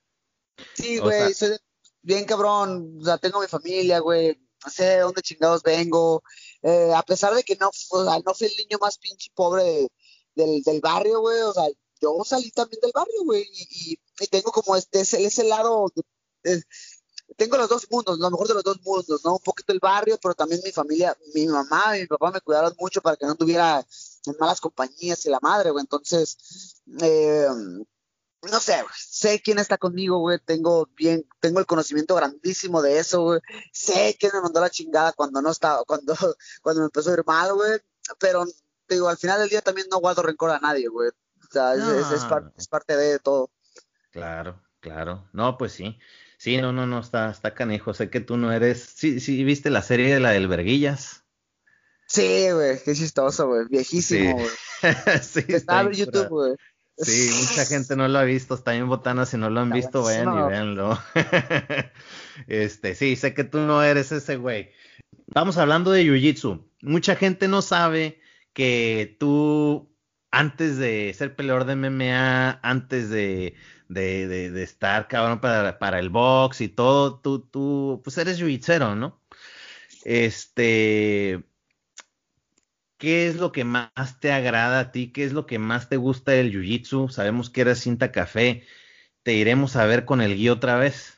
Sí, 0.74 0.98
güey, 1.00 1.34
soy 1.34 1.58
bien 2.02 2.26
cabrón, 2.26 2.98
o 3.02 3.04
sea, 3.04 3.18
tengo 3.18 3.42
mi 3.42 3.48
familia, 3.48 4.00
güey, 4.00 4.40
no 4.64 4.72
sé 4.72 4.86
de 4.86 5.00
dónde 5.00 5.22
chingados 5.22 5.64
vengo, 5.64 6.24
eh, 6.62 6.92
a 6.96 7.04
pesar 7.04 7.34
de 7.34 7.44
que 7.44 7.56
no, 7.56 7.70
o 7.70 8.04
sea, 8.04 8.20
no 8.26 8.34
fui 8.34 8.48
el 8.48 8.56
niño 8.58 8.78
más 8.80 8.98
pinche 8.98 9.30
pobre 9.34 9.88
del, 10.36 10.62
del 10.62 10.82
barrio, 10.82 11.20
güey, 11.20 11.42
o 11.42 11.54
sea, 11.54 11.66
yo 12.02 12.24
salí 12.24 12.52
también 12.52 12.80
del 12.82 12.92
barrio, 12.94 13.24
güey, 13.24 13.48
y, 13.52 14.00
y, 14.20 14.28
tengo 14.28 14.52
como 14.52 14.76
este, 14.76 15.02
ese, 15.02 15.24
ese 15.26 15.44
lado, 15.46 15.92
de, 16.44 16.64
tengo 17.36 17.58
los 17.58 17.70
dos 17.70 17.88
mundos, 17.90 18.18
lo 18.20 18.32
mejor 18.32 18.48
de 18.48 18.54
los 18.54 18.64
dos 18.64 18.82
mundos, 18.82 19.24
¿no? 19.26 19.34
Un 19.34 19.40
poquito 19.40 19.74
el 19.74 19.80
barrio, 19.80 20.18
pero 20.22 20.34
también 20.34 20.62
mi 20.64 20.72
familia, 20.72 21.16
mi 21.34 21.48
mamá 21.48 21.98
y 21.98 22.02
mi 22.02 22.08
papá 22.08 22.32
me 22.32 22.42
cuidaron 22.42 22.74
mucho 22.80 23.02
para 23.02 23.18
que 23.18 23.26
no 23.26 23.36
tuviera 23.36 23.86
malas 24.40 24.62
compañías 24.62 25.26
y 25.26 25.30
la 25.30 25.40
madre, 25.42 25.72
güey. 25.72 25.82
Entonces, 25.82 26.82
eh, 27.02 27.48
no 28.42 28.60
sé, 28.60 28.84
sé 28.96 29.42
quién 29.42 29.60
está 29.60 29.78
conmigo, 29.78 30.20
güey. 30.20 30.40
Tengo 30.40 30.88
bien, 30.96 31.28
tengo 31.40 31.60
el 31.60 31.66
conocimiento 31.66 32.16
grandísimo 32.16 32.82
de 32.82 33.00
eso, 33.00 33.24
güey. 33.24 33.42
Sé 33.74 34.16
quién 34.20 34.32
me 34.34 34.42
mandó 34.42 34.62
la 34.62 34.70
chingada 34.70 35.12
cuando 35.14 35.42
no 35.42 35.52
estaba, 35.52 35.84
cuando, 35.84 36.16
cuando 36.62 36.82
me 36.82 36.86
empezó 36.86 37.10
a 37.10 37.14
ir 37.14 37.26
mal, 37.26 37.54
güey. 37.54 37.80
Pero, 38.20 38.46
digo, 38.88 39.10
al 39.10 39.18
final 39.18 39.40
del 39.40 39.50
día 39.50 39.62
también 39.62 39.88
no 39.92 40.00
guardo 40.00 40.22
rencor 40.22 40.52
a 40.52 40.60
nadie, 40.60 40.88
güey. 40.88 41.10
O 41.10 41.52
sea, 41.52 41.74
es, 41.74 42.24
es 42.58 42.68
parte 42.68 42.96
de 42.96 43.20
todo. 43.20 43.50
Claro, 44.12 44.62
claro. 44.80 45.28
No, 45.34 45.58
pues 45.58 45.74
sí. 45.74 45.98
Sí, 46.46 46.58
no, 46.58 46.72
no, 46.72 46.86
no, 46.86 47.00
está, 47.00 47.32
está 47.32 47.56
canijo. 47.56 47.96
Sé 47.96 48.12
que 48.12 48.20
tú 48.20 48.38
no 48.38 48.52
eres. 48.52 48.94
Sí, 48.96 49.20
sí, 49.20 49.44
viste 49.44 49.72
la 49.72 49.82
serie 49.82 50.14
de 50.14 50.20
la 50.20 50.30
del 50.30 50.48
Verguillas. 50.48 51.24
Sí, 52.06 52.52
güey, 52.52 52.78
qué 52.86 52.94
chistoso, 52.94 53.48
güey. 53.48 53.66
Viejísimo, 53.68 54.36
güey. 54.36 54.48
Sí. 55.24 55.44
está 55.48 55.82
en 55.82 55.94
YouTube, 55.94 56.28
güey. 56.28 56.54
Sí, 57.00 57.32
mucha 57.50 57.66
gente 57.66 57.96
no 57.96 58.08
lo 58.08 58.20
ha 58.20 58.24
visto, 58.26 58.54
está 58.54 58.76
en 58.76 58.88
botana, 58.88 59.26
si 59.26 59.38
no 59.38 59.50
lo 59.50 59.60
han 59.60 59.72
visto, 59.72 60.04
vayan 60.04 60.38
y 60.38 60.48
véanlo. 60.48 61.00
este, 62.48 62.94
sí, 62.94 63.16
sé 63.16 63.34
que 63.34 63.44
tú 63.44 63.62
no 63.62 63.82
eres 63.82 64.12
ese 64.12 64.36
güey. 64.36 64.70
Estamos 65.28 65.58
hablando 65.58 65.90
de 65.90 66.04
Jiu-Jitsu. 66.04 66.64
Mucha 66.84 67.16
gente 67.16 67.48
no 67.48 67.64
sabe 67.64 68.22
que 68.54 69.18
tú, 69.20 69.92
antes 70.30 70.78
de 70.78 71.12
ser 71.18 71.36
peleador 71.36 71.66
de 71.66 71.76
MMA, 71.76 72.60
antes 72.62 73.10
de, 73.10 73.56
de, 73.88 74.28
de, 74.28 74.52
de 74.52 74.64
estar 74.64 75.08
cabrón 75.08 75.42
para, 75.42 75.80
para, 75.80 76.00
el 76.00 76.10
box 76.10 76.62
y 76.62 76.70
todo, 76.70 77.20
tú, 77.20 77.40
tú, 77.40 78.02
pues 78.04 78.18
eres 78.18 78.38
jiu 78.38 78.60
¿no? 78.96 79.22
Este, 80.04 81.44
¿qué 82.98 83.28
es 83.28 83.36
lo 83.36 83.52
que 83.52 83.64
más 83.64 84.20
te 84.20 84.32
agrada 84.32 84.80
a 84.80 84.92
ti? 84.92 85.12
¿Qué 85.12 85.26
es 85.26 85.34
lo 85.34 85.46
que 85.46 85.60
más 85.60 85.90
te 85.90 85.98
gusta 85.98 86.32
del 86.32 86.52
jiu-jitsu? 86.52 87.10
Sabemos 87.10 87.50
que 87.50 87.62
eres 87.62 87.80
cinta 87.80 88.12
café. 88.12 88.64
Te 89.24 89.34
iremos 89.34 89.76
a 89.76 89.86
ver 89.86 90.06
con 90.06 90.22
el 90.22 90.36
guía 90.36 90.54
otra 90.54 90.78
vez. 90.78 91.16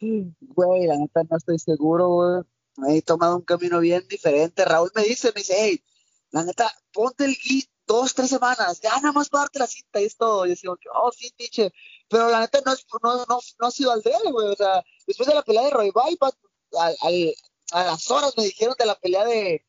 Güey, 0.00 0.86
la 0.86 0.96
neta 0.96 1.22
no 1.28 1.36
estoy 1.36 1.58
seguro, 1.58 2.08
güey. 2.08 2.42
Me 2.76 2.96
he 2.96 3.02
tomado 3.02 3.36
un 3.36 3.42
camino 3.42 3.80
bien 3.80 4.06
diferente. 4.08 4.64
Raúl 4.64 4.90
me 4.94 5.04
dice, 5.04 5.28
me 5.34 5.42
dice, 5.42 5.54
hey, 5.56 5.84
la 6.30 6.44
neta, 6.44 6.72
ponte 6.92 7.24
el 7.24 7.36
guía 7.36 7.69
dos, 7.90 8.14
tres 8.14 8.30
semanas, 8.30 8.80
ya 8.80 8.94
nada 8.96 9.12
más 9.12 9.28
para 9.28 9.42
darte 9.42 9.58
la 9.58 9.66
cinta 9.66 10.00
y 10.00 10.04
es 10.04 10.16
todo. 10.16 10.46
Y 10.46 10.50
decimos, 10.50 10.78
oh, 10.94 11.10
sí, 11.10 11.32
tiche. 11.36 11.72
Pero 12.08 12.28
la 12.30 12.40
neta 12.40 12.60
no, 12.64 12.72
es, 12.72 12.86
no, 13.02 13.16
no, 13.16 13.38
no 13.58 13.66
ha 13.66 13.70
sido 13.72 13.90
al 13.90 14.00
de 14.02 14.10
él, 14.10 14.32
güey. 14.32 14.48
O 14.48 14.54
sea, 14.56 14.84
después 15.06 15.28
de 15.28 15.34
la 15.34 15.42
pelea 15.42 15.64
de 15.64 15.70
Roy 15.70 15.90
Bypass, 15.92 16.38
al, 16.78 16.96
al, 17.02 17.34
a 17.72 17.84
las 17.84 18.10
horas 18.10 18.34
me 18.36 18.44
dijeron 18.44 18.76
de 18.78 18.86
la 18.86 18.94
pelea 18.94 19.24
de, 19.24 19.64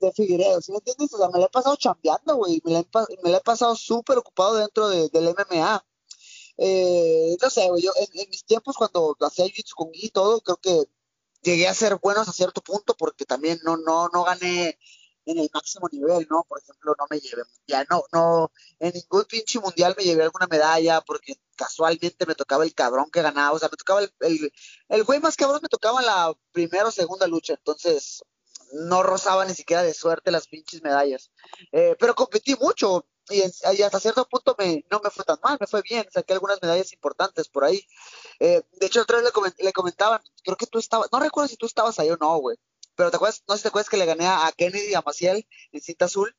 de 0.00 0.12
Figueredo, 0.12 0.62
¿sí 0.62 0.72
me 0.72 0.78
entiendes? 0.78 1.12
O 1.12 1.18
sea, 1.18 1.28
me 1.28 1.38
la 1.38 1.46
he 1.46 1.50
pasado 1.50 1.76
chambeando, 1.76 2.36
güey. 2.36 2.62
Me, 2.64 2.72
la 2.72 2.80
he, 2.80 3.40
pasado 3.42 3.76
súper 3.76 4.16
ocupado 4.18 4.54
dentro 4.54 4.88
de, 4.88 5.10
del 5.10 5.34
MMA. 5.34 5.84
Eh, 6.56 7.36
no 7.42 7.50
sé, 7.50 7.68
güey, 7.68 7.82
yo 7.82 7.92
en, 7.96 8.30
mis 8.30 8.44
tiempos 8.46 8.76
cuando 8.76 9.14
hacía 9.20 9.46
jiu 9.48 9.64
con 9.76 9.90
Gui 9.90 10.06
y 10.06 10.08
todo, 10.08 10.40
creo 10.40 10.56
que 10.56 10.84
llegué 11.42 11.68
a 11.68 11.74
ser 11.74 11.96
buenos 11.96 12.26
a 12.28 12.32
cierto 12.32 12.62
punto 12.62 12.94
porque 12.96 13.26
también 13.26 13.60
no, 13.62 13.76
no, 13.76 14.08
no 14.08 14.24
gané 14.24 14.78
en 15.26 15.38
el 15.38 15.50
máximo 15.52 15.88
nivel, 15.90 16.26
¿no? 16.30 16.44
Por 16.48 16.60
ejemplo, 16.60 16.94
no 16.98 17.06
me 17.10 17.18
llevé 17.18 17.42
mundial, 17.44 17.86
no, 17.90 18.04
no, 18.12 18.52
en 18.78 18.92
ningún 18.94 19.24
pinche 19.24 19.58
mundial 19.58 19.94
me 19.98 20.04
llevé 20.04 20.22
alguna 20.22 20.46
medalla 20.46 21.00
porque 21.00 21.34
casualmente 21.56 22.26
me 22.26 22.34
tocaba 22.34 22.64
el 22.64 22.74
cabrón 22.74 23.10
que 23.10 23.22
ganaba, 23.22 23.52
o 23.52 23.58
sea, 23.58 23.68
me 23.68 23.76
tocaba 23.76 24.00
el, 24.00 24.12
el, 24.20 24.52
el 24.88 25.04
güey 25.04 25.20
más 25.20 25.36
cabrón 25.36 25.60
me 25.62 25.68
tocaba 25.68 26.00
en 26.00 26.06
la 26.06 26.34
primera 26.52 26.86
o 26.86 26.92
segunda 26.92 27.26
lucha, 27.26 27.54
entonces 27.54 28.22
no 28.72 29.02
rozaba 29.02 29.44
ni 29.44 29.54
siquiera 29.54 29.82
de 29.82 29.94
suerte 29.94 30.30
las 30.30 30.48
pinches 30.48 30.82
medallas. 30.82 31.30
Eh, 31.72 31.96
pero 31.98 32.14
competí 32.14 32.54
mucho 32.56 33.06
y, 33.28 33.42
y, 33.42 33.82
hasta 33.82 34.00
cierto 34.00 34.28
punto 34.28 34.54
me, 34.58 34.84
no 34.90 35.00
me 35.02 35.10
fue 35.10 35.24
tan 35.24 35.38
mal, 35.42 35.56
me 35.60 35.66
fue 35.66 35.82
bien, 35.82 36.06
saqué 36.12 36.34
algunas 36.34 36.62
medallas 36.62 36.92
importantes 36.92 37.48
por 37.48 37.64
ahí. 37.64 37.84
Eh, 38.38 38.62
de 38.72 38.86
hecho, 38.86 39.02
otra 39.02 39.16
vez 39.16 39.26
le, 39.26 39.32
coment 39.32 39.58
le 39.58 39.72
comentaban, 39.72 40.20
creo 40.44 40.56
que 40.56 40.66
tú 40.66 40.78
estabas, 40.78 41.08
no 41.12 41.18
recuerdo 41.18 41.48
si 41.48 41.56
tú 41.56 41.66
estabas 41.66 41.98
ahí 41.98 42.10
o 42.10 42.16
no, 42.16 42.38
güey 42.38 42.56
pero 42.96 43.10
te 43.10 43.16
acuerdas, 43.16 43.42
no 43.46 43.54
sé 43.54 43.58
si 43.58 43.62
te 43.62 43.68
acuerdas 43.68 43.90
que 43.90 43.96
le 43.96 44.06
gané 44.06 44.26
a 44.26 44.50
Kennedy 44.56 44.94
a 44.94 45.02
Maciel 45.02 45.46
en 45.72 45.80
cinta 45.80 46.06
azul. 46.06 46.34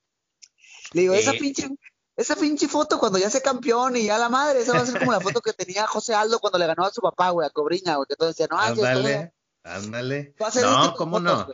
Le 0.94 1.02
digo, 1.02 1.14
esa 1.14 1.34
pinche, 1.34 1.70
esa 2.16 2.36
pinche 2.36 2.68
foto 2.68 2.98
cuando 3.00 3.20
ya 3.20 3.30
se 3.30 3.42
campeón 3.42 3.96
y 3.96 4.06
ya 4.06 4.18
la 4.18 4.30
madre, 4.30 4.62
esa 4.62 4.74
va 4.74 4.80
a 4.80 4.86
ser 4.86 5.00
como 5.00 5.12
la 5.12 5.20
foto 5.20 5.42
que 5.42 5.54
tenía 5.54 5.86
José 5.86 6.16
Aldo 6.16 6.40
cuando 6.40 6.58
le 6.58 6.68
ganó 6.68 6.86
a 6.86 6.92
su 6.92 7.02
papá, 7.02 7.30
güey, 7.30 7.48
a 7.48 7.52
Cobriña, 7.52 7.96
güey, 7.96 8.08
que 8.08 8.16
todos 8.16 8.36
decían, 8.36 8.50
no, 8.52 8.60
ándale, 8.60 9.34
ándale. 9.64 10.34
No, 10.62 10.96
¿cómo 10.96 11.20
no? 11.20 11.48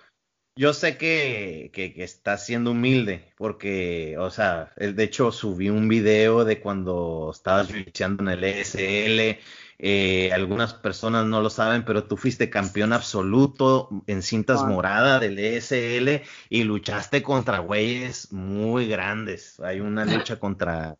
Yo 0.55 0.73
sé 0.73 0.97
que, 0.97 1.71
que, 1.73 1.93
que 1.93 2.03
está 2.03 2.37
siendo 2.37 2.71
humilde, 2.71 3.33
porque, 3.37 4.15
o 4.19 4.29
sea, 4.29 4.71
de 4.77 5.03
hecho 5.03 5.31
subí 5.31 5.69
un 5.69 5.87
video 5.87 6.45
de 6.45 6.59
cuando 6.61 7.31
estabas 7.33 7.71
luchando 7.71 8.23
en 8.23 8.29
el 8.29 8.43
ESL, 8.43 9.39
eh, 9.79 10.31
algunas 10.31 10.73
personas 10.75 11.25
no 11.25 11.41
lo 11.41 11.49
saben, 11.49 11.83
pero 11.83 12.05
tú 12.05 12.17
fuiste 12.17 12.49
campeón 12.49 12.93
absoluto 12.93 13.89
en 14.07 14.21
cintas 14.21 14.63
morada 14.63 15.19
del 15.19 15.39
ESL 15.39 16.21
y 16.49 16.63
luchaste 16.63 17.23
contra 17.23 17.59
güeyes 17.59 18.31
muy 18.31 18.87
grandes. 18.87 19.59
Hay 19.59 19.79
una 19.79 20.05
lucha 20.27 20.39
contra 20.39 20.97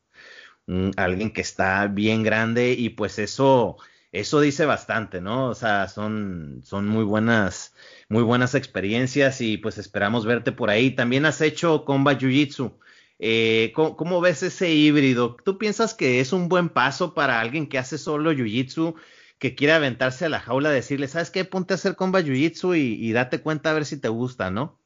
alguien 0.98 1.32
que 1.32 1.42
está 1.42 1.88
bien 1.88 2.24
grande 2.24 2.74
y 2.74 2.90
pues 2.90 3.20
eso, 3.20 3.78
eso 4.14 4.40
dice 4.40 4.66
bastante, 4.66 5.22
¿no? 5.22 5.50
O 5.50 5.56
sea, 5.56 5.88
son, 5.88 6.62
son 6.64 6.88
muy 6.88 7.04
buenas, 7.04 7.74
muy 8.10 8.22
buenas 8.22 8.54
experiencias 8.54 9.42
y 9.42 9.58
pues 9.58 9.80
esperamos 9.80 10.24
verte 10.26 10.52
por 10.52 10.70
ahí. 10.70 10.92
También 10.92 11.26
has 11.26 11.42
hecho 11.42 11.84
combat 11.84 12.20
jiu-jitsu. 12.22 12.78
Eh, 13.18 13.74
¿cómo, 13.76 14.22
ves 14.22 14.44
ese 14.44 14.70
híbrido? 14.72 15.36
¿Tú 15.44 15.58
piensas 15.58 15.96
que 15.96 16.20
es 16.20 16.32
un 16.32 16.48
buen 16.48 16.70
paso 16.70 17.16
para 17.16 17.40
alguien 17.40 17.68
que 17.68 17.80
hace 17.80 17.98
solo 17.98 18.32
jiu-jitsu, 18.34 18.94
que 19.40 19.56
quiere 19.56 19.74
aventarse 19.74 20.26
a 20.26 20.30
la 20.30 20.40
jaula, 20.40 20.70
decirle, 20.70 21.08
¿sabes 21.08 21.32
qué? 21.32 21.44
Ponte 21.44 21.74
a 21.74 21.76
hacer 21.76 21.96
combat 21.96 22.24
jiu-jitsu 22.24 22.78
y, 22.78 23.12
date 23.14 23.42
cuenta 23.42 23.72
a 23.72 23.74
ver 23.74 23.86
si 23.88 23.98
te 23.98 24.10
gusta, 24.10 24.52
¿no? 24.52 24.80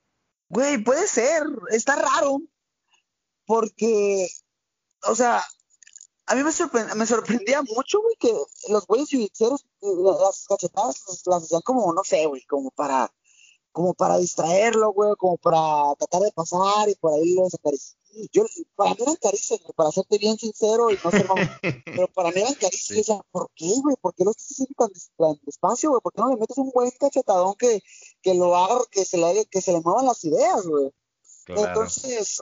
Güey, 0.48 0.78
puede 0.78 1.06
ser, 1.06 1.44
está 1.70 1.98
raro, 1.98 2.42
porque, 3.46 4.30
o 5.04 5.16
sea, 5.16 5.44
a 6.28 6.36
mí 6.36 6.44
me, 6.44 6.96
me 6.96 7.06
sorprendía 7.06 7.62
mucho, 7.64 8.02
güey, 8.02 8.16
que 8.20 8.34
los 8.70 8.86
güeyes 8.86 9.10
jiu 9.10 9.28
las 9.82 10.46
cachetadas 10.48 11.04
las 11.26 11.44
hacían 11.44 11.62
como, 11.62 11.94
no 11.94 12.04
sé, 12.04 12.26
güey, 12.26 12.44
como 12.46 12.70
para 12.72 13.12
como 13.78 13.94
para 13.94 14.18
distraerlo, 14.18 14.92
güey, 14.92 15.16
como 15.18 15.38
para 15.38 15.94
tratar 16.00 16.24
de 16.24 16.32
pasar 16.32 16.90
y 16.90 16.96
por 16.96 17.14
ahí 17.14 17.36
lo 17.36 17.46
acariciar. 17.46 17.96
Yo, 18.32 18.44
para 18.76 18.96
mí 18.96 18.98
eran 19.02 19.16
caricias, 19.18 19.60
para 19.76 19.92
serte 19.92 20.18
bien 20.18 20.36
sincero 20.36 20.90
y 20.90 20.98
no 21.04 21.12
ser 21.12 21.28
mamón, 21.28 21.48
pero 21.86 22.08
para 22.08 22.32
mí 22.32 22.42
eran 22.42 22.56
caricias. 22.56 23.06
Sí. 23.06 23.14
¿por 23.30 23.52
qué, 23.56 23.72
güey? 23.84 23.96
¿Por 24.02 24.16
qué 24.16 24.24
lo 24.24 24.32
estás 24.32 24.48
haciendo 24.50 24.74
tan, 25.16 25.40
despacio, 25.44 25.92
güey? 25.92 26.02
¿Por 26.02 26.12
qué 26.12 26.22
no 26.22 26.30
le 26.30 26.38
metes 26.38 26.58
un 26.58 26.72
buen 26.72 26.90
cachetadón 26.90 27.54
que, 27.54 27.84
que 28.24 28.34
lo 28.34 28.58
haga, 28.58 28.82
que 28.90 29.06
se 29.06 29.18
le, 29.18 29.46
que 29.46 29.62
se 29.62 29.72
le 29.72 29.82
muevan 29.82 30.08
las 30.08 30.24
ideas, 30.26 30.66
güey? 30.66 30.92
Entonces, 31.46 32.42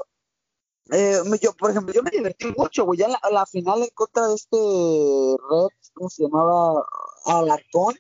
eh, 0.92 1.20
yo, 1.42 1.54
por 1.54 1.72
ejemplo, 1.72 1.94
yo 1.94 2.04
me 2.04 2.12
divertí 2.12 2.48
mucho, 2.58 2.86
güey. 2.86 3.00
Ya 3.00 3.08
en 3.08 3.34
la, 3.34 3.46
final 3.46 3.82
en 3.82 3.90
contra 3.94 4.28
de 4.28 4.36
este 4.36 4.58
Red, 4.58 5.68
¿cómo 5.94 6.10
se 6.10 6.24
llamaba? 6.24 6.86
Alarcón. 7.26 7.96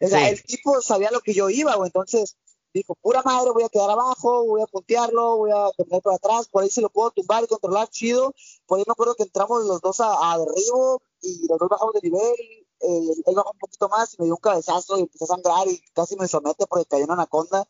O 0.00 0.08
sea, 0.08 0.28
el 0.28 0.42
tipo 0.42 0.80
sabía 0.82 1.10
lo 1.10 1.20
que 1.20 1.34
yo 1.34 1.48
iba, 1.48 1.76
güey. 1.76 1.88
Entonces, 1.88 2.36
dijo, 2.74 2.96
pura 2.96 3.22
madre, 3.22 3.52
voy 3.52 3.62
a 3.62 3.68
quedar 3.68 3.90
abajo, 3.90 4.44
voy 4.44 4.60
a 4.60 4.66
puntearlo, 4.66 5.36
voy 5.36 5.52
a 5.52 5.70
terminar 5.76 6.02
por 6.02 6.14
atrás, 6.14 6.48
por 6.48 6.64
ahí 6.64 6.70
se 6.70 6.80
lo 6.80 6.90
puedo 6.90 7.12
tumbar 7.12 7.44
y 7.44 7.46
controlar 7.46 7.88
chido. 7.88 8.34
Por 8.66 8.78
ahí 8.78 8.84
me 8.86 8.92
acuerdo 8.92 9.14
que 9.14 9.22
entramos 9.22 9.64
los 9.64 9.80
dos 9.80 10.00
a, 10.00 10.36
derribo 10.38 11.00
y 11.22 11.46
los 11.46 11.58
dos 11.58 11.68
bajamos 11.68 11.94
de 11.94 12.00
nivel. 12.02 12.34
Eh, 12.80 13.14
él 13.26 13.34
bajó 13.34 13.52
un 13.52 13.58
poquito 13.58 13.88
más 13.88 14.12
y 14.12 14.16
me 14.18 14.24
dio 14.26 14.34
un 14.34 14.40
cabezazo 14.40 14.98
y 14.98 15.02
empezó 15.02 15.24
a 15.24 15.28
sangrar 15.28 15.68
y 15.68 15.80
casi 15.94 16.16
me 16.16 16.28
somete 16.28 16.66
porque 16.66 16.86
cayó 16.86 17.04
una 17.04 17.14
anaconda. 17.14 17.66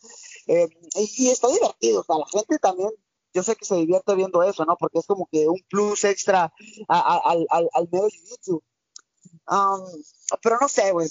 Eh, 0.46 0.68
y, 0.96 1.28
está 1.28 1.48
divertido, 1.48 2.00
o 2.00 2.04
sea, 2.04 2.18
la 2.18 2.26
gente 2.26 2.58
también 2.58 2.90
yo 3.34 3.42
sé 3.42 3.56
que 3.56 3.64
se 3.64 3.76
divierte 3.76 4.14
viendo 4.14 4.42
eso, 4.42 4.64
¿no? 4.64 4.76
Porque 4.76 5.00
es 5.00 5.06
como 5.06 5.28
que 5.30 5.48
un 5.48 5.60
plus 5.68 6.04
extra 6.04 6.52
al, 6.88 7.46
al, 7.50 7.68
al 7.72 7.88
medio 7.90 8.08
jiu-jitsu. 8.08 8.62
Um, 9.46 9.84
pero 10.42 10.56
no 10.58 10.68
sé, 10.68 10.92
güey. 10.92 11.08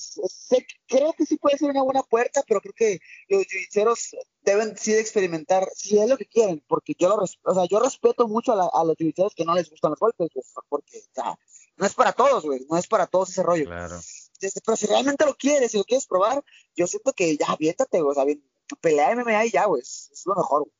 creo 0.88 1.13
que 1.13 1.26
sí 1.26 1.38
puede 1.38 1.57
ser 1.57 1.69
una 1.69 1.84
buena 1.84 2.01
puerta, 2.01 2.43
pero 2.47 2.61
creo 2.61 2.74
que 2.74 2.99
los 3.30 3.45
jiu 3.45 3.93
deben 4.41 4.76
sí 4.76 4.93
de 4.93 5.01
experimentar, 5.01 5.69
si 5.76 5.99
es 5.99 6.09
lo 6.09 6.17
que 6.17 6.26
quieren, 6.26 6.63
porque 6.67 6.95
yo 6.97 7.09
lo 7.09 7.15
o 7.17 7.53
sea, 7.53 7.65
yo 7.65 7.80
respeto 7.80 8.28
mucho 8.28 8.53
a, 8.53 8.84
los 8.84 8.97
jiu 8.97 9.13
que 9.36 9.45
no 9.45 9.53
les 9.53 9.69
gustan 9.69 9.91
los 9.91 9.99
golpes, 9.99 10.30
porque 10.67 10.97
o 10.97 11.13
sea, 11.13 11.38
no 11.78 11.86
es 11.86 11.93
para 11.93 12.13
todos, 12.13 12.43
güey, 12.43 12.65
no 12.69 12.78
es 12.78 12.88
para 12.88 13.05
todos 13.05 13.30
ese 13.30 13.43
rollo. 13.43 13.65
Claro. 13.65 13.99
Este, 14.41 14.61
pero 14.65 14.76
si 14.76 14.88
realmente 14.88 15.26
lo 15.26 15.36
quieres, 15.36 15.71
si 15.71 15.78
lo 15.78 15.84
quieres 15.84 16.07
probar, 16.07 16.43
yo 16.76 16.88
siento 16.88 17.13
que 17.13 17.38
ya, 17.38 17.47
aviéntate, 17.47 18.01
güey, 18.01 18.11
o 18.11 18.15
sea, 18.15 18.26
pelea 18.82 19.15
MMA 19.15 19.45
y 19.45 19.51
ya, 19.51 19.65
güey, 19.65 19.82
es, 19.82 20.24
lo 20.26 20.36
mejor, 20.36 20.63
güey. 20.63 20.74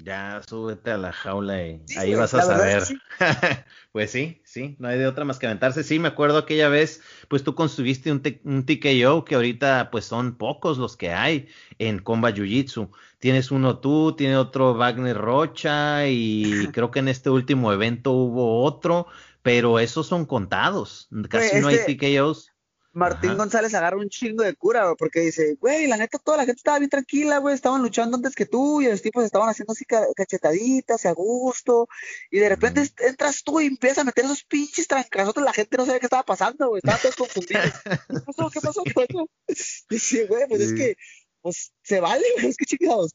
Ya 0.00 0.40
súbete 0.48 0.92
a 0.92 0.96
la 0.96 1.12
jaula 1.12 1.60
y 1.60 1.82
ahí 1.96 2.14
vas 2.14 2.32
a 2.32 2.42
saber. 2.42 2.84
pues 3.92 4.12
sí, 4.12 4.40
sí, 4.44 4.76
no 4.78 4.86
hay 4.86 4.98
de 4.98 5.08
otra 5.08 5.24
más 5.24 5.40
que 5.40 5.46
aventarse. 5.46 5.82
Sí, 5.82 5.98
me 5.98 6.06
acuerdo 6.06 6.38
aquella 6.38 6.68
vez, 6.68 7.02
pues 7.26 7.42
tú 7.42 7.56
construiste 7.56 8.12
un, 8.12 8.22
un 8.44 8.64
TKO 8.64 9.24
que 9.24 9.34
ahorita 9.34 9.90
pues 9.90 10.04
son 10.04 10.36
pocos 10.36 10.78
los 10.78 10.96
que 10.96 11.12
hay 11.12 11.48
en 11.78 11.98
Combat 11.98 12.34
Jiu 12.34 12.44
Jitsu. 12.44 12.92
Tienes 13.18 13.50
uno 13.50 13.80
tú, 13.80 14.14
tiene 14.16 14.36
otro 14.36 14.74
Wagner 14.74 15.16
Rocha 15.16 16.06
y 16.06 16.68
creo 16.72 16.92
que 16.92 17.00
en 17.00 17.08
este 17.08 17.30
último 17.30 17.72
evento 17.72 18.12
hubo 18.12 18.62
otro, 18.62 19.08
pero 19.42 19.80
esos 19.80 20.06
son 20.06 20.26
contados. 20.26 21.08
Casi 21.28 21.60
no 21.60 21.68
hay 21.68 21.74
este 21.74 21.96
TKOs. 21.96 22.52
Martín 22.92 23.36
González 23.36 23.74
agarra 23.74 23.98
un 23.98 24.08
chingo 24.08 24.42
de 24.42 24.54
cura, 24.54 24.94
porque 24.96 25.20
dice, 25.20 25.56
güey, 25.60 25.86
la 25.86 25.96
neta, 25.96 26.18
toda 26.18 26.38
la 26.38 26.44
gente 26.44 26.58
estaba 26.58 26.78
bien 26.78 26.90
tranquila, 26.90 27.38
güey, 27.38 27.54
estaban 27.54 27.82
luchando 27.82 28.16
antes 28.16 28.34
que 28.34 28.46
tú, 28.46 28.80
y 28.80 28.88
los 28.88 29.02
tipos 29.02 29.24
estaban 29.24 29.48
haciendo 29.48 29.72
así 29.72 29.84
cachetaditas, 29.84 31.06
a 31.06 31.12
gusto, 31.12 31.88
y 32.30 32.38
de 32.38 32.48
repente 32.48 32.90
entras 32.98 33.42
tú 33.44 33.60
y 33.60 33.66
empiezas 33.66 33.98
a 33.98 34.04
meter 34.04 34.24
esos 34.24 34.44
pinches 34.44 34.88
trancazotes, 34.88 35.42
la 35.42 35.52
gente 35.52 35.76
no 35.76 35.84
sabía 35.84 36.00
qué 36.00 36.06
estaba 36.06 36.24
pasando, 36.24 36.68
güey, 36.68 36.80
estaban 36.80 37.00
todos 37.00 37.16
confundidos. 37.16 37.72
¿Qué 38.08 38.20
pasó? 38.26 38.50
¿Qué 38.50 38.60
pasó? 38.60 38.82
¿Qué 38.82 38.94
pasó? 38.94 39.30
Dice, 39.90 40.26
güey, 40.26 40.48
pues 40.48 40.60
es 40.60 40.72
que, 40.72 40.96
pues, 41.42 41.72
se 41.82 42.00
vale, 42.00 42.24
güey, 42.36 42.48
es 42.48 42.56
que 42.56 42.64
chingados. 42.64 43.14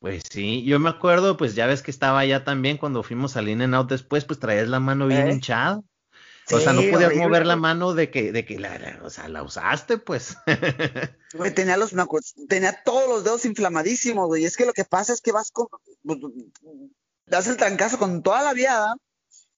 Pues 0.00 0.22
sí, 0.30 0.64
yo 0.64 0.80
me 0.80 0.88
acuerdo, 0.88 1.36
pues 1.36 1.54
ya 1.54 1.66
ves 1.66 1.82
que 1.82 1.90
estaba 1.90 2.20
allá 2.20 2.42
también 2.42 2.78
cuando 2.78 3.02
fuimos 3.02 3.36
al 3.36 3.50
In 3.50 3.74
Out 3.74 3.90
después, 3.90 4.24
pues 4.24 4.40
traías 4.40 4.68
la 4.68 4.80
mano 4.80 5.06
bien 5.06 5.28
¿Eh? 5.28 5.32
hinchada 5.32 5.82
o 6.52 6.60
sea, 6.60 6.72
no 6.72 6.82
podías 6.90 7.14
mover 7.14 7.46
la 7.46 7.56
mano 7.56 7.94
de 7.94 8.10
que, 8.10 8.32
de 8.32 8.44
que 8.44 8.58
la, 8.58 9.00
o 9.02 9.10
sea, 9.10 9.28
la 9.28 9.42
usaste, 9.42 9.98
pues. 9.98 10.36
Güey, 11.32 11.54
tenía 11.54 11.76
los, 11.76 11.92
tenía 12.48 12.82
todos 12.82 13.08
los 13.08 13.22
dedos 13.22 13.44
inflamadísimos, 13.44 14.26
güey. 14.26 14.42
Y 14.42 14.46
es 14.46 14.56
que 14.56 14.66
lo 14.66 14.72
que 14.72 14.84
pasa 14.84 15.12
es 15.12 15.20
que 15.20 15.30
vas 15.30 15.52
con, 15.52 15.68
pues, 16.02 16.18
das 17.26 17.46
el 17.46 17.56
trancazo 17.56 17.98
con 17.98 18.22
toda 18.22 18.42
la 18.42 18.52
viada 18.52 18.96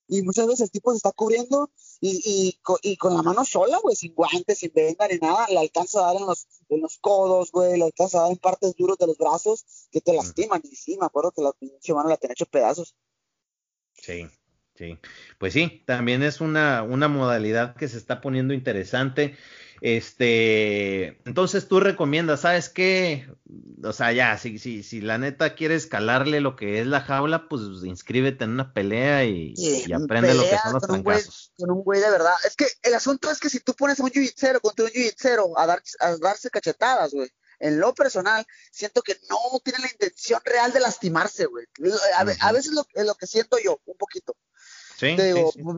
y 0.07 0.21
muchas 0.23 0.47
veces 0.47 0.61
el 0.63 0.71
tipo 0.71 0.91
se 0.91 0.99
está 0.99 1.13
cubriendo 1.13 1.71
y, 2.01 2.59
y, 2.83 2.97
con 2.97 3.15
la 3.15 3.23
mano 3.23 3.47
sola, 3.47 3.79
güey, 3.79 3.97
sin 3.97 4.15
guantes, 4.15 4.59
sin 4.59 4.71
venda 4.75 5.09
ni 5.09 5.17
nada, 5.17 5.47
le 5.49 5.59
alcanza 5.59 6.01
a 6.01 6.13
dar 6.13 6.17
en 6.17 6.27
los, 6.27 6.47
en 6.69 6.83
los 6.83 6.99
codos, 6.99 7.51
güey, 7.51 7.79
le 7.79 7.85
alcanza 7.85 8.19
a 8.19 8.23
dar 8.23 8.33
en 8.33 8.37
partes 8.37 8.77
duras 8.77 8.99
de 8.99 9.07
los 9.07 9.17
brazos 9.17 9.65
que 9.91 10.03
te 10.03 10.13
lastiman. 10.13 10.61
Y 10.65 10.77
sí, 10.77 10.99
me 11.01 11.07
acuerdo 11.07 11.31
que 11.31 11.41
la 11.41 11.53
pinche 11.53 11.95
mano 11.95 12.11
la 12.11 12.19
tenía 12.19 12.33
hecho 12.33 12.45
pedazos. 12.45 12.95
Sí. 13.95 14.29
Sí, 14.83 14.99
pues 15.39 15.53
sí, 15.53 15.81
también 15.87 16.25
es 16.25 16.41
una, 16.41 16.83
una 16.83 17.07
modalidad 17.07 17.77
que 17.77 17.87
se 17.87 17.97
está 17.97 18.21
poniendo 18.21 18.53
interesante. 18.53 19.37
Este, 19.81 21.21
entonces 21.25 21.69
tú 21.69 21.79
recomiendas, 21.79 22.41
¿sabes 22.41 22.69
qué? 22.69 23.29
O 23.85 23.93
sea, 23.93 24.11
ya, 24.11 24.37
si, 24.39 24.59
si, 24.59 24.83
si 24.83 25.01
la 25.01 25.19
neta 25.19 25.55
quieres 25.55 25.87
calarle 25.87 26.41
lo 26.41 26.57
que 26.57 26.81
es 26.81 26.89
la 26.89 27.01
jaula, 27.01 27.49
pues 27.49 27.63
inscríbete 27.85 28.43
en 28.43 28.51
una 28.51 28.75
pelea 28.75 29.25
y, 29.25 29.55
aprende 29.93 30.35
lo 30.35 30.43
que 30.43 30.59
son 30.59 30.73
los 30.73 30.83
trancazos. 30.83 31.53
con 31.57 31.71
un 31.71 31.85
güey 31.85 32.01
de 32.01 32.11
verdad. 32.11 32.35
Es 32.45 32.57
que 32.57 32.67
el 32.83 32.95
asunto 32.95 33.31
es 33.31 33.39
que 33.39 33.51
si 33.51 33.61
tú 33.61 33.75
pones 33.75 34.01
a 34.01 34.03
un 34.03 34.11
jiu 34.11 34.25
contra 34.61 34.85
un 35.45 35.55
a, 35.59 35.67
dar, 35.67 35.81
a 36.01 36.17
darse 36.17 36.51
cachetadas, 36.51 37.13
güey, 37.13 37.31
en 37.61 37.79
lo 37.79 37.95
personal, 37.95 38.45
siento 38.73 39.03
que 39.03 39.17
no 39.31 39.61
tiene 39.63 39.79
la 39.79 39.93
intención 39.93 40.41
real 40.45 40.73
de 40.73 40.81
lastimarse, 40.81 41.47
güey. 41.47 41.67
A, 42.41 42.53
veces 42.53 42.73
lo, 42.73 42.85
es 42.95 43.07
lo 43.07 43.15
que 43.15 43.29
siento 43.29 43.59
yo, 43.63 43.81
un 43.85 43.97
poquito 43.97 44.37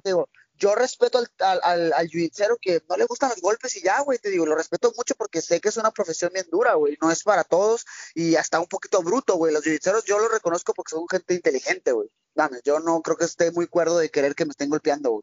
te 0.02 0.10
digo, 0.10 0.28
yo 0.56 0.74
respeto 0.74 1.18
al, 1.18 1.60
al, 1.62 1.92
al, 1.92 2.08
que 2.08 2.82
no 2.88 2.96
le 2.96 3.06
gustan 3.06 3.30
los 3.30 3.40
golpes 3.40 3.76
y 3.76 3.82
ya, 3.82 4.00
güey, 4.00 4.18
te 4.18 4.30
digo, 4.30 4.46
lo 4.46 4.54
respeto 4.54 4.92
mucho 4.96 5.14
porque 5.16 5.42
sé 5.42 5.60
que 5.60 5.68
es 5.68 5.76
una 5.76 5.90
profesión 5.90 6.30
bien 6.32 6.46
dura, 6.50 6.74
güey, 6.74 6.96
no 7.00 7.10
es 7.10 7.22
para 7.22 7.44
todos 7.44 7.84
y 8.14 8.36
hasta 8.36 8.60
un 8.60 8.66
poquito 8.66 9.02
bruto, 9.02 9.34
güey. 9.34 9.52
Los 9.52 9.64
jiu 9.64 9.78
yo 10.06 10.18
los 10.18 10.30
reconozco 10.30 10.72
porque 10.74 10.90
son 10.90 11.06
gente 11.08 11.34
inteligente, 11.34 11.92
güey. 11.92 12.08
Dame, 12.34 12.58
yo 12.64 12.80
no 12.80 13.00
creo 13.00 13.16
que 13.16 13.24
esté 13.24 13.52
muy 13.52 13.66
cuerdo 13.66 13.98
de 13.98 14.10
querer 14.10 14.34
que 14.34 14.44
me 14.44 14.50
estén 14.50 14.70
golpeando, 14.70 15.10
güey. 15.10 15.22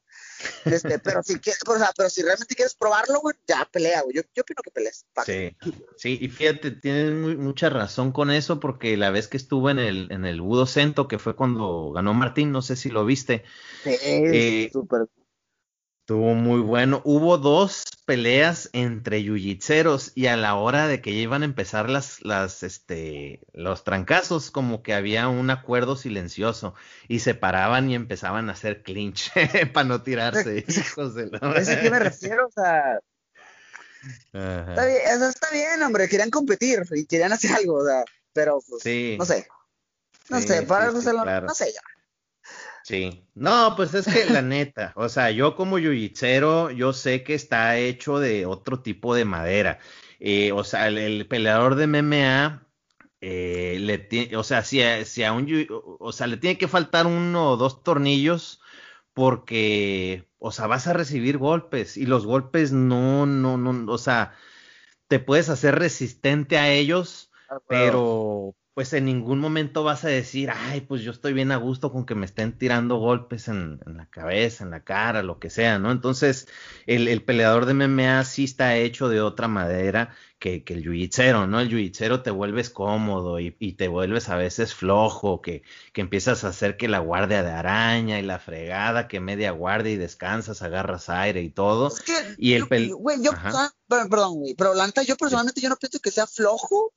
Este, 0.65 0.99
pero 1.03 1.21
si 1.23 1.39
quieres, 1.39 1.59
o 1.67 1.77
sea, 1.77 1.91
pero 1.95 2.09
si 2.09 2.21
realmente 2.21 2.55
quieres 2.55 2.75
probarlo, 2.75 3.19
güey, 3.19 3.35
ya 3.47 3.67
pelea, 3.71 4.01
güey. 4.01 4.15
Yo, 4.15 4.21
yo 4.33 4.43
opino 4.43 4.61
que 4.63 4.71
pelees. 4.71 5.05
Sí, 5.25 5.55
sí, 5.97 6.17
y 6.21 6.29
fíjate, 6.29 6.71
tienes 6.71 7.37
mucha 7.37 7.69
razón 7.69 8.11
con 8.11 8.31
eso 8.31 8.59
porque 8.59 8.95
la 8.97 9.11
vez 9.11 9.27
que 9.27 9.37
estuve 9.37 9.71
en 9.71 9.79
el, 9.79 10.11
en 10.11 10.25
el 10.25 10.41
Budo 10.41 10.65
Cento, 10.65 11.07
que 11.07 11.19
fue 11.19 11.35
cuando 11.35 11.91
ganó 11.91 12.13
Martín, 12.13 12.51
no 12.51 12.61
sé 12.61 12.75
si 12.75 12.89
lo 12.89 13.05
viste. 13.05 13.43
Sí, 13.83 13.97
eh, 14.01 14.69
súper 14.71 15.07
Estuvo 16.11 16.33
muy 16.33 16.59
bueno. 16.59 17.01
Hubo 17.05 17.37
dos 17.37 17.85
peleas 18.05 18.69
entre 18.73 19.23
yujitseros 19.23 20.11
y 20.13 20.27
a 20.27 20.35
la 20.35 20.55
hora 20.55 20.89
de 20.89 21.01
que 21.01 21.15
ya 21.15 21.21
iban 21.21 21.41
a 21.41 21.45
empezar 21.45 21.89
las, 21.89 22.21
las, 22.21 22.63
este, 22.63 23.39
los 23.53 23.85
trancazos, 23.85 24.51
como 24.51 24.83
que 24.83 24.93
había 24.93 25.29
un 25.29 25.49
acuerdo 25.51 25.95
silencioso 25.95 26.73
y 27.07 27.19
se 27.19 27.33
paraban 27.33 27.89
y 27.89 27.95
empezaban 27.95 28.49
a 28.49 28.51
hacer 28.51 28.83
clinch 28.83 29.31
para 29.73 29.87
no 29.87 30.01
tirarse. 30.03 30.65
hijos 30.67 31.15
de 31.15 31.31
¿Es 31.55 31.69
a 31.69 31.79
qué 31.79 31.89
me 31.89 31.99
refiero? 31.99 32.47
O 32.47 32.51
sea, 32.51 32.99
está 34.33 34.85
bien, 34.85 35.01
eso 35.15 35.29
está 35.29 35.49
bien, 35.51 35.81
hombre. 35.81 36.09
Querían 36.09 36.29
competir 36.29 36.81
y 36.91 37.05
querían 37.05 37.31
hacer 37.31 37.53
algo, 37.53 37.75
o 37.75 37.85
sea, 37.85 38.03
pero 38.33 38.59
pues, 38.67 38.83
no 39.17 39.23
sé. 39.23 39.47
No 40.27 40.41
sé, 40.41 40.63
para 40.63 40.91
sí, 40.91 41.07
no 41.15 41.55
sé 41.55 41.71
ya. 41.71 41.81
Sí, 42.83 43.23
no, 43.35 43.75
pues 43.75 43.93
es 43.93 44.07
que 44.07 44.25
la 44.25 44.41
neta, 44.41 44.93
o 44.95 45.07
sea, 45.07 45.31
yo 45.31 45.55
como 45.55 45.77
yujitsero, 45.77 46.71
yo 46.71 46.93
sé 46.93 47.23
que 47.23 47.35
está 47.35 47.77
hecho 47.77 48.19
de 48.19 48.45
otro 48.45 48.81
tipo 48.81 49.13
de 49.15 49.25
madera. 49.25 49.79
Eh, 50.19 50.51
o 50.51 50.63
sea, 50.63 50.87
el, 50.87 51.27
peleador 51.27 51.75
de 51.75 51.87
MMA, 51.87 52.67
eh, 53.21 53.77
le 53.79 54.35
o 54.35 54.43
sea, 54.43 54.63
si 54.63 54.81
si 55.05 55.23
a 55.23 55.33
un, 55.33 55.67
o 55.99 56.11
sea, 56.11 56.27
le 56.27 56.37
tiene 56.37 56.57
que 56.57 56.67
faltar 56.67 57.07
uno 57.07 57.51
o 57.51 57.57
dos 57.57 57.83
tornillos 57.83 58.61
porque, 59.13 60.29
o 60.39 60.51
sea, 60.51 60.67
vas 60.67 60.87
a 60.87 60.93
recibir 60.93 61.37
golpes 61.37 61.97
y 61.97 62.05
los 62.05 62.25
golpes 62.25 62.71
no, 62.71 63.25
no, 63.25 63.57
no, 63.57 63.91
o 63.91 63.97
sea, 63.97 64.33
te 65.07 65.19
puedes 65.19 65.49
hacer 65.49 65.77
resistente 65.77 66.57
a 66.57 66.71
ellos, 66.71 67.31
ah, 67.49 67.59
pero, 67.67 68.55
pues 68.73 68.93
en 68.93 69.03
ningún 69.03 69.39
momento 69.39 69.83
vas 69.83 70.05
a 70.05 70.07
decir, 70.07 70.49
ay, 70.49 70.81
pues 70.81 71.01
yo 71.01 71.11
estoy 71.11 71.33
bien 71.33 71.51
a 71.51 71.57
gusto 71.57 71.91
con 71.91 72.05
que 72.05 72.15
me 72.15 72.25
estén 72.25 72.57
tirando 72.57 72.95
golpes 72.97 73.49
en, 73.49 73.81
la 73.85 74.05
cabeza, 74.09 74.63
en 74.63 74.71
la 74.71 74.83
cara, 74.85 75.23
lo 75.23 75.39
que 75.39 75.49
sea, 75.49 75.77
¿no? 75.77 75.91
Entonces, 75.91 76.47
el, 76.85 77.21
peleador 77.23 77.65
de 77.65 77.73
MMA 77.73 78.23
sí 78.23 78.45
está 78.45 78.77
hecho 78.77 79.09
de 79.09 79.19
otra 79.19 79.49
madera 79.49 80.15
que, 80.39 80.63
el 80.65 80.83
yujitsero, 80.83 81.47
¿no? 81.47 81.59
El 81.59 81.67
yujitsero 81.67 82.23
te 82.23 82.31
vuelves 82.31 82.69
cómodo 82.69 83.41
y, 83.41 83.51
te 83.73 83.89
vuelves 83.89 84.29
a 84.29 84.37
veces 84.37 84.73
flojo, 84.73 85.41
que, 85.41 85.63
que, 85.91 85.99
empiezas 85.99 86.45
a 86.45 86.49
hacer 86.49 86.77
que 86.77 86.87
la 86.87 86.99
guardia 86.99 87.43
de 87.43 87.51
araña 87.51 88.19
y 88.19 88.23
la 88.23 88.39
fregada, 88.39 89.09
que 89.09 89.19
media 89.19 89.51
guardia 89.51 89.91
y 89.91 89.97
descansas, 89.97 90.61
agarras 90.61 91.09
aire 91.09 91.41
y 91.41 91.49
todo. 91.49 91.91
y 92.37 92.53
el 92.53 92.67
güey, 92.67 93.21
yo, 93.21 93.31
perdón, 93.89 94.35
güey, 94.35 94.55
pero 94.55 94.73
Lanta, 94.73 95.03
yo 95.03 95.17
personalmente 95.17 95.59
yo 95.59 95.67
no 95.67 95.75
pienso 95.75 95.99
que 95.99 96.09
sea 96.09 96.25
flojo 96.25 96.93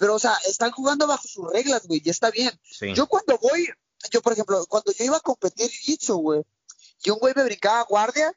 pero, 0.00 0.14
o 0.14 0.18
sea, 0.18 0.34
están 0.48 0.70
jugando 0.70 1.06
bajo 1.06 1.28
sus 1.28 1.46
reglas, 1.52 1.86
güey, 1.86 2.00
y 2.02 2.08
está 2.08 2.30
bien. 2.30 2.50
Yo 2.94 3.06
cuando 3.06 3.36
voy, 3.36 3.68
yo, 4.10 4.22
por 4.22 4.32
ejemplo, 4.32 4.64
cuando 4.66 4.92
yo 4.92 5.04
iba 5.04 5.18
a 5.18 5.20
competir 5.20 5.70
jiu 5.70 6.16
güey, 6.16 6.42
y 7.04 7.10
un 7.10 7.18
güey 7.18 7.34
me 7.36 7.44
brincaba 7.44 7.84
guardia, 7.84 8.32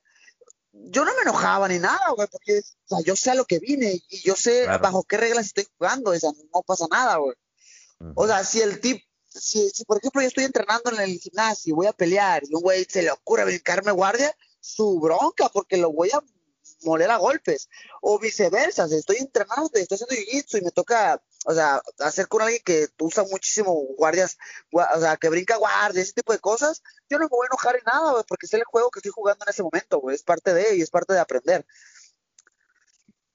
yo 0.73 1.05
no 1.05 1.15
me 1.15 1.21
enojaba 1.21 1.69
ni 1.69 1.79
nada, 1.79 2.09
güey, 2.17 2.27
porque, 2.29 2.59
o 2.59 2.87
sea, 2.89 2.99
yo 3.05 3.15
sé 3.15 3.31
a 3.31 3.35
lo 3.35 3.45
que 3.45 3.59
vine 3.59 4.03
y 4.09 4.21
yo 4.23 4.35
sé 4.35 4.67
bajo 4.67 5.03
qué 5.03 5.15
reglas 5.15 5.45
estoy 5.45 5.65
jugando, 5.77 6.11
o 6.11 6.19
sea, 6.19 6.31
no 6.53 6.61
pasa 6.63 6.85
nada, 6.91 7.15
güey. 7.15 7.35
O 8.15 8.27
sea, 8.27 8.43
si 8.43 8.59
el 8.59 8.81
tip, 8.81 9.01
si, 9.29 9.69
si, 9.69 9.85
por 9.85 9.99
ejemplo 9.99 10.21
yo 10.21 10.27
estoy 10.27 10.43
entrenando 10.43 10.91
en 10.91 10.99
el 10.99 11.17
gimnasio 11.17 11.71
y 11.71 11.73
voy 11.73 11.87
a 11.87 11.93
pelear 11.93 12.43
y 12.43 12.53
un 12.53 12.61
güey 12.61 12.85
se 12.89 13.03
le 13.03 13.11
ocurre 13.11 13.45
brincarme 13.45 13.93
guardia, 13.93 14.35
su 14.59 14.99
bronca, 14.99 15.47
porque 15.47 15.77
lo 15.77 15.93
voy 15.93 16.09
a 16.11 16.21
moler 16.83 17.11
a 17.11 17.17
golpes. 17.17 17.69
O 18.01 18.19
viceversa, 18.19 18.87
si 18.87 18.95
estoy 18.95 19.17
entrenando, 19.17 19.69
estoy 19.73 19.95
haciendo 19.95 20.15
jiu-jitsu 20.15 20.59
y 20.59 20.65
me 20.65 20.71
toca, 20.71 21.21
o 21.45 21.53
sea, 21.53 21.81
hacer 21.99 22.27
con 22.27 22.41
alguien 22.41 22.61
que 22.63 22.87
usa 22.99 23.23
muchísimo 23.23 23.73
guardias, 23.97 24.37
o 24.71 24.99
sea, 24.99 25.17
que 25.17 25.29
brinca 25.29 25.57
guardia, 25.57 26.01
ese 26.01 26.13
tipo 26.13 26.33
de 26.33 26.39
cosas, 26.39 26.81
yo 27.09 27.17
no 27.17 27.25
me 27.25 27.29
voy 27.29 27.45
a 27.45 27.53
enojar 27.53 27.75
en 27.75 27.83
nada, 27.85 28.23
porque 28.23 28.45
es 28.45 28.53
el 28.53 28.63
juego 28.63 28.89
que 28.89 28.99
estoy 28.99 29.11
jugando 29.13 29.45
en 29.45 29.49
ese 29.49 29.63
momento, 29.63 29.99
güey, 29.99 30.15
es 30.15 30.23
parte 30.23 30.53
de 30.53 30.75
y 30.77 30.81
es 30.81 30.89
parte 30.89 31.13
de 31.13 31.19
aprender. 31.19 31.65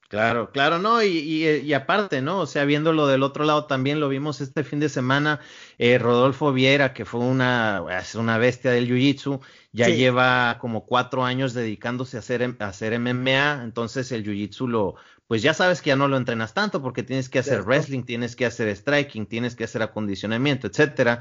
Claro, 0.08 0.50
claro, 0.52 0.78
no, 0.78 1.02
y, 1.02 1.44
y, 1.44 1.72
aparte, 1.74 2.22
¿no? 2.22 2.40
O 2.40 2.46
sea, 2.46 2.64
viéndolo 2.64 3.06
del 3.06 3.22
otro 3.22 3.44
lado 3.44 3.66
también 3.66 4.00
lo 4.00 4.08
vimos 4.08 4.40
este 4.40 4.64
fin 4.64 4.80
de 4.80 4.88
semana, 4.88 5.40
eh, 5.76 5.98
Rodolfo 5.98 6.50
Viera, 6.50 6.94
que 6.94 7.04
fue 7.04 7.20
una, 7.20 7.84
una 8.14 8.38
bestia 8.38 8.70
del 8.70 8.88
Jiu-Jitsu, 8.88 9.40
ya 9.72 9.88
lleva 9.88 10.56
como 10.60 10.86
cuatro 10.86 11.26
años 11.26 11.52
dedicándose 11.52 12.16
a 12.16 12.20
hacer, 12.20 12.56
a 12.58 12.68
hacer 12.68 12.94
MMA, 12.94 13.62
entonces 13.64 14.10
el 14.10 14.24
Jiu-Jitsu 14.24 14.66
lo, 14.66 14.94
pues 15.26 15.42
ya 15.42 15.52
sabes 15.52 15.82
que 15.82 15.88
ya 15.88 15.96
no 15.96 16.08
lo 16.08 16.16
entrenas 16.16 16.54
tanto 16.54 16.80
porque 16.80 17.02
tienes 17.02 17.28
que 17.28 17.40
hacer 17.40 17.60
wrestling, 17.64 18.04
tienes 18.04 18.34
que 18.34 18.46
hacer 18.46 18.74
striking, 18.74 19.26
tienes 19.26 19.56
que 19.56 19.64
hacer 19.64 19.82
acondicionamiento, 19.82 20.68
etcétera. 20.68 21.20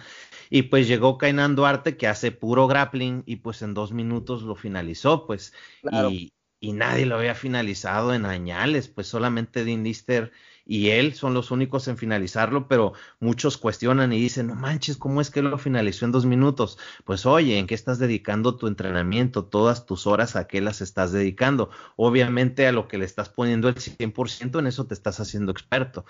Y 0.49 0.63
pues 0.63 0.87
llegó 0.87 1.17
Kainan 1.17 1.57
Duarte 1.57 1.97
que 1.97 2.07
hace 2.07 2.31
puro 2.31 2.67
grappling 2.67 3.23
y 3.25 3.35
pues 3.37 3.61
en 3.63 3.73
dos 3.73 3.91
minutos 3.91 4.43
lo 4.43 4.55
finalizó, 4.55 5.27
pues. 5.27 5.51
Y, 5.91 6.31
y 6.59 6.73
nadie 6.73 7.05
lo 7.05 7.17
había 7.17 7.35
finalizado 7.35 8.13
en 8.13 8.25
añales, 8.25 8.87
pues 8.87 9.07
solamente 9.07 9.63
Dean 9.63 9.83
Lister 9.83 10.31
y 10.67 10.89
él 10.89 11.13
son 11.13 11.33
los 11.33 11.49
únicos 11.51 11.87
en 11.87 11.97
finalizarlo, 11.97 12.67
pero 12.67 12.93
muchos 13.19 13.57
cuestionan 13.57 14.11
y 14.11 14.19
dicen, 14.19 14.47
no 14.47 14.55
manches, 14.55 14.97
¿cómo 14.97 15.21
es 15.21 15.29
que 15.29 15.41
lo 15.41 15.57
finalizó 15.57 16.03
en 16.05 16.11
dos 16.11 16.25
minutos? 16.25 16.77
Pues 17.05 17.25
oye, 17.25 17.57
¿en 17.57 17.67
qué 17.67 17.75
estás 17.75 17.99
dedicando 17.99 18.57
tu 18.57 18.67
entrenamiento? 18.67 19.45
Todas 19.45 19.85
tus 19.85 20.07
horas 20.07 20.35
a 20.35 20.47
qué 20.47 20.59
las 20.59 20.81
estás 20.81 21.13
dedicando. 21.13 21.69
Obviamente 21.95 22.67
a 22.67 22.73
lo 22.73 22.89
que 22.89 22.97
le 22.97 23.05
estás 23.05 23.29
poniendo 23.29 23.69
el 23.69 23.75
100%, 23.75 24.59
en 24.59 24.67
eso 24.67 24.85
te 24.85 24.93
estás 24.93 25.21
haciendo 25.21 25.53
experto. 25.53 26.05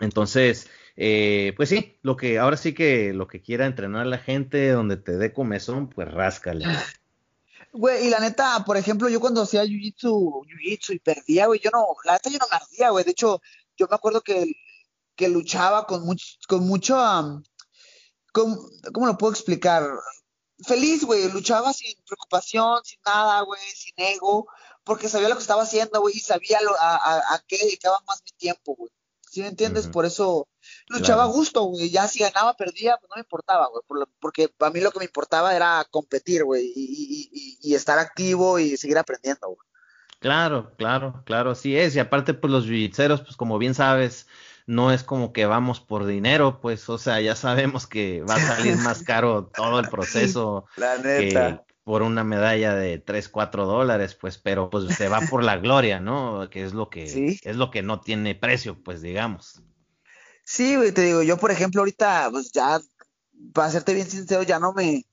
Entonces, 0.00 0.70
eh, 0.96 1.52
pues 1.56 1.68
sí, 1.68 1.98
lo 2.02 2.16
que 2.16 2.38
ahora 2.38 2.56
sí 2.56 2.72
que 2.72 3.12
lo 3.12 3.28
que 3.28 3.42
quiera 3.42 3.66
entrenar 3.66 4.06
la 4.06 4.18
gente 4.18 4.70
donde 4.70 4.96
te 4.96 5.18
dé 5.18 5.34
comezón, 5.34 5.90
pues 5.90 6.10
ráscale. 6.10 6.66
Güey, 7.72 8.06
y 8.06 8.10
la 8.10 8.18
neta, 8.18 8.64
por 8.64 8.76
ejemplo, 8.76 9.08
yo 9.08 9.20
cuando 9.20 9.42
hacía 9.42 9.64
jiu-jitsu, 9.64 10.44
jiu-jitsu 10.46 10.94
y 10.94 10.98
perdía, 10.98 11.46
güey, 11.46 11.60
yo 11.60 11.70
no, 11.70 11.86
la 12.04 12.14
neta 12.14 12.30
yo 12.30 12.38
no 12.38 12.46
me 12.50 12.56
ardía, 12.56 12.90
güey. 12.90 13.04
De 13.04 13.12
hecho, 13.12 13.40
yo 13.76 13.86
me 13.88 13.94
acuerdo 13.94 14.22
que, 14.22 14.52
que 15.14 15.28
luchaba 15.28 15.86
con 15.86 16.04
mucho, 16.04 16.26
con 16.48 16.66
mucho, 16.66 16.96
¿cómo 18.32 19.06
lo 19.06 19.16
puedo 19.18 19.32
explicar? 19.32 19.88
Feliz, 20.66 21.04
güey, 21.04 21.30
luchaba 21.30 21.72
sin 21.72 21.94
preocupación, 22.04 22.80
sin 22.84 23.00
nada, 23.06 23.40
güey, 23.42 23.60
sin 23.74 23.94
ego, 23.96 24.46
porque 24.84 25.08
sabía 25.08 25.28
lo 25.28 25.36
que 25.36 25.42
estaba 25.42 25.62
haciendo, 25.62 26.00
güey, 26.00 26.16
y 26.16 26.20
sabía 26.20 26.60
lo, 26.62 26.74
a, 26.78 26.96
a, 26.96 27.34
a 27.34 27.38
qué 27.46 27.58
dedicaba 27.58 27.98
más 28.06 28.22
mi 28.24 28.32
tiempo, 28.32 28.74
güey. 28.76 28.90
¿Sí 29.30 29.42
me 29.42 29.48
entiendes? 29.48 29.86
Por 29.86 30.04
eso 30.06 30.48
luchaba 30.88 31.24
a 31.24 31.26
gusto, 31.26 31.62
güey. 31.64 31.90
Ya 31.90 32.08
si 32.08 32.20
ganaba, 32.20 32.56
perdía, 32.56 32.96
pues 32.98 33.08
no 33.10 33.16
me 33.16 33.22
importaba, 33.22 33.68
güey. 33.68 34.06
porque 34.20 34.50
a 34.58 34.70
mí 34.70 34.80
lo 34.80 34.90
que 34.90 34.98
me 35.00 35.04
importaba 35.04 35.54
era 35.54 35.86
competir, 35.90 36.44
güey. 36.44 36.72
Y, 36.74 37.74
estar 37.74 37.98
activo 37.98 38.58
y 38.58 38.76
seguir 38.76 38.98
aprendiendo, 38.98 39.48
güey. 39.48 39.68
Claro, 40.18 40.72
claro, 40.76 41.22
claro, 41.24 41.52
así 41.52 41.76
es. 41.76 41.96
Y 41.96 41.98
aparte, 41.98 42.34
pues 42.34 42.52
los 42.52 42.66
jiu 42.66 42.90
pues 42.94 43.36
como 43.36 43.58
bien 43.58 43.74
sabes, 43.74 44.26
no 44.66 44.92
es 44.92 45.02
como 45.02 45.32
que 45.32 45.46
vamos 45.46 45.80
por 45.80 46.04
dinero, 46.04 46.60
pues, 46.60 46.88
o 46.90 46.98
sea, 46.98 47.20
ya 47.20 47.34
sabemos 47.34 47.86
que 47.86 48.22
va 48.22 48.34
a 48.34 48.40
salir 48.40 48.76
más 48.76 49.02
caro 49.02 49.50
todo 49.54 49.80
el 49.80 49.88
proceso. 49.88 50.66
La 50.76 50.98
neta 50.98 51.64
por 51.90 52.02
una 52.02 52.22
medalla 52.22 52.74
de 52.74 52.98
3, 52.98 53.28
4 53.28 53.66
dólares, 53.66 54.14
pues, 54.14 54.38
pero 54.38 54.70
pues 54.70 54.94
se 54.94 55.08
va 55.08 55.20
por 55.28 55.42
la 55.42 55.56
gloria, 55.56 55.98
¿no? 55.98 56.48
Que 56.48 56.64
es 56.64 56.72
lo 56.72 56.88
que, 56.88 57.38
es 57.42 57.56
lo 57.56 57.72
que 57.72 57.82
no 57.82 58.00
tiene 58.00 58.36
precio, 58.36 58.80
pues, 58.80 59.02
digamos. 59.02 59.62
Sí, 60.52 60.74
güey, 60.74 60.90
te 60.90 61.02
digo, 61.02 61.22
yo 61.22 61.36
por 61.36 61.52
ejemplo 61.52 61.80
ahorita, 61.80 62.28
pues 62.32 62.50
ya, 62.50 62.80
para 63.54 63.70
serte 63.70 63.94
bien 63.94 64.10
sincero, 64.10 64.42
ya 64.42 64.58
no 64.58 64.72
me, 64.72 65.06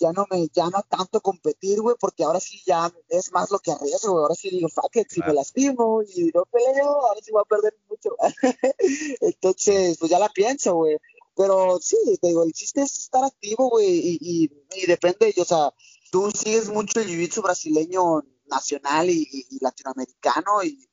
ya 0.00 0.12
no 0.12 0.26
me 0.28 0.48
llama 0.48 0.82
tanto 0.82 1.20
competir, 1.20 1.80
güey, 1.80 1.94
porque 2.00 2.24
ahora 2.24 2.40
sí 2.40 2.60
ya 2.66 2.92
es 3.08 3.30
más 3.30 3.52
lo 3.52 3.60
que 3.60 3.70
arriesgo, 3.70 4.10
güey. 4.10 4.22
Ahora 4.22 4.34
sí 4.34 4.50
digo, 4.50 4.68
fuck 4.68 4.96
it, 4.96 5.08
si 5.08 5.20
me 5.20 5.32
lastimo 5.32 6.02
y 6.02 6.32
no 6.34 6.44
peleo, 6.46 7.06
ahora 7.06 7.20
sí 7.22 7.30
voy 7.30 7.42
a 7.42 7.48
perder 7.48 7.76
mucho. 7.88 8.16
Entonces, 9.20 9.96
pues 9.96 10.10
ya 10.10 10.18
la 10.18 10.28
pienso, 10.28 10.74
güey. 10.74 10.96
Pero 11.36 11.78
sí, 11.80 11.96
te 12.20 12.26
digo, 12.28 12.42
el 12.42 12.52
chiste 12.52 12.82
es 12.82 12.98
estar 12.98 13.22
activo, 13.22 13.70
güey, 13.70 13.86
y, 13.86 14.18
y, 14.20 14.50
y 14.74 14.86
depende, 14.86 15.32
o 15.38 15.44
sea, 15.44 15.72
tú 16.10 16.32
sigues 16.32 16.68
mucho 16.68 16.98
el 16.98 17.06
jiu-jitsu 17.06 17.42
brasileño 17.44 18.24
nacional 18.50 19.08
y, 19.08 19.46
latinoamericano 19.60 20.64
y, 20.64 20.89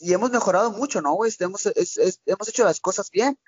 y, 0.00 0.12
hemos 0.12 0.30
mejorado 0.30 0.70
mucho, 0.70 1.00
¿no, 1.00 1.14
güey? 1.14 1.32
Hemos, 1.38 1.70
hemos 2.26 2.48
hecho 2.48 2.64
las 2.64 2.80
cosas 2.80 3.10
bien. 3.10 3.38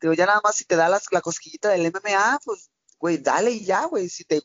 Digo, 0.00 0.14
ya 0.14 0.26
nada 0.26 0.40
más 0.42 0.56
si 0.56 0.64
te 0.64 0.76
da 0.76 0.88
la 0.88 1.20
cosquillita 1.20 1.70
del 1.70 1.90
MMA, 1.92 2.40
pues, 2.44 2.70
güey, 2.98 3.18
dale 3.18 3.50
y 3.50 3.64
ya, 3.64 3.84
güey. 3.86 4.08
Si 4.08 4.24
te, 4.24 4.42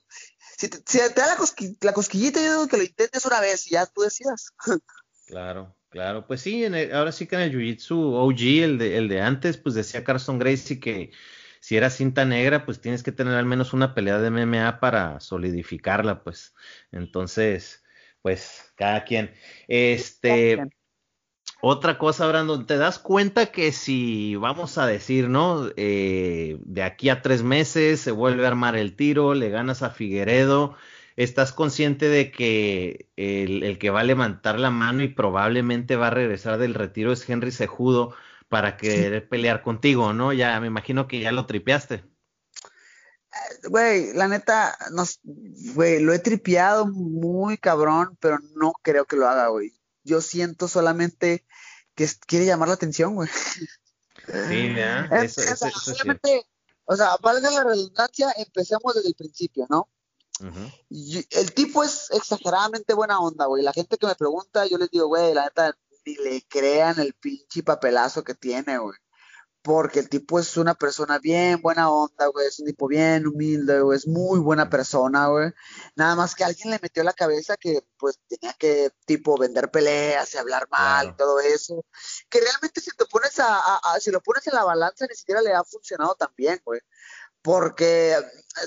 si 0.57 0.67
te, 0.67 0.79
da 1.15 1.27
la, 1.27 1.38
la 1.81 1.93
cosquillita, 1.93 2.41
yo 2.41 2.51
digo 2.51 2.67
que 2.67 2.77
lo 2.77 2.83
intentes 2.83 3.25
una 3.25 3.39
vez 3.39 3.67
y 3.67 3.71
ya 3.71 3.85
tú 3.85 4.01
decidas. 4.01 4.51
Claro, 5.27 5.75
claro. 5.89 6.25
Pues 6.25 6.39
sí, 6.39 6.63
ahora 6.93 7.11
sí 7.11 7.27
que 7.27 7.35
en 7.35 7.41
el 7.41 7.51
Jiu-Jitsu 7.51 7.97
OG, 7.97 8.63
el 8.63 8.77
de, 8.77 8.97
el 8.97 9.09
de 9.09 9.19
antes, 9.19 9.57
pues 9.57 9.75
decía 9.75 10.05
Carson 10.05 10.39
Gracie 10.39 10.79
que 10.79 11.11
si 11.59 11.75
era 11.75 11.89
cinta 11.89 12.23
negra, 12.23 12.65
pues 12.65 12.79
tienes 12.79 13.03
que 13.03 13.11
tener 13.11 13.33
al 13.33 13.45
menos 13.45 13.73
una 13.73 13.93
pelea 13.93 14.19
de 14.19 14.29
MMA 14.29 14.79
para 14.79 15.19
solidificarla, 15.19 16.23
pues. 16.23 16.55
Entonces, 16.93 17.83
pues, 18.21 18.71
cada 18.77 19.03
quien. 19.03 19.33
Este, 19.67 20.57
otra 21.62 21.97
cosa, 21.97 22.28
Brandon, 22.28 22.66
¿te 22.68 22.78
das 22.78 22.99
cuenta 22.99 23.47
que 23.47 23.72
si 23.72 24.36
vamos 24.36 24.78
a 24.78 24.86
decir, 24.86 25.30
¿no? 25.30 25.70
Eh, 25.76 26.58
de 26.62 26.84
aquí 26.84 27.10
a 27.10 27.22
tres 27.22 27.43
meses 27.43 27.99
se 27.99 28.12
vuelve 28.12 28.45
a 28.45 28.49
armar 28.49 28.76
el 28.76 28.95
tiro, 28.95 29.34
le 29.34 29.49
ganas 29.49 29.82
a 29.82 29.89
Figueredo, 29.89 30.76
estás 31.16 31.51
consciente 31.53 32.10
de 32.10 32.32
que 32.32 33.10
el, 33.16 33.80
que 33.80 33.89
va 33.89 34.01
a 34.01 34.03
levantar 34.03 34.60
la 34.60 34.70
mano 34.70 35.01
y 35.03 35.08
probablemente 35.08 35.95
va 35.95 36.08
a 36.08 36.12
regresar 36.12 36.60
del 36.60 36.76
retiro 36.76 37.12
es 37.12 37.28
Henry 37.28 37.51
Sejudo 37.51 38.16
para 38.49 38.78
querer 38.78 39.28
pelear 39.28 39.62
contigo, 39.64 40.14
¿no? 40.14 40.34
Ya 40.34 40.60
me 40.60 40.68
imagino 40.68 41.08
que 41.08 41.20
ya 41.20 41.32
lo 41.32 41.47
tripeaste. 41.47 41.95
Eh, 41.95 43.68
güey, 43.70 44.14
la 44.14 44.28
neta, 44.28 44.78
no, 44.91 45.03
güey, 45.74 46.01
lo 46.01 46.14
he 46.14 46.20
tripeado 46.20 46.88
muy 46.88 47.58
cabrón, 47.58 48.16
pero 48.20 48.38
no 48.55 48.74
creo 48.82 49.05
que 49.05 49.16
lo 49.16 49.28
haga, 49.28 49.47
güey. 49.47 49.74
Yo 50.08 50.22
siento 50.22 50.70
solamente 50.70 51.45
que 51.95 52.08
quiere 52.26 52.45
llamar 52.45 52.70
la 52.70 52.76
atención, 52.76 53.16
güey. 53.16 53.30
Sí, 54.47 54.74
ya. 54.74 55.05
Eso, 55.12 55.41
eso, 55.41 55.68
o 56.89 56.95
sea, 56.95 57.18
valga 57.22 57.51
la 57.51 57.66
redundancia, 57.66 58.34
empecemos 58.38 58.95
desde 58.95 59.10
el 59.10 59.16
principio, 59.16 59.68
¿no? 59.70 59.89
el 60.39 61.53
tipo 61.53 61.84
es 61.84 62.10
exageradamente 62.12 62.93
buena 62.93 63.20
onda, 63.20 63.45
güey. 63.45 63.64
La 63.64 63.74
gente 63.74 63.97
que 63.97 64.08
me 64.08 64.16
pregunta, 64.16 64.66
yo 64.68 64.78
les 64.78 64.89
digo, 64.91 65.08
güey, 65.08 65.34
la 65.34 65.45
neta, 65.45 65.76
ni 66.05 66.16
le 66.16 66.43
crean 66.47 66.99
el 66.99 67.14
pinche 67.14 67.64
papelazo 67.64 68.24
que 68.24 68.36
tiene, 68.36 68.78
güey. 68.78 68.95
Porque 69.68 69.99
el 69.99 70.07
tipo 70.07 70.39
es 70.39 70.55
una 70.55 70.76
persona 70.76 71.20
bien 71.20 71.61
buena 71.61 71.89
onda, 71.89 72.28
güey. 72.28 72.47
Es 72.47 72.57
un 72.61 72.68
tipo 72.68 72.88
bien 72.88 73.28
humilde, 73.28 73.82
güey. 73.82 73.97
Es 73.97 74.07
muy 74.07 74.39
buena 74.39 74.70
persona, 74.70 75.28
güey. 75.28 75.51
Nada 75.97 76.15
más 76.15 76.36
que 76.36 76.45
alguien 76.45 76.72
le 76.72 76.80
metió 76.82 77.03
la 77.03 77.11
cabeza 77.11 77.57
que, 77.57 77.86
pues, 77.97 78.18
tenía 78.30 78.53
que, 78.53 78.91
tipo, 79.05 79.38
vender 79.38 79.70
peleas 79.70 80.34
y 80.34 80.38
hablar 80.38 80.70
mal 80.72 81.09
y 81.09 81.18
todo 81.18 81.41
eso. 81.41 81.84
Que 82.30 82.39
realmente 82.39 82.80
si 82.80 82.91
te 82.91 83.05
pones 83.07 83.38
a, 83.39 83.99
si 83.99 84.09
lo 84.09 84.22
pones 84.22 84.47
en 84.47 84.53
la 84.53 84.63
balanza, 84.63 85.05
ni 85.05 85.15
siquiera 85.15 85.41
le 85.41 85.53
ha 85.53 85.65
funcionado 85.65 86.15
tan 86.15 86.30
bien, 86.38 86.61
güey 86.63 86.80
porque 87.47 88.13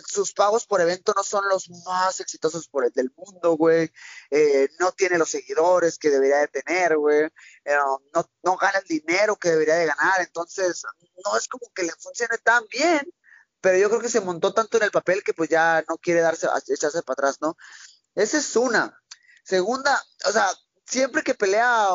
sus 0.07 0.33
pagos 0.33 0.67
por 0.67 0.81
evento 0.81 1.13
no 1.15 1.23
son 1.23 1.47
los 1.51 1.69
más 1.85 2.19
exitosos 2.19 2.67
por 2.67 2.87
el 2.87 2.91
del 2.93 3.13
mundo, 3.15 3.55
güey. 3.59 3.93
Eh, 4.31 4.71
no 4.79 4.91
tiene 4.93 5.19
los 5.19 5.29
seguidores 5.29 5.99
que 5.99 6.09
debería 6.09 6.39
de 6.39 6.49
tener, 6.49 6.97
güey. 6.97 7.25
Eh, 7.67 7.77
no, 8.15 8.31
no 8.43 8.57
gana 8.57 8.79
el 8.79 8.87
dinero 8.87 9.37
que 9.37 9.51
debería 9.51 9.75
de 9.75 9.85
ganar. 9.85 10.23
Entonces, 10.23 10.83
no 11.23 11.37
es 11.37 11.47
como 11.47 11.71
que 11.75 11.83
le 11.83 11.93
funcione 11.93 12.39
tan 12.39 12.65
bien. 12.73 13.03
Pero 13.61 13.77
yo 13.77 13.91
creo 13.91 14.01
que 14.01 14.09
se 14.09 14.23
montó 14.23 14.55
tanto 14.55 14.79
en 14.79 14.85
el 14.85 14.91
papel 14.91 15.23
que 15.23 15.35
pues 15.35 15.51
ya 15.51 15.85
no 15.87 15.99
quiere 15.99 16.23
darse, 16.23 16.49
echarse 16.69 17.03
para 17.03 17.13
atrás, 17.13 17.37
¿no? 17.43 17.59
Esa 18.15 18.39
es 18.39 18.57
una. 18.57 18.99
Segunda, 19.45 20.03
o 20.25 20.33
sea, 20.33 20.49
siempre 20.87 21.23
que 21.23 21.35
pelea 21.35 21.87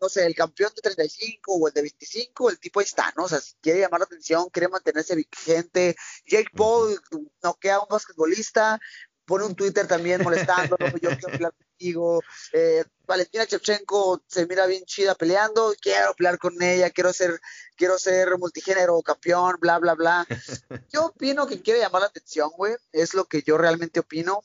no 0.00 0.08
sé, 0.08 0.26
el 0.26 0.34
campeón 0.34 0.72
de 0.74 0.82
35 0.82 1.52
o 1.54 1.68
el 1.68 1.74
de 1.74 1.82
25, 1.82 2.50
el 2.50 2.58
tipo 2.58 2.80
ahí 2.80 2.86
está, 2.86 3.12
¿no? 3.16 3.24
O 3.24 3.28
sea, 3.28 3.40
quiere 3.60 3.80
llamar 3.80 4.00
la 4.00 4.04
atención, 4.04 4.48
quiere 4.50 4.68
mantenerse 4.68 5.14
vigente. 5.14 5.96
Jake 6.26 6.50
Paul 6.54 7.00
noquea 7.42 7.76
a 7.76 7.80
un 7.80 7.88
basquetbolista, 7.88 8.78
pone 9.24 9.44
un 9.44 9.54
Twitter 9.54 9.86
también 9.86 10.22
molestando, 10.22 10.76
yo 11.02 11.10
quiero 11.10 11.28
pelear 11.28 11.54
contigo. 11.54 12.20
Eh, 12.52 12.84
Valentina 13.06 13.46
Chevchenko 13.46 14.22
se 14.26 14.46
mira 14.46 14.66
bien 14.66 14.84
chida 14.84 15.14
peleando, 15.14 15.72
quiero 15.80 16.14
pelear 16.14 16.38
con 16.38 16.60
ella, 16.60 16.90
quiero 16.90 17.12
ser, 17.12 17.40
quiero 17.76 17.98
ser 17.98 18.36
multigénero 18.38 19.00
campeón, 19.02 19.56
bla, 19.60 19.78
bla, 19.78 19.94
bla. 19.94 20.26
Yo 20.92 21.06
opino 21.06 21.46
que 21.46 21.62
quiere 21.62 21.80
llamar 21.80 22.02
la 22.02 22.08
atención, 22.08 22.50
güey, 22.56 22.74
es 22.92 23.14
lo 23.14 23.26
que 23.26 23.42
yo 23.42 23.56
realmente 23.56 24.00
opino. 24.00 24.42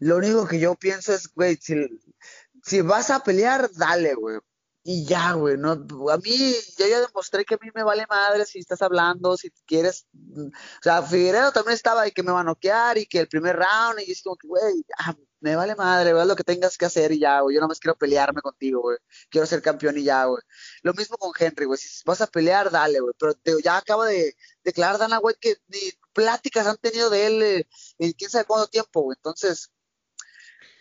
Lo 0.00 0.16
único 0.16 0.48
que 0.48 0.58
yo 0.58 0.74
pienso 0.74 1.12
es, 1.12 1.28
güey, 1.34 1.56
si 1.56 1.74
si 2.64 2.80
vas 2.82 3.10
a 3.10 3.22
pelear, 3.22 3.70
dale, 3.72 4.14
güey. 4.14 4.38
Y 4.82 5.04
ya, 5.04 5.32
güey, 5.34 5.58
no, 5.58 5.72
a 5.72 6.16
mí, 6.16 6.54
yo 6.78 6.86
ya 6.86 7.00
demostré 7.00 7.44
que 7.44 7.54
a 7.54 7.58
mí 7.60 7.68
me 7.74 7.82
vale 7.82 8.06
madre 8.08 8.46
si 8.46 8.60
estás 8.60 8.80
hablando, 8.80 9.36
si 9.36 9.50
quieres, 9.66 10.06
mm, 10.12 10.46
o 10.46 10.82
sea, 10.82 11.02
Figueredo 11.02 11.52
también 11.52 11.74
estaba 11.74 12.08
y 12.08 12.12
que 12.12 12.22
me 12.22 12.32
va 12.32 12.40
a 12.40 12.44
noquear 12.44 12.96
y 12.96 13.04
que 13.04 13.20
el 13.20 13.28
primer 13.28 13.56
round, 13.56 14.00
y 14.00 14.10
es 14.10 14.22
como 14.22 14.36
que, 14.36 14.48
güey, 14.48 14.82
me 15.40 15.54
vale 15.54 15.74
madre, 15.76 16.14
güey, 16.14 16.26
lo 16.26 16.34
que 16.34 16.44
tengas 16.44 16.78
que 16.78 16.86
hacer 16.86 17.12
y 17.12 17.18
ya, 17.20 17.40
güey, 17.40 17.56
yo 17.56 17.60
no 17.60 17.68
más 17.68 17.78
quiero 17.78 17.96
pelearme 17.98 18.40
contigo, 18.40 18.80
güey, 18.80 18.96
quiero 19.28 19.46
ser 19.46 19.60
campeón 19.60 19.98
y 19.98 20.04
ya, 20.04 20.24
güey. 20.24 20.42
Lo 20.82 20.94
mismo 20.94 21.18
con 21.18 21.32
Henry, 21.38 21.66
güey, 21.66 21.78
si 21.78 22.02
vas 22.06 22.22
a 22.22 22.26
pelear, 22.26 22.70
dale, 22.70 23.00
güey, 23.00 23.14
pero 23.18 23.34
ya 23.62 23.76
acaba 23.76 24.06
de 24.06 24.34
declarar 24.64 24.98
Dana 24.98 25.18
White 25.18 25.40
que 25.40 25.56
ni 25.68 25.92
pláticas 26.14 26.66
han 26.66 26.78
tenido 26.78 27.10
de 27.10 27.26
él 27.26 27.42
eh, 27.42 27.68
en 27.98 28.12
quién 28.12 28.30
sabe 28.30 28.46
cuánto 28.46 28.68
tiempo, 28.68 29.02
güey, 29.02 29.16
entonces, 29.18 29.70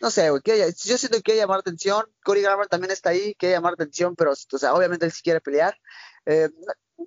no 0.01 0.11
sé, 0.11 0.29
güey, 0.29 0.41
yo 0.45 0.97
siento 0.97 1.17
que 1.17 1.23
quiere 1.23 1.41
llamar 1.41 1.59
atención, 1.59 2.05
Corey 2.23 2.41
Garber 2.41 2.67
también 2.67 2.91
está 2.91 3.09
ahí, 3.09 3.35
quiere 3.35 3.55
llamar 3.55 3.73
atención, 3.73 4.15
pero, 4.15 4.31
o 4.31 4.57
sea, 4.57 4.73
obviamente 4.73 5.05
él 5.05 5.11
sí 5.11 5.21
quiere 5.21 5.41
pelear. 5.41 5.77
Eh, 6.25 6.49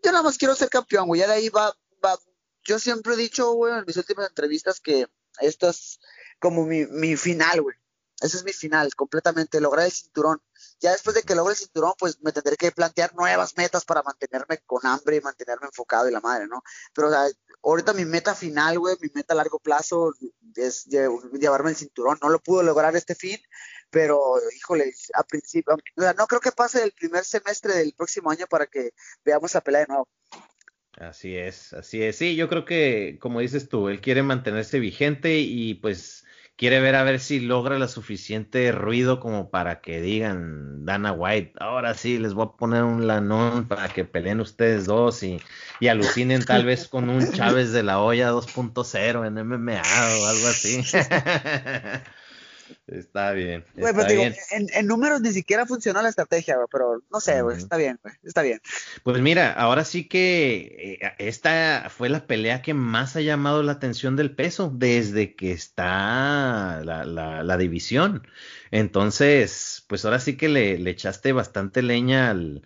yo 0.03 0.12
nada 0.12 0.22
más 0.22 0.38
quiero 0.38 0.55
ser 0.55 0.68
campeón, 0.68 1.07
güey, 1.07 1.20
ya 1.20 1.26
de 1.26 1.34
ahí 1.34 1.49
va, 1.49 1.74
va, 2.05 2.18
yo 2.64 2.78
siempre 2.78 3.14
he 3.14 3.16
dicho, 3.16 3.53
güey, 3.53 3.78
en 3.78 3.84
mis 3.86 3.97
últimas 3.97 4.28
entrevistas 4.28 4.80
que 4.80 5.07
esto 5.40 5.68
es 5.68 6.01
como 6.38 6.66
mi, 6.66 6.86
mi 6.86 7.16
final, 7.16 7.62
güey. 7.62 7.76
Ese 8.20 8.36
es 8.36 8.45
mi 8.45 8.53
final, 8.53 8.95
completamente, 8.95 9.61
lograr 9.61 9.86
el 9.86 9.93
cinturón. 9.93 10.40
Ya 10.83 10.91
después 10.91 11.14
de 11.14 11.22
que 11.22 11.35
logre 11.37 11.53
el 11.53 11.59
cinturón, 11.59 11.95
pues 11.99 12.20
me 12.22 12.33
tendré 12.33 12.57
que 12.57 12.72
plantear 12.72 13.14
nuevas 13.14 13.57
metas 13.57 13.85
para 13.85 14.03
mantenerme 14.03 14.59
con 14.66 14.85
hambre 14.85 15.16
y 15.16 15.20
mantenerme 15.20 15.66
enfocado 15.66 16.09
y 16.09 16.12
la 16.12 16.20
madre, 16.20 16.49
¿no? 16.49 16.62
Pero 16.93 17.09
o 17.09 17.11
sea, 17.11 17.28
ahorita 17.62 17.93
mi 17.93 18.05
meta 18.05 18.35
final, 18.35 18.78
güey, 18.80 18.97
mi 19.01 19.09
meta 19.14 19.35
a 19.35 19.37
largo 19.37 19.61
plazo 19.61 20.12
es 20.57 20.85
llevarme 20.87 21.70
el 21.70 21.76
cinturón. 21.76 22.18
No 22.20 22.28
lo 22.28 22.41
pude 22.41 22.64
lograr 22.64 22.97
este 22.97 23.14
fin, 23.14 23.39
pero 23.91 24.35
híjole, 24.57 24.93
a 25.14 25.22
principio, 25.22 25.74
o 25.74 26.01
sea, 26.01 26.14
no 26.14 26.26
creo 26.26 26.41
que 26.41 26.51
pase 26.51 26.83
el 26.83 26.93
primer 26.93 27.24
semestre 27.24 27.74
del 27.74 27.95
próximo 27.95 28.30
año 28.30 28.47
para 28.49 28.66
que 28.66 28.91
veamos 29.24 29.55
la 29.55 29.61
pelea 29.61 29.83
de 29.83 29.87
nuevo. 29.87 30.09
Así 30.95 31.37
es, 31.37 31.72
así 31.72 32.03
es. 32.03 32.16
Sí, 32.16 32.37
yo 32.37 32.49
creo 32.49 32.64
que, 32.64 33.18
como 33.20 33.41
dices 33.41 33.68
tú, 33.68 33.89
él 33.89 34.01
quiere 34.01 34.22
mantenerse 34.22 34.78
vigente 34.78 35.39
y 35.39 35.74
pues 35.74 36.24
quiere 36.62 36.78
ver 36.78 36.94
a 36.94 37.02
ver 37.02 37.18
si 37.18 37.40
logra 37.40 37.76
lo 37.76 37.88
suficiente 37.88 38.70
ruido 38.70 39.18
como 39.18 39.50
para 39.50 39.80
que 39.80 40.00
digan 40.00 40.86
Dana 40.86 41.10
White, 41.10 41.54
ahora 41.58 41.94
sí 41.94 42.20
les 42.20 42.34
voy 42.34 42.46
a 42.46 42.56
poner 42.56 42.84
un 42.84 43.08
lanón 43.08 43.66
para 43.66 43.88
que 43.88 44.04
peleen 44.04 44.38
ustedes 44.38 44.86
dos 44.86 45.24
y, 45.24 45.40
y 45.80 45.88
alucinen 45.88 46.44
tal 46.44 46.64
vez 46.64 46.86
con 46.86 47.10
un 47.10 47.32
Chávez 47.32 47.72
de 47.72 47.82
la 47.82 47.98
olla 47.98 48.30
2.0 48.30 49.26
en 49.26 49.44
MMA 49.44 49.82
o 49.82 50.26
algo 50.28 50.46
así. 50.46 50.84
Está 52.86 53.32
bien. 53.32 53.64
En, 54.50 54.86
números 54.86 55.20
ni 55.20 55.32
siquiera 55.32 55.66
funcionó 55.66 56.02
la 56.02 56.08
estrategia, 56.08 56.56
pero 56.70 57.02
no 57.10 57.20
sé, 57.20 57.42
güey, 57.42 57.58
está 57.58 57.76
bien, 57.76 57.98
güey, 58.02 58.14
está 58.22 58.42
bien. 58.42 58.60
Pues 59.02 59.20
mira, 59.20 59.52
ahora 59.52 59.84
sí 59.84 60.08
que 60.08 60.98
eh, 61.00 61.12
esta 61.18 61.88
fue 61.90 62.08
la 62.08 62.26
pelea 62.26 62.62
que 62.62 62.74
más 62.74 63.16
ha 63.16 63.20
llamado 63.20 63.62
la 63.62 63.72
atención 63.72 64.16
del 64.16 64.34
peso 64.34 64.70
desde 64.74 65.34
que 65.34 65.52
está 65.52 66.82
la, 66.84 67.56
división. 67.56 68.26
Entonces, 68.70 69.84
pues 69.88 70.04
ahora 70.04 70.18
sí 70.18 70.36
que 70.36 70.48
le, 70.48 70.90
echaste 70.90 71.32
bastante 71.32 71.82
leña 71.82 72.30
al, 72.30 72.62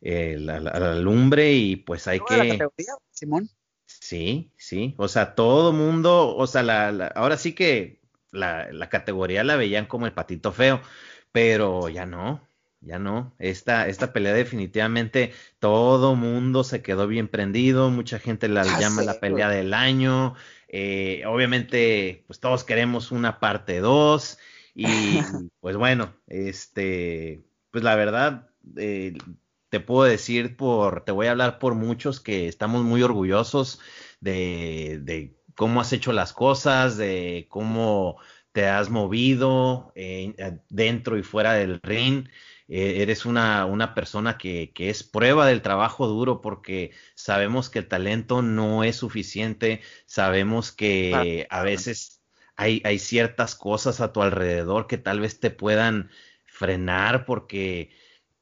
la, 0.00 0.60
la, 0.60 0.94
lumbre 0.96 1.52
y 1.52 1.76
pues 1.76 2.06
hay 2.08 2.20
que... 2.20 2.58
Simón. 3.10 3.48
Sí, 3.86 4.52
sí, 4.58 4.94
o 4.98 5.08
sea, 5.08 5.34
todo 5.34 5.72
mundo, 5.72 6.36
o 6.36 6.46
sea, 6.46 6.62
la, 6.62 7.06
ahora 7.14 7.38
sí 7.38 7.54
que 7.54 8.03
la, 8.34 8.88
categoría 8.90 9.44
la 9.44 9.56
veían 9.56 9.86
como 9.86 10.06
el 10.06 10.12
patito 10.12 10.52
feo, 10.52 10.80
pero 11.32 11.88
ya 11.88 12.06
no, 12.06 12.46
ya 12.80 12.98
no. 12.98 13.34
Esta, 13.38 13.88
esta 13.88 14.12
pelea 14.12 14.34
definitivamente 14.34 15.32
todo 15.58 16.16
mundo 16.16 16.64
se 16.64 16.82
quedó 16.82 17.06
bien 17.06 17.28
prendido, 17.28 17.90
mucha 17.90 18.18
gente 18.18 18.48
la 18.48 18.64
llama 18.78 19.02
la 19.02 19.20
pelea 19.20 19.48
del 19.48 19.74
año. 19.74 20.34
Eh, 20.68 21.22
obviamente, 21.26 22.24
pues 22.26 22.40
todos 22.40 22.64
queremos 22.64 23.12
una 23.12 23.40
parte 23.40 23.80
2 23.80 24.38
y 24.74 24.84
pues 25.60 25.76
bueno, 25.76 26.14
este, 26.26 27.44
pues 27.70 27.84
la 27.84 27.94
verdad, 27.94 28.50
eh, 28.76 29.16
te 29.68 29.80
puedo 29.80 30.04
decir 30.04 30.56
por, 30.56 31.04
te 31.04 31.12
voy 31.12 31.26
a 31.26 31.32
hablar 31.32 31.58
por 31.58 31.74
muchos 31.74 32.20
que 32.20 32.48
estamos 32.48 32.82
muy 32.82 33.02
orgullosos 33.02 33.80
de, 34.20 35.00
de 35.02 35.36
cómo 35.54 35.80
has 35.80 35.92
hecho 35.92 36.12
las 36.12 36.32
cosas, 36.32 36.96
de 36.96 37.46
cómo 37.48 38.18
te 38.52 38.66
has 38.68 38.90
movido 38.90 39.92
eh, 39.96 40.34
dentro 40.68 41.18
y 41.18 41.22
fuera 41.22 41.54
del 41.54 41.80
ring. 41.82 42.28
Eh, 42.68 43.02
eres 43.02 43.26
una, 43.26 43.66
una 43.66 43.94
persona 43.94 44.38
que, 44.38 44.72
que, 44.74 44.88
es 44.88 45.02
prueba 45.02 45.46
del 45.46 45.60
trabajo 45.60 46.06
duro 46.06 46.40
porque 46.40 46.92
sabemos 47.14 47.68
que 47.68 47.80
el 47.80 47.88
talento 47.88 48.40
no 48.40 48.84
es 48.84 48.96
suficiente, 48.96 49.82
sabemos 50.06 50.72
que 50.72 51.46
a 51.50 51.62
veces 51.62 52.22
hay, 52.56 52.80
hay 52.84 52.98
ciertas 52.98 53.54
cosas 53.54 54.00
a 54.00 54.12
tu 54.12 54.22
alrededor 54.22 54.86
que 54.86 54.98
tal 54.98 55.20
vez 55.20 55.40
te 55.40 55.50
puedan 55.50 56.10
frenar 56.44 57.26
porque 57.26 57.90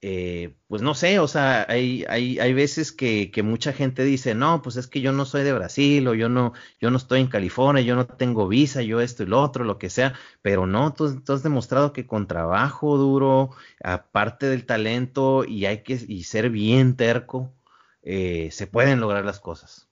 eh, 0.05 0.57
pues 0.66 0.82
no 0.82 0.94
sé, 0.96 1.20
o 1.20 1.28
sea, 1.28 1.64
hay, 1.68 2.05
hay, 2.09 2.40
hay 2.40 2.53
veces 2.53 2.90
que, 2.90 3.30
que, 3.30 3.44
mucha 3.44 3.72
gente 3.72 4.03
dice, 4.03 4.34
no, 4.34 4.61
pues 4.61 4.74
es 4.74 4.88
que 4.88 5.00
yo 5.00 5.12
no 5.12 5.24
soy 5.24 5.44
de 5.44 5.53
Brasil, 5.53 6.09
o 6.09 6.14
yo 6.14 6.28
no, 6.28 6.55
yo 6.80 6.90
no 6.90 6.96
estoy 6.96 7.20
en 7.20 7.28
California, 7.28 7.84
yo 7.84 7.94
no 7.94 8.09
tengo 8.09 8.48
visa, 8.48 8.82
yo 8.82 9.00
esto 9.00 9.22
y 9.22 9.26
lo 9.26 9.40
otro, 9.40 9.62
lo 9.62 9.78
que 9.78 9.90
sea, 9.90 10.14
pero 10.42 10.66
no, 10.66 10.92
tú, 10.92 11.22
has 11.28 11.44
demostrado 11.44 11.92
que 11.92 12.05
con 12.05 12.26
trabajo 12.26 12.96
duro, 12.98 13.50
aparte 13.80 14.46
del 14.46 14.66
talento, 14.66 15.44
y 15.44 15.66
hay 15.66 15.84
que 15.84 16.05
y 16.09 16.24
ser 16.24 16.50
bien 16.50 16.96
terco, 16.96 17.55
eh, 18.03 18.48
se 18.50 18.66
pueden 18.66 18.98
lograr 18.98 19.24
las 19.24 19.38
cosas. 19.38 19.88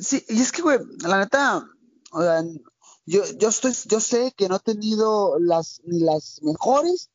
Sí, 0.00 0.24
y 0.28 0.40
es 0.40 0.50
que, 0.50 0.62
güey, 0.62 0.80
la 1.06 1.20
neta, 1.20 1.64
yo, 3.06 3.22
yo 3.38 3.48
estoy, 3.50 3.72
yo 3.86 4.00
sé 4.00 4.32
que 4.36 4.48
no 4.48 4.56
he 4.56 4.60
tenido 4.60 5.38
las, 5.38 5.80
las 5.84 6.40
mejores 6.42 7.08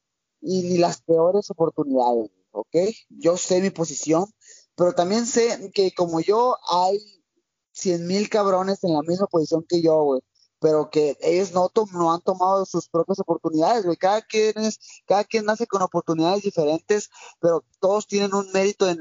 y 0.44 0.64
ni 0.64 0.78
las 0.78 1.02
peores 1.02 1.50
oportunidades, 1.50 2.30
¿ok? 2.52 2.76
Yo 3.10 3.38
sé 3.38 3.62
mi 3.62 3.70
posición, 3.70 4.26
pero 4.76 4.94
también 4.94 5.26
sé 5.26 5.72
que 5.74 5.94
como 5.94 6.20
yo 6.20 6.58
hay 6.70 7.00
cien 7.72 8.06
mil 8.08 8.30
cabrones 8.30 8.84
en 8.84 8.94
la 8.94 9.02
misma 9.02 9.28
posición 9.28 9.66
que 9.68 9.82
yo, 9.82 10.04
güey 10.04 10.22
pero 10.64 10.90
que 10.90 11.18
ellos 11.20 11.52
no, 11.52 11.70
no 11.92 12.14
han 12.14 12.22
tomado 12.22 12.66
sus 12.66 12.88
propias 12.88 13.20
oportunidades, 13.20 13.84
güey. 13.84 13.98
Cada 13.98 14.22
quien 14.22 14.58
es, 14.60 14.80
cada 15.06 15.26
quien 15.26 15.44
nace 15.44 15.68
con 15.68 15.82
oportunidades 15.82 16.42
diferentes, 16.42 17.10
pero 17.42 17.66
todos 17.82 18.08
tienen 18.08 18.34
un 18.34 18.50
mérito 18.54 18.88
en, 18.88 18.98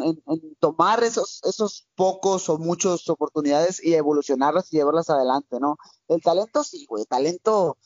tomar 0.58 1.04
esos, 1.04 1.40
esos 1.44 1.86
pocos 1.94 2.48
o 2.48 2.58
muchas 2.58 3.08
oportunidades 3.08 3.80
y 3.80 3.94
evolucionarlas 3.94 4.72
y 4.72 4.78
llevarlas 4.78 5.08
adelante, 5.08 5.60
¿no? 5.60 5.76
El 6.08 6.20
talento 6.20 6.64
sí, 6.64 6.84
güey, 6.88 7.04
talento, 7.04 7.78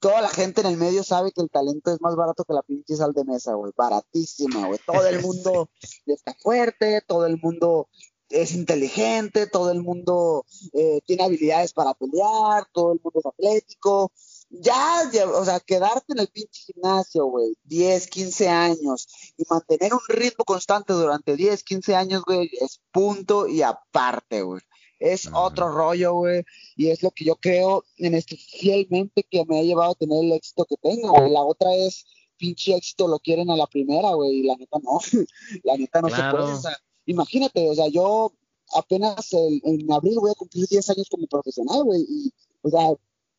toda 0.00 0.20
la 0.20 0.28
gente 0.28 0.60
en 0.60 0.68
el 0.68 0.76
medio 0.76 1.02
sabe 1.02 1.32
que 1.32 1.40
el 1.40 1.50
talento 1.50 1.92
es 1.92 2.00
más 2.00 2.14
barato 2.16 2.44
que 2.44 2.52
la 2.52 2.62
pinche 2.62 2.96
sal 2.96 3.12
de 3.12 3.24
mesa, 3.24 3.54
güey, 3.54 3.72
baratísima, 3.76 4.66
güey. 4.66 4.80
Todo 4.86 5.06
el 5.06 5.20
mundo 5.20 5.70
está 6.06 6.34
fuerte, 6.34 7.02
todo 7.06 7.26
el 7.26 7.38
mundo 7.40 7.88
es 8.30 8.52
inteligente, 8.52 9.46
todo 9.46 9.70
el 9.70 9.82
mundo 9.82 10.44
eh, 10.72 11.00
tiene 11.06 11.24
habilidades 11.24 11.72
para 11.72 11.94
pelear, 11.94 12.66
todo 12.72 12.92
el 12.92 13.00
mundo 13.02 13.20
es 13.20 13.26
atlético. 13.26 14.12
Ya, 14.50 15.02
o 15.34 15.44
sea, 15.44 15.60
quedarte 15.60 16.14
en 16.14 16.20
el 16.20 16.28
pinche 16.28 16.62
gimnasio, 16.72 17.26
güey, 17.26 17.54
10, 17.64 18.06
15 18.06 18.48
años 18.48 19.06
y 19.36 19.44
mantener 19.48 19.92
un 19.92 20.00
ritmo 20.08 20.44
constante 20.44 20.94
durante 20.94 21.36
10, 21.36 21.62
15 21.64 21.94
años, 21.94 22.22
güey, 22.24 22.50
es 22.60 22.80
punto 22.90 23.46
y 23.46 23.62
aparte, 23.62 24.42
güey. 24.42 24.62
Es 24.98 25.28
otro 25.32 25.70
rollo, 25.70 26.14
güey, 26.14 26.44
y 26.76 26.88
es 26.88 27.02
lo 27.02 27.10
que 27.10 27.24
yo 27.24 27.36
creo 27.36 27.84
en 27.96 28.14
este 28.14 28.36
fielmente 28.36 29.24
que 29.30 29.44
me 29.46 29.60
ha 29.60 29.62
llevado 29.62 29.92
a 29.92 29.94
tener 29.94 30.24
el 30.24 30.32
éxito 30.32 30.64
que 30.64 30.76
tengo, 30.76 31.12
güey. 31.12 31.30
La 31.30 31.42
otra 31.42 31.74
es 31.74 32.04
pinche 32.38 32.74
éxito 32.74 33.08
lo 33.08 33.18
quieren 33.18 33.50
a 33.50 33.56
la 33.56 33.66
primera, 33.66 34.12
güey, 34.14 34.40
y 34.40 34.42
la 34.44 34.56
neta 34.56 34.78
no, 34.82 34.98
la 35.64 35.76
neta 35.76 36.00
no 36.00 36.08
se 36.08 36.22
puede, 36.30 36.52
o 36.52 36.60
sea, 36.60 36.76
imagínate, 37.06 37.68
o 37.68 37.74
sea, 37.74 37.88
yo 37.88 38.32
apenas 38.74 39.32
en 39.32 39.92
abril 39.92 40.18
voy 40.20 40.30
a 40.30 40.34
cumplir 40.34 40.66
10 40.66 40.90
años 40.90 41.08
como 41.10 41.26
profesional, 41.26 41.84
güey, 41.84 42.04
y, 42.08 42.32
o 42.62 42.70
sea, 42.70 42.88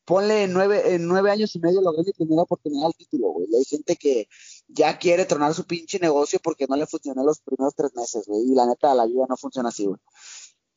ponle 0.05 0.47
nueve, 0.47 0.95
en 0.95 1.07
nueve 1.07 1.29
años 1.29 1.55
y 1.55 1.59
medio 1.59 1.81
logré 1.81 2.03
mi 2.03 2.11
primera 2.13 2.41
oportunidad 2.41 2.87
al 2.87 2.95
título, 2.95 3.29
güey. 3.29 3.47
Hay 3.55 3.63
gente 3.63 3.95
que 3.95 4.27
ya 4.67 4.97
quiere 4.97 5.23
tronar 5.25 5.53
su 5.53 5.65
pinche 5.65 5.99
negocio 5.99 6.39
porque 6.43 6.65
no 6.67 6.75
le 6.75 6.87
funcionó 6.87 7.23
los 7.23 7.39
primeros 7.41 7.75
tres 7.75 7.91
meses, 7.93 8.25
güey, 8.25 8.41
y 8.51 8.55
la 8.55 8.65
neta, 8.65 8.95
la 8.95 9.05
vida 9.05 9.25
no 9.29 9.37
funciona 9.37 9.69
así, 9.69 9.85
güey. 9.85 9.99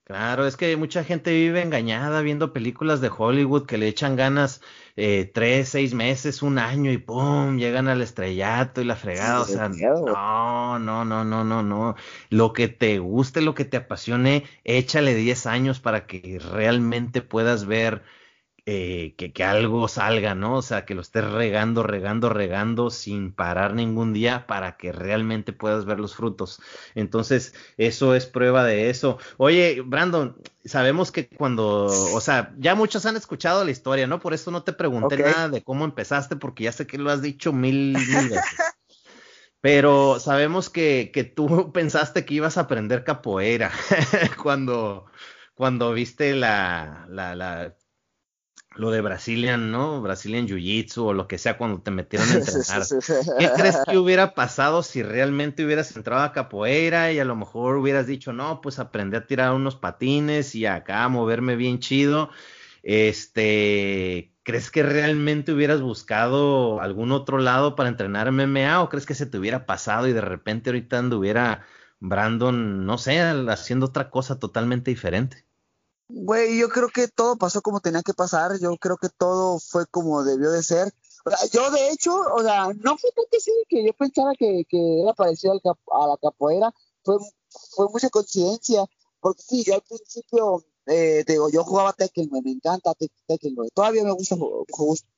Claro, 0.05 0.47
es 0.47 0.57
que 0.57 0.77
mucha 0.77 1.05
gente 1.05 1.33
vive 1.33 1.63
engañada 1.63 2.23
viendo 2.23 2.53
películas 2.53 3.01
de 3.01 3.11
Hollywood 3.17 3.67
que 3.67 3.79
le 3.79 3.87
echan 3.87 4.17
ganas 4.17 4.61
eh, 4.97 5.31
tres, 5.33 5.69
seis 5.69 5.95
meses, 5.95 6.43
un 6.43 6.59
año 6.59 6.91
y 6.91 6.99
¡pum! 6.99 7.57
llegan 7.57 7.87
al 7.87 8.03
estrellato 8.03 8.81
y 8.81 8.85
la 8.85 8.97
fregada. 8.97 9.41
o 9.41 9.45
sea, 9.45 9.69
no, 9.69 10.79
no, 10.81 11.05
no, 11.05 11.25
no, 11.25 11.45
no, 11.45 11.63
no. 11.63 11.95
Lo 12.31 12.53
que 12.53 12.67
te 12.67 12.99
guste, 12.99 13.43
lo 13.43 13.55
que 13.55 13.65
te 13.65 13.77
apasione, 13.77 14.45
échale 14.65 15.15
diez 15.15 15.47
años 15.47 15.79
para 15.79 16.07
que 16.07 16.41
realmente 16.41 17.23
puedas 17.23 17.65
ver 17.65 18.03
eh, 18.65 19.15
que, 19.17 19.33
que, 19.33 19.43
algo 19.43 19.89
salga, 19.89 20.37
¿no? 20.37 20.57
O 20.59 20.63
sea, 20.63 20.85
que 20.85 20.95
lo 20.95 21.01
estés 21.01 21.29
regando, 21.29 21.83
regando, 21.83 22.29
regando 22.29 22.91
sin 22.91 23.33
parar 23.33 23.75
ningún 23.75 24.13
día 24.13 24.47
para 24.47 24.77
que 24.77 24.93
realmente 24.93 25.53
puedas 25.53 25.85
ver 25.85 25.99
los 25.99 26.15
frutos. 26.15 26.61
Entonces, 26.95 27.55
eso 27.77 28.15
es 28.15 28.27
prueba 28.27 28.65
de 28.65 28.89
eso. 28.89 29.19
Oye, 29.37 29.83
Brandon, 29.85 30.37
sabemos 30.65 31.11
que 31.11 31.29
cuando, 31.29 31.87
o 31.87 32.21
sea, 32.21 32.55
ya 32.57 32.77
muchos 32.77 33.05
han 33.05 33.17
escuchado 33.17 33.65
la 33.65 33.73
historia, 33.73 34.07
¿no? 34.07 34.21
Por 34.21 34.33
eso 34.33 34.53
no 34.53 34.63
te 34.63 34.73
pregunté 34.73 35.17
nada 35.19 35.49
de 35.49 35.65
cómo 35.65 35.85
empezaste, 35.85 36.37
porque 36.37 36.65
ya 36.65 36.73
sé 36.73 36.87
que 36.87 36.99
lo 36.99 37.11
has 37.11 37.21
dicho 37.21 37.53
mil, 37.53 37.97
mil 37.99 38.29
veces. 38.29 38.45
Pero 39.61 40.21
sabemos 40.21 40.71
que, 40.71 41.11
que 41.13 41.25
tú 41.25 41.73
pensaste 41.73 42.25
que 42.25 42.35
ibas 42.35 42.59
a 42.59 42.63
aprender 42.63 43.03
capoeira 43.03 43.73
cuando, 44.43 45.07
cuando 45.55 45.93
viste 45.93 46.35
la, 46.35 47.07
la, 47.09 47.37
la 47.37 47.75
lo 48.77 48.91
de 48.91 49.01
Brazilian, 49.01 49.71
¿no? 49.71 50.01
Brazilian 50.01 50.47
Jiu-Jitsu 50.47 51.05
o 51.05 51.13
lo 51.13 51.29
que 51.29 51.39
sea 51.39 51.59
cuando 51.59 51.81
te 51.81 51.91
metieron 51.91 52.29
a 52.31 52.35
entrenar. 52.35 52.83
¿Qué 53.39 53.51
crees 53.57 53.79
que 53.89 53.99
hubiera 53.99 54.35
pasado 54.35 54.83
si 54.83 55.03
realmente 55.03 55.65
hubieras 55.65 55.95
entrado 55.97 56.23
a 56.23 56.33
capoeira 56.33 57.13
y 57.13 57.19
a 57.19 57.25
lo 57.25 57.37
mejor 57.37 57.77
hubieras 57.77 58.07
dicho, 58.07 58.33
no, 58.33 58.61
pues 58.61 58.79
aprendí 58.79 59.17
a 59.17 59.27
tirar 59.27 59.53
unos 59.53 59.77
patines 59.77 60.55
y 60.55 60.67
acá 60.67 61.05
a 61.05 61.09
moverme 61.09 61.57
bien 61.57 61.79
chido? 61.79 62.31
Este, 62.83 64.33
¿crees 64.43 64.71
que 64.71 64.83
realmente 64.83 65.53
hubieras 65.53 65.81
buscado 65.81 66.81
algún 66.81 67.13
otro 67.13 67.39
lado 67.39 67.77
para 67.77 67.89
entrenar 67.89 68.29
MMA 68.33 68.83
o 68.83 68.89
crees 68.89 69.07
que 69.07 69.15
se 69.15 69.27
te 69.27 69.39
hubiera 69.39 69.67
pasado 69.67 70.09
y 70.09 70.13
de 70.13 70.21
repente 70.21 70.71
ahorita 70.71 70.99
anduviera 70.99 71.65
Brandon, 72.01 72.85
no 72.85 72.99
sé, 72.99 73.21
haciendo 73.21 73.87
otra 73.87 74.11
cosa 74.11 74.39
totalmente 74.39 74.91
diferente? 74.91 75.47
Güey, 76.15 76.59
yo 76.59 76.69
creo 76.69 76.89
que 76.91 77.09
todo 77.09 77.37
pasó 77.37 77.63
como 77.63 77.81
tenía 77.81 78.03
que 78.03 78.13
pasar, 78.13 78.59
yo 78.61 78.77
creo 78.77 78.99
que 78.99 79.09
todo 79.09 79.59
fue 79.59 79.87
como 79.87 80.23
debió 80.25 80.51
de 80.51 80.63
ser. 80.63 80.93
yo 81.53 81.71
de 81.71 81.89
hecho, 81.89 82.15
o 82.15 82.43
sea, 82.43 82.67
no 82.67 82.99
fue 82.99 83.11
tanto 83.13 83.35
así 83.39 83.51
que 83.67 83.87
yo 83.87 83.95
pensaba 83.95 84.35
que, 84.35 84.67
que 84.69 85.01
era 85.01 85.15
parecido 85.15 85.55
a 85.55 86.07
la 86.07 86.17
capoeira, 86.21 86.75
fue, 87.03 87.17
fue 87.71 87.89
mucha 87.89 88.11
coincidencia, 88.11 88.85
porque 89.21 89.43
sí, 89.43 89.65
yo 89.65 89.75
al 89.75 89.81
principio, 89.81 90.63
eh, 90.85 91.25
digo, 91.27 91.49
yo 91.49 91.65
jugaba 91.65 91.95
Tekken, 91.95 92.29
me 92.31 92.51
encanta 92.51 92.93
Tekken, 93.27 93.57
todavía 93.73 94.05
me 94.05 94.13
gusta, 94.13 94.37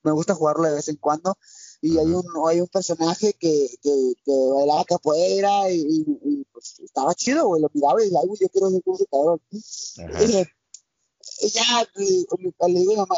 me 0.05 0.13
gusta 0.13 0.37
jugarlo 0.37 0.69
de 0.69 0.77
vez 0.77 0.89
en 0.89 0.97
cuando, 0.97 1.37
y 1.81 1.99
hay 1.99 2.07
un, 2.07 2.25
hay 2.49 2.61
un 2.61 2.69
personaje 2.69 3.33
que, 3.33 3.69
que, 3.83 4.13
que 4.25 4.33
bailaba 4.55 4.85
capoeira 4.85 5.69
y, 5.73 6.05
y, 6.23 6.45
pues 6.53 6.79
estaba 6.79 7.15
chido, 7.15 7.49
güey, 7.49 7.63
lo 7.63 7.71
miraba 7.75 8.01
y 8.05 8.15
ay, 8.15 8.29
yo 8.41 8.49
quiero 8.49 8.71
ser 8.71 8.83
como 8.85 8.97
ese 8.97 9.07
cabrón 9.07 9.41
ella 11.41 11.89
le 11.97 12.79
digo 12.79 12.97
mamá, 12.97 13.17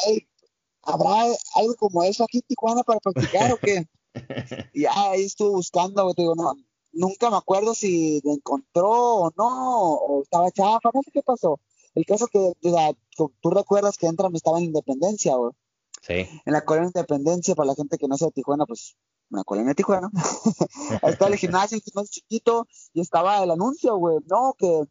¿habrá 0.82 1.34
algo 1.54 1.74
como 1.78 2.02
eso 2.02 2.24
aquí 2.24 2.38
en 2.38 2.44
Tijuana 2.48 2.82
para 2.82 3.00
practicar 3.00 3.52
o 3.52 3.58
qué? 3.58 3.86
y 4.74 4.84
ahí 4.86 5.24
estuvo 5.24 5.52
buscando, 5.52 6.12
digo, 6.16 6.34
no, 6.34 6.54
nunca 6.92 7.30
me 7.30 7.36
acuerdo 7.36 7.74
si 7.74 8.20
lo 8.24 8.32
encontró 8.32 8.90
o 8.90 9.32
no, 9.36 9.94
o 9.94 10.22
estaba 10.22 10.50
chafa, 10.50 10.90
no 10.92 11.02
sé 11.02 11.10
qué 11.12 11.22
pasó. 11.22 11.60
El 11.94 12.04
caso 12.04 12.26
que, 12.26 12.52
tú 13.16 13.50
recuerdas 13.50 13.96
que 13.96 14.06
entra, 14.06 14.28
estaba 14.34 14.58
en 14.58 14.64
Independencia, 14.64 15.34
güey. 15.36 15.52
Sí. 16.02 16.28
En 16.44 16.52
la 16.52 16.64
colonia 16.64 16.88
Independencia, 16.94 17.54
para 17.54 17.68
la 17.68 17.74
gente 17.74 17.96
que 17.96 18.06
no 18.06 18.16
sea 18.16 18.26
de 18.26 18.32
Tijuana, 18.32 18.66
pues, 18.66 18.96
en 19.30 19.38
la 19.38 19.44
colonia 19.44 19.70
de 19.70 19.76
Tijuana. 19.76 20.10
Ahí 21.02 21.12
está 21.12 21.26
el 21.28 21.36
gimnasio, 21.36 21.76
el 21.76 21.82
gimnasio 21.82 22.10
chiquito, 22.10 22.66
y 22.92 23.00
estaba 23.00 23.42
el 23.42 23.50
anuncio, 23.50 23.96
güey, 23.96 24.18
no, 24.26 24.54
que 24.58 24.82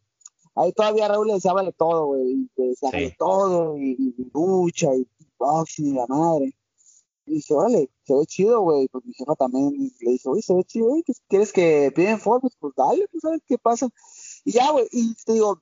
ahí 0.56 0.72
todavía 0.72 1.08
Raúl 1.08 1.28
le 1.28 1.34
decía 1.34 1.52
vale 1.52 1.72
todo, 1.72 2.06
güey, 2.06 2.32
y 2.32 2.50
decía 2.56 2.90
vale 2.92 3.16
todo, 3.18 3.76
y, 3.78 4.14
lucha, 4.34 4.94
y 4.94 5.06
boxing, 5.38 5.86
y 5.86 5.92
la 5.92 6.06
madre. 6.06 6.54
Y 7.26 7.34
dice, 7.34 7.54
vale, 7.54 7.90
se 8.04 8.14
ve 8.14 8.26
chido, 8.26 8.60
güey. 8.60 8.88
Pues 8.88 9.04
mi 9.04 9.12
jefa 9.12 9.34
también 9.34 9.72
le 10.00 10.10
dice, 10.12 10.28
oye, 10.28 10.42
se 10.42 10.54
ve 10.54 10.64
chido, 10.64 10.88
güey, 10.88 11.04
¿quieres 11.28 11.52
que 11.52 11.92
piden 11.94 12.20
fotos? 12.20 12.56
Pues 12.58 12.74
dale, 12.76 13.06
pues 13.10 13.24
a 13.24 13.30
ver 13.30 13.42
qué 13.46 13.58
pasa. 13.58 13.88
Y 14.44 14.52
ya, 14.52 14.70
güey, 14.70 14.86
y 14.92 15.14
te 15.24 15.32
digo, 15.32 15.60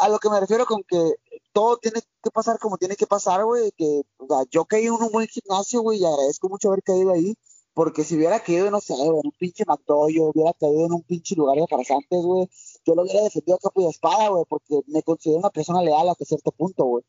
a 0.00 0.08
lo 0.08 0.18
que 0.18 0.30
me 0.30 0.40
refiero 0.40 0.66
con 0.66 0.82
que 0.82 1.14
todo 1.52 1.76
tiene 1.78 2.00
que 2.22 2.30
pasar 2.30 2.58
como 2.58 2.76
tiene 2.78 2.96
que 2.96 3.06
pasar, 3.06 3.44
güey, 3.44 3.70
que, 3.76 4.02
o 4.18 4.26
sea, 4.26 4.44
yo 4.50 4.64
caí 4.64 4.86
en 4.86 4.92
un 4.92 5.10
buen 5.12 5.28
gimnasio, 5.28 5.80
güey, 5.80 6.00
y 6.00 6.04
agradezco 6.04 6.48
mucho 6.48 6.68
haber 6.68 6.82
caído 6.82 7.12
ahí, 7.12 7.36
porque 7.74 8.04
si 8.04 8.16
hubiera 8.16 8.40
caído, 8.40 8.70
no 8.70 8.80
sé, 8.80 8.94
en 8.94 9.12
un 9.12 9.32
pinche 9.38 9.64
McDoyo, 9.66 10.30
hubiera 10.30 10.52
caído 10.54 10.86
en 10.86 10.92
un 10.92 11.02
pinche 11.02 11.34
lugar 11.36 11.56
de 11.58 11.66
farsantes, 11.66 12.22
güey, 12.22 12.48
yo 12.86 12.94
lo 12.94 13.02
hubiera 13.02 13.22
defendido 13.22 13.56
a 13.56 13.60
capa 13.60 13.82
y 13.82 13.86
espada, 13.86 14.28
güey, 14.28 14.44
porque 14.48 14.80
me 14.86 15.02
considero 15.02 15.40
una 15.40 15.50
persona 15.50 15.82
leal 15.82 16.08
hasta 16.08 16.24
cierto 16.24 16.52
punto, 16.52 16.84
güey. 16.84 17.04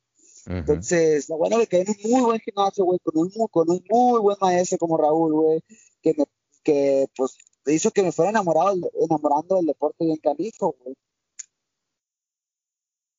Entonces, 0.47 1.27
lo 1.27 1.37
bueno 1.37 1.59
que 1.59 1.67
quedé 1.67 1.81
en 1.81 1.95
un 2.05 2.11
muy 2.11 2.21
buen 2.21 2.39
gimnasio, 2.39 2.85
güey, 2.85 2.99
con 2.99 3.17
un, 3.17 3.29
con 3.49 3.69
un 3.69 3.83
muy 3.89 4.19
buen 4.21 4.37
maestro 4.39 4.77
como 4.77 4.97
Raúl, 4.97 5.33
güey, 5.33 5.61
que, 6.01 6.13
me, 6.17 6.25
que 6.63 7.07
pues 7.15 7.37
hizo 7.65 7.91
que 7.91 8.01
me 8.01 8.13
fuera 8.13 8.31
enamorado, 8.31 8.75
enamorando 9.01 9.57
del 9.57 9.65
deporte 9.65 10.05
bien 10.05 10.17
canijo, 10.17 10.75
güey. 10.81 10.95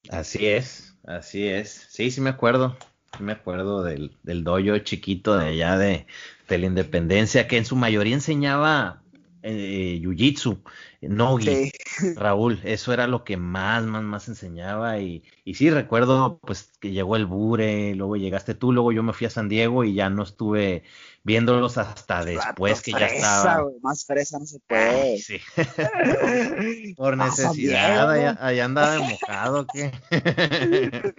Así 0.08 0.46
es, 0.46 0.94
así 1.04 1.46
es. 1.46 1.86
Sí, 1.90 2.10
sí 2.10 2.20
me 2.22 2.30
acuerdo. 2.30 2.76
Sí 3.16 3.22
me 3.22 3.32
acuerdo 3.32 3.82
del, 3.82 4.16
del 4.22 4.42
dojo 4.42 4.78
chiquito 4.78 5.36
de 5.36 5.48
allá 5.48 5.76
de, 5.76 6.06
de 6.48 6.58
la 6.58 6.66
Independencia, 6.66 7.46
que 7.46 7.58
en 7.58 7.66
su 7.66 7.76
mayoría 7.76 8.14
enseñaba 8.14 9.02
eh, 9.42 10.00
Jiu-Jitsu, 10.02 10.62
Nogi, 11.02 11.70
Raúl, 12.16 12.60
eso 12.64 12.92
era 12.92 13.06
lo 13.06 13.24
que 13.24 13.36
más, 13.36 13.84
más, 13.84 14.02
más 14.02 14.28
enseñaba 14.28 14.98
y, 14.98 15.22
y 15.44 15.54
sí, 15.54 15.70
recuerdo 15.70 16.38
pues 16.38 16.72
que 16.80 16.90
llegó 16.90 17.16
el 17.16 17.26
Bure, 17.26 17.94
luego 17.94 18.16
llegaste 18.16 18.54
tú, 18.54 18.72
luego 18.72 18.92
yo 18.92 19.02
me 19.02 19.12
fui 19.12 19.26
a 19.26 19.30
San 19.30 19.48
Diego 19.48 19.84
y 19.84 19.94
ya 19.94 20.10
no 20.10 20.22
estuve 20.22 20.82
viéndolos 21.22 21.78
hasta 21.78 22.24
después 22.24 22.82
que 22.82 22.92
ya 22.92 23.06
estaba. 23.06 23.64
más 23.82 24.04
fresa 24.04 24.38
no 24.38 24.46
se 24.46 24.58
puede. 24.60 25.18
sí. 25.18 25.38
Por 26.96 27.16
necesidad, 27.16 28.10
allá, 28.40 28.64
andaba 28.64 28.98
mojado, 29.00 29.66
¿qué? 29.66 29.92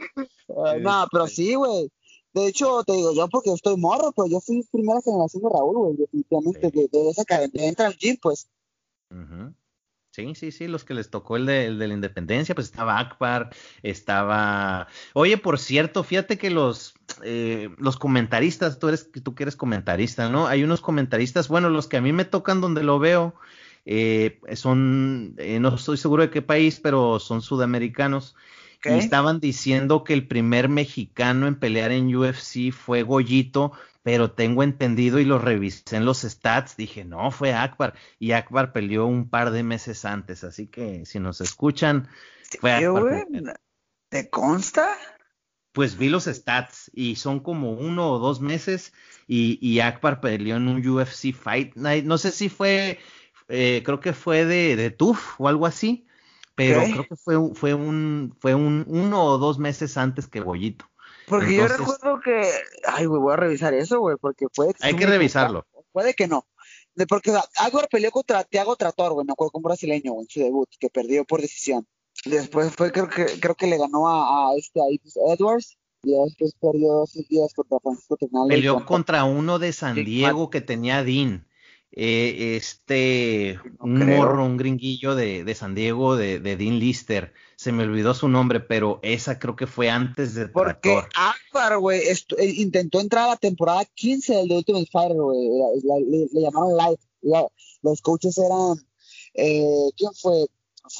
no, 0.81 1.07
pero 1.11 1.27
sí, 1.27 1.55
güey. 1.55 1.91
De 2.33 2.47
hecho, 2.47 2.83
te 2.83 2.93
digo 2.93 3.13
yo 3.13 3.27
porque 3.27 3.51
estoy 3.51 3.77
morro, 3.77 4.11
pero 4.15 4.27
yo 4.27 4.39
fui 4.39 4.63
primera 4.71 5.01
generación 5.01 5.43
de 5.43 5.49
Raúl, 5.49 5.77
güey, 5.77 5.97
definitivamente, 5.97 6.71
de, 6.71 7.09
esa 7.09 7.25
cadena, 7.25 7.65
entra 7.65 7.87
al 7.87 7.95
gym, 7.95 8.17
pues. 8.21 8.47
Sí, 10.11 10.35
sí, 10.35 10.51
sí, 10.51 10.67
los 10.67 10.83
que 10.83 10.93
les 10.95 11.09
tocó 11.09 11.37
el 11.37 11.45
de, 11.45 11.67
el 11.67 11.79
de, 11.79 11.87
la 11.87 11.93
independencia, 11.93 12.55
pues 12.55 12.67
estaba 12.67 12.99
Akbar, 12.99 13.51
estaba... 13.83 14.87
Oye, 15.13 15.37
por 15.37 15.59
cierto, 15.59 16.03
fíjate 16.03 16.37
que 16.37 16.49
los, 16.49 16.95
eh, 17.23 17.69
los 17.77 17.97
comentaristas, 17.97 18.79
tú 18.79 18.87
eres, 18.89 19.11
tú 19.23 19.35
que 19.35 19.43
eres 19.43 19.55
comentarista, 19.55 20.27
¿no? 20.29 20.47
Hay 20.47 20.63
unos 20.63 20.81
comentaristas, 20.81 21.47
bueno, 21.47 21.69
los 21.69 21.87
que 21.87 21.97
a 21.97 22.01
mí 22.01 22.11
me 22.11 22.25
tocan 22.25 22.59
donde 22.59 22.83
lo 22.83 22.99
veo, 22.99 23.35
eh, 23.85 24.39
son, 24.55 25.35
eh, 25.37 25.59
no 25.59 25.75
estoy 25.75 25.97
seguro 25.97 26.23
de 26.23 26.29
qué 26.31 26.41
país, 26.41 26.79
pero 26.79 27.19
son 27.19 27.41
sudamericanos. 27.41 28.35
Y 28.83 28.89
estaban 28.89 29.39
diciendo 29.39 30.03
que 30.03 30.13
el 30.13 30.27
primer 30.27 30.69
mexicano 30.69 31.47
en 31.47 31.59
pelear 31.59 31.91
en 31.91 32.15
UFC 32.15 32.71
fue 32.71 33.03
Goyito, 33.03 33.73
pero 34.03 34.31
tengo 34.31 34.63
entendido 34.63 35.19
y 35.19 35.25
lo 35.25 35.37
revisé 35.37 35.97
en 35.97 36.05
los 36.05 36.21
stats, 36.21 36.77
dije, 36.77 37.03
no, 37.03 37.31
fue 37.31 37.53
Akbar. 37.53 37.93
Y 38.19 38.31
Akbar 38.31 38.71
peleó 38.71 39.05
un 39.05 39.29
par 39.29 39.51
de 39.51 39.63
meses 39.63 40.05
antes, 40.05 40.43
así 40.43 40.67
que 40.67 41.05
si 41.05 41.19
nos 41.19 41.41
escuchan, 41.41 42.07
fue 42.59 42.71
Akbar. 42.73 43.27
¿Te 44.09 44.29
consta? 44.29 44.95
Pues 45.73 45.97
vi 45.97 46.09
los 46.09 46.25
stats 46.25 46.89
y 46.93 47.17
son 47.17 47.41
como 47.41 47.73
uno 47.73 48.11
o 48.11 48.19
dos 48.19 48.41
meses 48.41 48.93
y, 49.27 49.59
y 49.61 49.81
Akbar 49.81 50.19
peleó 50.19 50.55
en 50.55 50.67
un 50.67 50.87
UFC 50.87 51.33
Fight 51.33 51.75
Night. 51.75 52.05
No 52.05 52.17
sé 52.17 52.31
si 52.31 52.49
fue 52.49 52.97
eh, 53.49 53.81
creo 53.83 53.99
que 53.99 54.13
fue 54.13 54.45
de, 54.45 54.75
de 54.75 54.91
TUF 54.91 55.41
o 55.41 55.47
algo 55.47 55.65
así, 55.65 56.05
pero 56.59 56.81
creo 56.81 57.07
que 57.07 57.15
fue, 57.15 57.55
fue 57.55 57.73
un, 57.73 58.35
fue 58.39 58.53
un 58.53 58.85
uno 58.87 59.23
o 59.23 59.37
dos 59.37 59.59
meses 59.59 59.97
antes 59.97 60.27
que 60.27 60.41
Bollito. 60.41 60.85
Porque 61.27 61.55
yo 61.55 61.67
recuerdo 61.67 62.19
que, 62.21 62.41
ay, 62.87 63.05
güey, 63.05 63.21
voy 63.21 63.33
a 63.33 63.37
revisar 63.37 63.73
eso, 63.73 63.99
güey, 63.99 64.17
porque 64.19 64.47
puede 64.53 64.73
que... 64.73 64.85
Hay 64.85 64.95
que 64.95 65.05
revisarlo. 65.05 65.65
Puede 65.91 66.13
que 66.15 66.27
no. 66.27 66.47
De 66.95 67.05
porque 67.07 67.31
Álvaro 67.57 67.87
peleó 67.89 68.11
contra 68.11 68.43
Thiago 68.43 68.75
Trator, 68.75 69.13
güey, 69.13 69.25
me 69.25 69.33
acuerdo, 69.33 69.51
con 69.51 69.59
un 69.59 69.63
brasileño, 69.63 70.13
güey, 70.13 70.25
en 70.25 70.29
su 70.29 70.39
debut, 70.39 70.67
que 70.79 70.89
perdió 70.89 71.23
por 71.25 71.41
decisión. 71.41 71.87
Después 72.25 72.75
fue, 72.75 72.91
creo 72.91 73.07
que, 73.07 73.25
creo 73.39 73.55
que 73.55 73.67
le 73.67 73.77
ganó 73.77 74.09
a, 74.09 74.53
este, 74.57 74.81
a 74.81 75.33
Edwards, 75.33 75.77
y 76.03 76.11
después 76.11 76.55
perdió 76.59 77.05
sus 77.05 77.27
días 77.27 77.53
contra 77.53 77.79
Francisco 77.79 78.17
Peleó 78.47 78.85
contra 78.85 79.23
uno 79.23 79.59
de 79.59 79.71
San 79.71 79.95
Diego 79.95 80.49
que 80.49 80.61
tenía 80.61 81.03
Dean. 81.03 81.47
Eh, 81.91 82.55
este, 82.55 83.59
un 83.79 84.05
morro, 84.05 84.45
un 84.45 84.57
gringuillo 84.57 85.15
de, 85.15 85.55
San 85.55 85.73
Diego, 85.73 86.15
de, 86.15 86.39
Dean 86.39 86.79
Lister. 86.79 87.33
Se 87.55 87.71
me 87.71 87.83
olvidó 87.83 88.13
su 88.13 88.29
nombre, 88.29 88.59
pero 88.59 88.99
esa 89.01 89.39
creo 89.39 89.55
que 89.55 89.67
fue 89.67 89.89
antes 89.89 90.33
de 90.33 90.47
Porque 90.47 91.03
Akbar, 91.15 91.79
güey, 91.79 92.01
eh, 92.07 92.53
intentó 92.55 93.01
entrar 93.01 93.25
a 93.25 93.29
la 93.29 93.37
temporada 93.37 93.83
15 93.85 94.33
del 94.33 94.47
The 94.47 94.55
Ultimate 94.57 94.89
Fighter, 94.91 95.17
güey. 95.17 95.49
Le, 96.31 96.41
llamaron 96.41 96.77
live. 96.77 97.47
los 97.81 98.01
coaches 98.01 98.37
eran. 98.37 98.77
Eh, 99.33 99.89
¿Quién 99.97 100.13
fue? 100.13 100.45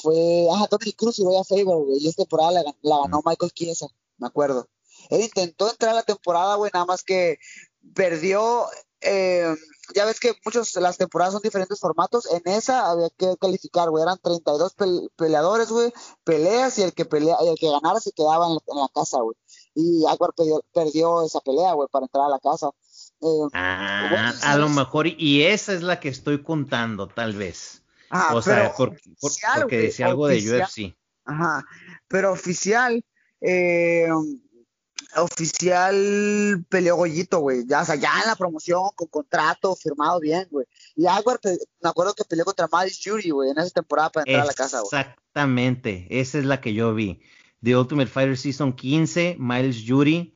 Fue. 0.01 0.47
Ajá, 0.53 0.67
Tony 0.67 0.91
Cruz 0.93 1.19
y 1.19 1.23
Roya 1.23 1.43
Faber, 1.43 1.65
güey. 1.65 1.99
Y 1.99 2.07
esta 2.07 2.23
temporada 2.23 2.51
la, 2.51 2.97
ganó 2.97 3.21
Michael 3.25 3.51
Chiesa, 3.51 3.87
me 4.17 4.27
acuerdo. 4.27 4.67
Él 5.09 5.21
intentó 5.21 5.69
entrar 5.69 5.91
a 5.91 5.95
la 5.95 6.03
temporada, 6.03 6.55
güey, 6.55 6.71
nada 6.73 6.85
más 6.85 7.03
que 7.03 7.39
perdió 7.93 8.65
eh, 9.01 9.55
ya 9.95 10.05
ves 10.05 10.19
que 10.19 10.33
muchas 10.45 10.75
las 10.75 10.97
temporadas 10.97 11.33
son 11.33 11.41
diferentes 11.41 11.79
formatos. 11.79 12.27
En 12.31 12.41
esa 12.51 12.89
había 12.91 13.09
que 13.17 13.35
calificar, 13.39 13.89
güey. 13.89 14.03
Eran 14.03 14.17
32 14.21 14.75
peleadores, 15.15 15.69
güey. 15.69 15.91
Peleas 16.23 16.77
y 16.77 16.83
el 16.83 16.93
que 16.93 17.05
pelea, 17.05 17.37
el 17.41 17.55
que 17.57 17.69
ganara 17.69 17.99
se 17.99 18.11
quedaba 18.11 18.47
en 18.47 18.53
la, 18.53 18.89
casa, 18.93 19.17
güey. 19.19 19.35
Y 19.75 20.05
Akbar 20.07 20.31
perdió, 20.73 21.25
esa 21.25 21.39
pelea, 21.41 21.73
güey, 21.73 21.87
para 21.91 22.05
entrar 22.05 22.25
a 22.25 22.29
la 22.29 22.39
casa. 22.39 22.69
Eh, 23.21 23.47
ah, 23.53 24.33
a 24.43 24.57
lo 24.57 24.69
mejor, 24.69 25.07
y 25.07 25.43
esa 25.43 25.73
es 25.73 25.81
la 25.81 25.99
que 25.99 26.09
estoy 26.09 26.43
contando, 26.43 27.07
tal 27.07 27.33
vez. 27.33 27.83
o 28.31 28.41
sea, 28.41 28.73
porque 28.75 29.77
decía 29.77 30.07
algo 30.07 30.27
de 30.27 30.37
UFC. 30.37 30.95
Ajá, 31.25 31.63
pero 32.07 32.31
oficial, 32.31 33.03
eh, 33.41 34.07
oficial 35.17 36.65
peleó 36.69 36.95
Goyito, 36.95 37.39
güey. 37.39 37.65
Ya, 37.67 37.81
o 37.81 37.85
sea, 37.85 37.95
ya 37.95 38.19
en 38.21 38.27
la 38.27 38.35
promoción, 38.35 38.83
con 38.95 39.07
contrato 39.07 39.75
firmado 39.75 40.19
bien, 40.19 40.47
güey. 40.51 40.65
Y 40.95 41.07
Aguar, 41.07 41.39
me 41.43 41.89
acuerdo 41.89 42.13
que 42.13 42.23
peleó 42.23 42.45
contra 42.45 42.69
Miles 42.71 42.99
Jury, 43.03 43.31
güey, 43.31 43.49
en 43.51 43.57
esa 43.57 43.69
temporada 43.71 44.09
para 44.11 44.23
entrar 44.23 44.43
a 44.43 44.47
la 44.47 44.53
casa, 44.53 44.81
güey. 44.81 45.01
Exactamente, 45.01 46.07
esa 46.09 46.37
es 46.37 46.45
la 46.45 46.61
que 46.61 46.73
yo 46.73 46.93
vi. 46.93 47.21
The 47.61 47.75
Ultimate 47.75 48.09
Fighter 48.09 48.37
Season 48.37 48.73
15, 48.73 49.37
Miles 49.39 49.83
Jury, 49.85 50.35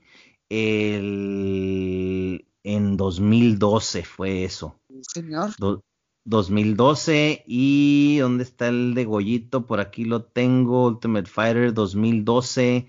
el... 0.50 2.46
en 2.64 2.98
2012 2.98 4.04
fue 4.04 4.44
eso. 4.44 4.80
señor. 5.02 5.52
2012 6.26 7.44
y 7.46 8.18
¿dónde 8.20 8.44
está 8.44 8.70
el 8.70 8.94
de 8.94 9.04
Goyito? 9.06 9.66
Por 9.66 9.82
aquí 9.82 10.06
lo 10.06 10.24
tengo, 10.24 10.86
Ultimate 10.86 11.30
Fighter 11.30 11.74
2012 11.74 12.88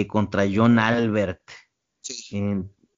eh, 0.00 0.06
contra 0.06 0.44
John 0.52 0.78
Albert. 0.78 1.42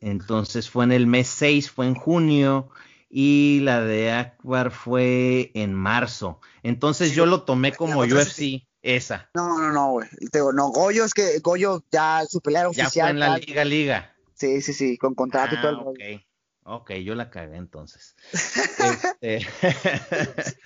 entonces 0.01 0.71
fue 0.71 0.85
en 0.85 0.93
el 0.93 1.07
mes 1.07 1.29
6, 1.29 1.71
fue 1.71 1.87
en 1.87 1.95
junio, 1.95 2.71
y 3.09 3.61
la 3.61 3.81
de 3.81 4.13
Akbar 4.13 4.71
fue 4.71 5.51
en 5.55 5.75
marzo. 5.75 6.41
Entonces 6.63 7.13
yo 7.13 7.27
lo 7.27 7.43
tomé 7.43 7.73
como 7.73 8.01
UFC, 8.01 8.67
esa. 8.83 9.31
No, 9.35 9.59
no, 9.59 9.73
no, 9.73 9.91
güey. 9.93 10.09
no, 10.55 10.71
Goyo 10.71 11.05
es 11.05 11.15
que 11.15 11.39
Goyo 11.41 11.83
ya 11.91 12.25
su 12.29 12.41
pelea 12.41 12.69
oficial. 12.69 12.91
Ya 12.93 13.03
fue 13.03 13.11
en 13.11 13.21
la 13.21 13.39
Liga 13.39 13.65
Liga. 13.65 14.17
Sí, 14.35 14.61
sí, 14.61 14.73
sí, 14.73 14.99
con 14.99 15.15
contrato 15.15 15.55
y 15.55 15.61
todo 15.61 15.71
el 15.71 15.77
ah, 15.77 16.21
Ok, 16.65 16.83
ok, 16.83 16.91
yo 16.97 17.15
la 17.15 17.31
cagué 17.31 17.57
entonces. 17.57 18.15
este, 19.13 19.47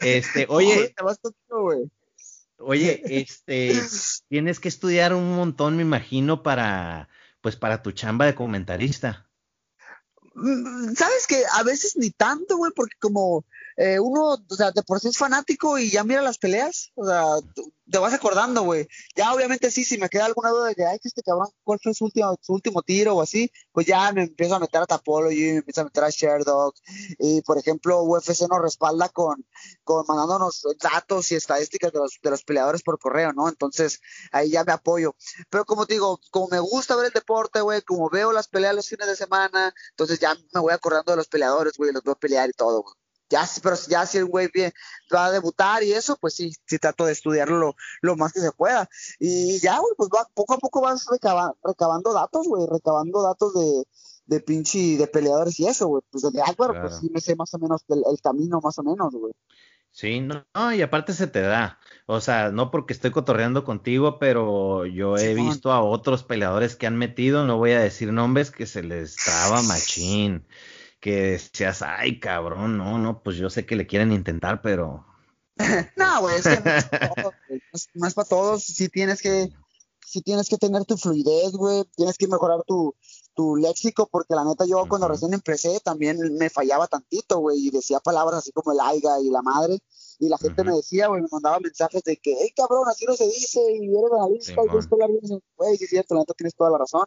este, 0.00 0.46
oye. 0.50 0.92
Te 0.94 1.02
vas 1.02 1.18
güey. 1.48 1.90
Oye, 2.66 3.02
este, 3.06 3.80
tienes 4.28 4.60
que 4.60 4.68
estudiar 4.68 5.14
un 5.14 5.34
montón, 5.36 5.76
me 5.76 5.82
imagino, 5.82 6.42
para, 6.42 7.08
pues, 7.40 7.56
para 7.56 7.82
tu 7.82 7.92
chamba 7.92 8.26
de 8.26 8.34
comentarista. 8.34 9.28
Mm, 10.34 10.94
Sabes 10.94 11.26
que 11.26 11.42
a 11.52 11.62
veces 11.62 11.96
ni 11.96 12.10
tanto, 12.10 12.56
güey, 12.56 12.72
porque 12.74 12.96
como 13.00 13.44
eh, 13.76 13.98
uno, 13.98 14.44
o 14.48 14.54
sea, 14.54 14.70
de 14.70 14.82
por 14.82 15.00
sí 15.00 15.08
es 15.08 15.18
fanático 15.18 15.78
y 15.78 15.90
ya 15.90 16.04
mira 16.04 16.22
las 16.22 16.38
peleas, 16.38 16.92
o 16.94 17.06
sea, 17.06 17.24
te 17.90 17.98
vas 17.98 18.14
acordando, 18.14 18.62
güey. 18.62 18.88
Ya 19.14 19.32
obviamente 19.32 19.70
sí, 19.70 19.84
si 19.84 19.98
me 19.98 20.08
queda 20.08 20.26
alguna 20.26 20.50
duda 20.50 20.68
de 20.68 20.74
que, 20.74 20.84
ay, 20.84 20.98
que 20.98 21.08
este 21.08 21.22
cabrón, 21.22 21.48
¿cuál 21.62 21.78
fue 21.82 21.94
su 21.94 22.04
último, 22.06 22.36
su 22.40 22.52
último 22.54 22.82
tiro 22.82 23.16
o 23.16 23.22
así? 23.22 23.50
Pues 23.72 23.86
ya 23.86 24.10
me 24.12 24.22
empiezo 24.22 24.54
a 24.54 24.58
meter 24.58 24.82
a 24.82 24.86
Tapology, 24.86 25.52
me 25.52 25.56
empiezo 25.58 25.82
a 25.82 25.84
meter 25.84 26.04
a 26.04 26.10
Sherdog. 26.10 26.74
Y, 27.18 27.42
por 27.42 27.58
ejemplo, 27.58 28.02
UFC 28.02 28.48
nos 28.48 28.62
respalda 28.62 29.08
con, 29.08 29.44
con 29.84 30.04
mandándonos 30.08 30.62
datos 30.80 31.30
y 31.32 31.34
estadísticas 31.36 31.92
de 31.92 31.98
los, 31.98 32.18
de 32.22 32.30
los 32.30 32.42
peleadores 32.44 32.82
por 32.82 32.98
correo, 32.98 33.32
¿no? 33.32 33.48
Entonces, 33.48 34.00
ahí 34.32 34.50
ya 34.50 34.64
me 34.64 34.72
apoyo. 34.72 35.14
Pero 35.50 35.64
como 35.64 35.86
te 35.86 35.94
digo, 35.94 36.20
como 36.30 36.48
me 36.48 36.60
gusta 36.60 36.96
ver 36.96 37.06
el 37.06 37.12
deporte, 37.12 37.60
güey, 37.60 37.82
como 37.82 38.08
veo 38.10 38.32
las 38.32 38.48
peleas 38.48 38.74
los 38.74 38.88
fines 38.88 39.06
de 39.06 39.16
semana, 39.16 39.74
entonces 39.90 40.18
ya 40.20 40.34
me 40.54 40.60
voy 40.60 40.72
acordando 40.72 41.12
de 41.12 41.16
los 41.16 41.28
peleadores, 41.28 41.74
güey, 41.76 41.92
los 41.92 42.02
veo 42.02 42.16
pelear 42.16 42.48
y 42.48 42.52
todo, 42.52 42.82
güey 42.82 43.03
ya, 43.34 43.48
pero 43.62 43.76
ya 43.88 44.06
si 44.06 44.18
el 44.18 44.26
güey 44.26 44.48
va 45.12 45.26
a 45.26 45.32
debutar 45.32 45.82
y 45.82 45.92
eso, 45.92 46.16
pues 46.20 46.34
sí, 46.34 46.52
sí 46.66 46.78
trato 46.78 47.04
de 47.04 47.12
estudiarlo 47.12 47.74
lo, 48.00 48.16
más 48.16 48.32
que 48.32 48.40
se 48.40 48.52
pueda. 48.52 48.88
Y 49.18 49.58
ya, 49.58 49.78
güey, 49.78 49.92
pues 49.96 50.08
va, 50.08 50.28
poco 50.34 50.54
a 50.54 50.58
poco 50.58 50.80
vas 50.80 51.06
recabando 51.10 52.12
datos, 52.12 52.46
güey, 52.46 52.66
recabando 52.70 53.22
datos 53.22 53.54
de, 53.54 53.84
de 54.26 54.40
pinche, 54.40 54.96
de 54.96 55.06
peleadores 55.08 55.58
y 55.58 55.66
eso, 55.66 55.88
güey. 55.88 56.02
Pues 56.10 56.22
de 56.32 56.40
Álvaro, 56.40 56.80
pues 56.80 56.98
sí 57.00 57.10
me 57.12 57.20
sé 57.20 57.34
más 57.34 57.52
o 57.54 57.58
menos 57.58 57.82
el, 57.88 58.20
camino, 58.22 58.60
más 58.62 58.78
o 58.78 58.84
menos, 58.84 59.12
güey. 59.12 59.32
Sí, 59.90 60.20
no, 60.20 60.72
y 60.72 60.82
aparte 60.82 61.12
se 61.12 61.26
te 61.26 61.40
da. 61.40 61.80
O 62.06 62.20
sea, 62.20 62.50
no 62.50 62.70
porque 62.70 62.92
estoy 62.92 63.10
cotorreando 63.10 63.64
contigo, 63.64 64.18
pero 64.20 64.86
yo 64.86 65.16
he 65.16 65.34
visto 65.34 65.72
a 65.72 65.82
otros 65.82 66.22
peleadores 66.22 66.76
que 66.76 66.86
han 66.86 66.96
metido, 66.96 67.46
no 67.46 67.58
voy 67.58 67.72
a 67.72 67.80
decir 67.80 68.12
nombres, 68.12 68.52
que 68.52 68.66
se 68.66 68.82
les 68.82 69.16
traba 69.16 69.62
machín 69.62 70.46
que 71.04 71.32
decías, 71.32 71.82
ay, 71.82 72.18
cabrón, 72.18 72.78
no, 72.78 72.96
no, 72.96 73.22
pues 73.22 73.36
yo 73.36 73.50
sé 73.50 73.66
que 73.66 73.76
le 73.76 73.86
quieren 73.86 74.10
intentar, 74.10 74.62
pero... 74.62 75.04
no, 75.96 76.20
güey, 76.22 76.36
es 76.36 76.44
que 76.44 77.90
no 77.92 78.06
es, 78.06 78.14
para 78.14 78.26
todos, 78.26 78.64
sí 78.64 78.88
tienes 78.88 79.20
que, 79.20 79.50
sí 80.00 80.22
tienes 80.22 80.48
que 80.48 80.56
tener 80.56 80.86
tu 80.86 80.96
fluidez, 80.96 81.52
güey, 81.52 81.84
tienes 81.94 82.16
que 82.16 82.26
mejorar 82.26 82.62
tu, 82.66 82.94
tu 83.34 83.54
léxico, 83.56 84.08
porque 84.10 84.34
la 84.34 84.46
neta 84.46 84.64
yo 84.64 84.86
cuando 84.88 85.06
recién 85.06 85.34
empecé 85.34 85.78
también 85.80 86.16
me 86.38 86.48
fallaba 86.48 86.86
tantito, 86.86 87.38
güey, 87.38 87.66
y 87.66 87.70
decía 87.70 88.00
palabras 88.00 88.38
así 88.38 88.52
como 88.52 88.72
el 88.72 88.80
aiga 88.80 89.20
y 89.20 89.28
la 89.28 89.42
madre, 89.42 89.80
y 90.18 90.30
la 90.30 90.38
gente 90.38 90.64
me 90.64 90.72
decía, 90.72 91.08
güey, 91.08 91.20
me 91.20 91.28
mandaba 91.30 91.60
mensajes 91.60 92.02
de 92.04 92.16
que, 92.16 92.34
hey, 92.40 92.50
cabrón, 92.56 92.88
así 92.88 93.04
no 93.04 93.12
se 93.12 93.26
dice, 93.26 93.60
y 93.60 93.90
eres 93.90 94.10
analista, 94.10 94.52
y 94.52 94.68
tienes 94.68 94.86
que 94.86 94.94
hablar 94.94 95.10
bien, 95.10 95.42
güey, 95.54 95.76
sí 95.76 95.84
es 95.84 95.90
cierto, 95.90 96.14
la 96.14 96.20
neta 96.20 96.32
tienes 96.32 96.54
toda 96.54 96.70
la 96.70 96.78
razón, 96.78 97.04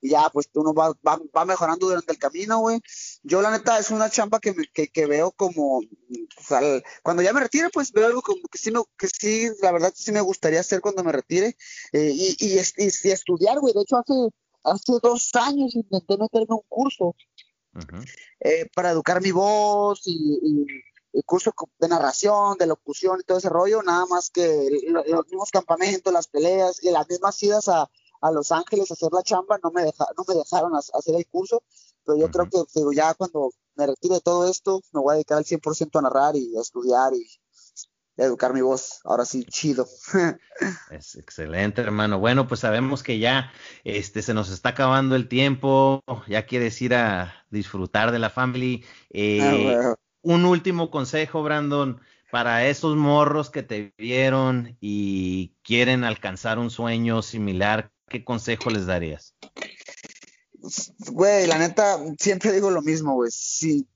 y 0.00 0.10
ya, 0.10 0.28
pues 0.32 0.48
uno 0.54 0.72
va, 0.72 0.90
va, 1.06 1.20
va 1.36 1.44
mejorando 1.44 1.86
durante 1.86 2.12
el 2.12 2.18
camino, 2.18 2.60
güey. 2.60 2.80
Yo, 3.22 3.42
la 3.42 3.50
neta, 3.50 3.78
es 3.78 3.90
una 3.90 4.10
chamba 4.10 4.40
que, 4.40 4.54
me, 4.54 4.66
que, 4.72 4.88
que 4.88 5.06
veo 5.06 5.30
como, 5.32 5.78
o 5.78 6.42
sea, 6.46 6.60
cuando 7.02 7.22
ya 7.22 7.32
me 7.32 7.40
retire, 7.40 7.68
pues 7.70 7.92
veo 7.92 8.06
algo 8.06 8.22
como 8.22 8.40
que 8.50 8.58
sí, 8.58 8.70
me, 8.70 8.80
que 8.96 9.08
sí, 9.08 9.48
la 9.60 9.72
verdad, 9.72 9.92
sí 9.94 10.12
me 10.12 10.20
gustaría 10.20 10.60
hacer 10.60 10.80
cuando 10.80 11.04
me 11.04 11.12
retire, 11.12 11.56
eh, 11.92 12.10
y, 12.14 12.36
y, 12.38 12.58
y, 12.58 12.84
y, 12.84 13.10
estudiar, 13.10 13.60
güey. 13.60 13.74
De 13.74 13.82
hecho, 13.82 13.98
hace, 13.98 14.14
hace 14.64 14.92
dos 15.02 15.30
años 15.34 15.74
intenté 15.74 16.16
meterme 16.16 16.54
un 16.54 16.62
curso 16.68 17.14
eh, 18.40 18.68
para 18.74 18.90
educar 18.90 19.22
mi 19.22 19.30
voz 19.30 20.02
y, 20.06 20.66
el 21.12 21.24
curso 21.24 21.52
de 21.80 21.88
narración, 21.88 22.56
de 22.56 22.68
locución 22.68 23.18
y 23.20 23.24
todo 23.24 23.38
ese 23.38 23.48
rollo, 23.48 23.82
nada 23.82 24.06
más 24.06 24.30
que 24.30 24.68
los 25.06 25.26
mismos 25.26 25.50
campamentos, 25.50 26.12
las 26.12 26.28
peleas 26.28 26.80
y 26.84 26.90
las 26.90 27.08
mismas 27.08 27.42
idas 27.42 27.68
a, 27.68 27.90
Los 28.32 28.52
Ángeles 28.52 28.90
a 28.90 28.94
hacer 28.94 29.10
la 29.12 29.22
chamba 29.22 29.58
no 29.62 29.70
me, 29.70 29.84
no 29.84 30.24
me 30.28 30.34
dejaron 30.34 30.74
hacer 30.74 31.14
el 31.14 31.26
curso, 31.26 31.62
pero 32.04 32.18
yo 32.18 32.30
creo 32.30 32.48
que 32.48 32.58
digo, 32.74 32.92
ya 32.92 33.14
cuando 33.14 33.50
me 33.76 33.86
retire 33.86 34.16
de 34.16 34.20
todo 34.20 34.46
esto, 34.48 34.82
me 34.92 35.00
voy 35.00 35.12
a 35.12 35.14
dedicar 35.14 35.38
al 35.38 35.44
100% 35.44 35.98
a 35.98 36.02
narrar 36.02 36.36
y 36.36 36.56
a 36.56 36.60
estudiar 36.60 37.14
y 37.14 37.26
educar 38.16 38.52
mi 38.52 38.60
voz. 38.60 39.00
Ahora 39.04 39.24
sí, 39.24 39.44
chido. 39.44 39.86
es 40.90 41.14
excelente, 41.16 41.80
hermano. 41.80 42.18
Bueno, 42.18 42.46
pues 42.46 42.60
sabemos 42.60 43.02
que 43.02 43.18
ya 43.18 43.52
este 43.84 44.22
se 44.22 44.34
nos 44.34 44.50
está 44.50 44.70
acabando 44.70 45.16
el 45.16 45.28
tiempo. 45.28 46.02
Ya 46.28 46.46
quieres 46.46 46.80
ir 46.82 46.94
a 46.94 47.46
disfrutar 47.50 48.12
de 48.12 48.18
la 48.18 48.30
family. 48.30 48.84
Eh, 49.10 49.76
ah, 49.76 49.94
un 50.22 50.44
último 50.44 50.90
consejo, 50.90 51.42
Brandon, 51.42 52.00
para 52.30 52.66
esos 52.66 52.96
morros 52.96 53.50
que 53.50 53.62
te 53.62 53.94
vieron 53.96 54.76
y 54.80 55.56
quieren 55.62 56.04
alcanzar 56.04 56.58
un 56.58 56.70
sueño 56.70 57.22
similar. 57.22 57.90
¿Qué 58.10 58.24
consejo 58.24 58.68
les 58.68 58.86
darías? 58.86 59.34
Güey, 61.10 61.46
la 61.46 61.58
neta, 61.58 61.98
siempre 62.18 62.52
digo 62.52 62.70
lo 62.70 62.82
mismo, 62.82 63.14
güey. 63.14 63.30
Si 63.30 63.86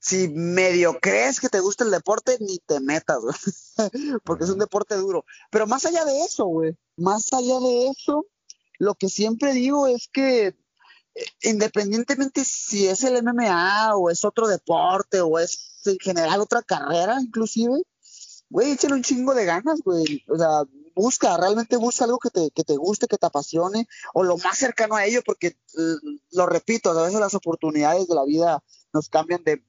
si 0.00 0.28
medio 0.28 0.98
crees 1.00 1.40
que 1.40 1.48
te 1.48 1.60
gusta 1.60 1.84
el 1.84 1.90
deporte, 1.90 2.36
ni 2.40 2.58
te 2.58 2.80
metas, 2.80 3.18
güey. 3.20 3.34
porque 4.24 4.44
es 4.44 4.50
un 4.50 4.58
deporte 4.58 4.94
duro. 4.96 5.24
Pero 5.50 5.66
más 5.66 5.84
allá 5.84 6.04
de 6.04 6.22
eso, 6.22 6.46
güey, 6.46 6.76
más 6.96 7.32
allá 7.32 7.58
de 7.60 7.88
eso, 7.88 8.26
lo 8.78 8.94
que 8.94 9.08
siempre 9.08 9.52
digo 9.52 9.86
es 9.86 10.08
que 10.12 10.46
eh, 10.46 10.54
independientemente 11.42 12.44
si 12.44 12.86
es 12.86 13.04
el 13.04 13.22
MMA 13.22 13.96
o 13.96 14.10
es 14.10 14.24
otro 14.24 14.48
deporte 14.48 15.20
o 15.20 15.38
es 15.38 15.82
en 15.84 15.98
general 15.98 16.40
otra 16.40 16.62
carrera, 16.62 17.20
inclusive, 17.20 17.82
güey, 18.48 18.72
échale 18.72 18.94
un 18.94 19.02
chingo 19.02 19.34
de 19.34 19.44
ganas, 19.44 19.80
güey. 19.82 20.24
O 20.28 20.36
sea, 20.36 20.62
busca, 20.96 21.36
realmente 21.36 21.76
busca 21.76 22.04
algo 22.04 22.18
que 22.18 22.30
te, 22.30 22.50
que 22.50 22.64
te 22.64 22.76
guste, 22.76 23.06
que 23.06 23.18
te 23.18 23.26
apasione, 23.26 23.86
o 24.14 24.24
lo 24.24 24.38
más 24.38 24.58
cercano 24.58 24.96
a 24.96 25.04
ello, 25.04 25.20
porque 25.24 25.48
eh, 25.48 25.96
lo 26.32 26.46
repito, 26.46 26.90
a 26.90 27.02
veces 27.04 27.20
las 27.20 27.34
oportunidades 27.34 28.08
de 28.08 28.14
la 28.14 28.24
vida 28.24 28.64
nos 28.94 29.10
cambian 29.10 29.44
de, 29.44 29.62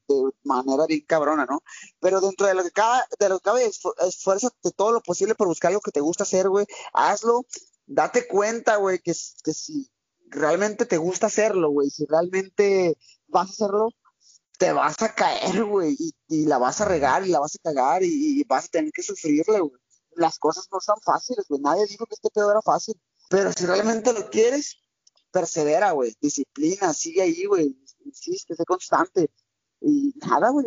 manera 0.43 0.85
bien 0.87 1.03
cabrona, 1.05 1.45
¿no? 1.45 1.61
Pero 1.99 2.21
dentro 2.21 2.47
de 2.47 2.53
lo 2.55 2.63
que 2.63 2.71
cabe, 2.71 3.03
de 3.19 3.29
lo 3.29 3.39
que 3.39 3.43
cabe, 3.43 3.65
esfuérzate 3.65 4.71
todo 4.71 4.93
lo 4.93 5.01
posible 5.01 5.35
por 5.35 5.47
buscar 5.47 5.69
algo 5.69 5.81
que 5.81 5.91
te 5.91 5.99
gusta 5.99 6.23
hacer, 6.23 6.47
güey. 6.47 6.65
Hazlo, 6.93 7.45
date 7.85 8.25
cuenta, 8.27 8.77
güey, 8.77 8.99
que, 8.99 9.13
que 9.43 9.53
si 9.53 9.91
realmente 10.29 10.85
te 10.85 10.97
gusta 10.97 11.27
hacerlo, 11.27 11.71
güey, 11.71 11.89
si 11.89 12.05
realmente 12.05 12.97
vas 13.27 13.49
a 13.49 13.51
hacerlo, 13.51 13.89
te 14.57 14.71
vas 14.71 15.01
a 15.01 15.13
caer, 15.13 15.65
güey, 15.65 15.97
y, 16.29 16.45
la 16.45 16.57
vas 16.57 16.79
a 16.79 16.85
regar 16.85 17.27
y 17.27 17.31
la 17.31 17.39
vas 17.39 17.55
a 17.55 17.59
cagar 17.61 18.03
y, 18.03 18.39
y 18.39 18.43
vas 18.45 18.65
a 18.65 18.69
tener 18.69 18.91
que 18.93 19.03
sufrirle, 19.03 19.59
güey 19.59 19.86
las 20.17 20.39
cosas 20.39 20.67
no 20.71 20.79
son 20.79 20.99
fáciles, 21.01 21.45
güey. 21.47 21.61
Nadie 21.61 21.85
dijo 21.87 22.05
que 22.05 22.15
este 22.15 22.29
pedo 22.29 22.51
era 22.51 22.61
fácil. 22.61 22.99
Pero 23.29 23.51
si 23.51 23.65
realmente 23.65 24.13
lo 24.13 24.29
quieres, 24.29 24.77
persevera, 25.31 25.91
güey. 25.91 26.15
Disciplina, 26.21 26.93
sigue 26.93 27.21
ahí, 27.21 27.45
güey. 27.45 27.77
Insiste, 28.05 28.55
sé 28.55 28.65
constante. 28.65 29.29
Y 29.81 30.13
nada, 30.17 30.49
güey. 30.49 30.65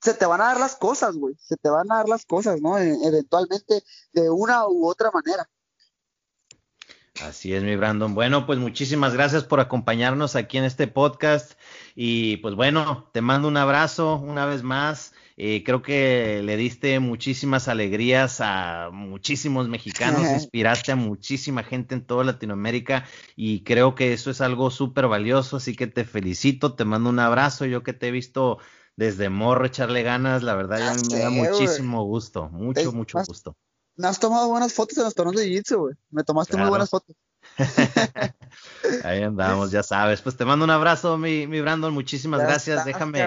se 0.00 0.14
te 0.14 0.26
van 0.26 0.40
a 0.40 0.46
dar 0.46 0.60
las 0.60 0.76
cosas, 0.76 1.16
güey. 1.16 1.34
Se 1.40 1.56
te 1.56 1.68
van 1.68 1.90
a 1.90 1.96
dar 1.96 2.08
las 2.08 2.26
cosas, 2.26 2.60
¿no? 2.60 2.78
E, 2.78 2.96
eventualmente, 3.06 3.82
de 4.12 4.30
una 4.30 4.66
u 4.68 4.86
otra 4.86 5.10
manera. 5.10 5.48
Así 7.22 7.54
es, 7.54 7.62
mi 7.62 7.76
Brandon. 7.76 8.14
Bueno, 8.14 8.44
pues 8.44 8.58
muchísimas 8.58 9.14
gracias 9.14 9.44
por 9.44 9.60
acompañarnos 9.60 10.36
aquí 10.36 10.58
en 10.58 10.64
este 10.64 10.86
podcast. 10.86 11.52
Y 11.94 12.38
pues 12.38 12.54
bueno, 12.54 13.08
te 13.12 13.22
mando 13.22 13.48
un 13.48 13.56
abrazo 13.56 14.16
una 14.16 14.44
vez 14.44 14.62
más. 14.62 15.12
Eh, 15.38 15.62
creo 15.64 15.82
que 15.82 16.40
le 16.42 16.56
diste 16.56 16.98
muchísimas 16.98 17.68
alegrías 17.68 18.40
a 18.40 18.88
muchísimos 18.90 19.68
mexicanos, 19.68 20.22
inspiraste 20.32 20.92
a 20.92 20.96
muchísima 20.96 21.62
gente 21.62 21.94
en 21.94 22.06
toda 22.06 22.24
Latinoamérica 22.24 23.04
y 23.36 23.62
creo 23.62 23.94
que 23.94 24.14
eso 24.14 24.30
es 24.30 24.40
algo 24.40 24.70
súper 24.70 25.08
valioso, 25.08 25.58
así 25.58 25.76
que 25.76 25.86
te 25.86 26.04
felicito, 26.04 26.74
te 26.74 26.86
mando 26.86 27.10
un 27.10 27.18
abrazo, 27.18 27.66
yo 27.66 27.82
que 27.82 27.92
te 27.92 28.08
he 28.08 28.10
visto 28.10 28.58
desde 28.96 29.28
morro 29.28 29.66
echarle 29.66 30.02
ganas, 30.02 30.42
la 30.42 30.54
verdad 30.54 30.78
ya 30.78 30.94
me 31.14 31.20
da 31.22 31.28
muchísimo 31.28 32.02
gusto, 32.04 32.48
mucho, 32.48 32.92
mucho 32.92 33.18
gusto. 33.26 33.54
Me 33.96 34.08
has 34.08 34.18
tomado 34.18 34.48
buenas 34.48 34.72
fotos 34.72 34.96
en 34.96 35.04
los 35.04 35.14
torneos 35.14 35.36
de 35.36 35.48
jiu 35.48 35.78
güey, 35.78 35.94
me 36.10 36.24
tomaste 36.24 36.56
muy 36.56 36.68
buenas 36.68 36.88
fotos. 36.88 37.14
Ahí 39.04 39.22
andamos, 39.22 39.70
ya 39.70 39.82
sabes. 39.82 40.20
Pues 40.20 40.36
te 40.36 40.44
mando 40.44 40.64
un 40.64 40.70
abrazo, 40.70 41.16
mi, 41.16 41.46
mi 41.46 41.60
Brandon. 41.60 41.94
Muchísimas 41.94 42.40
gracias. 42.40 42.84
Déjame. 42.84 43.26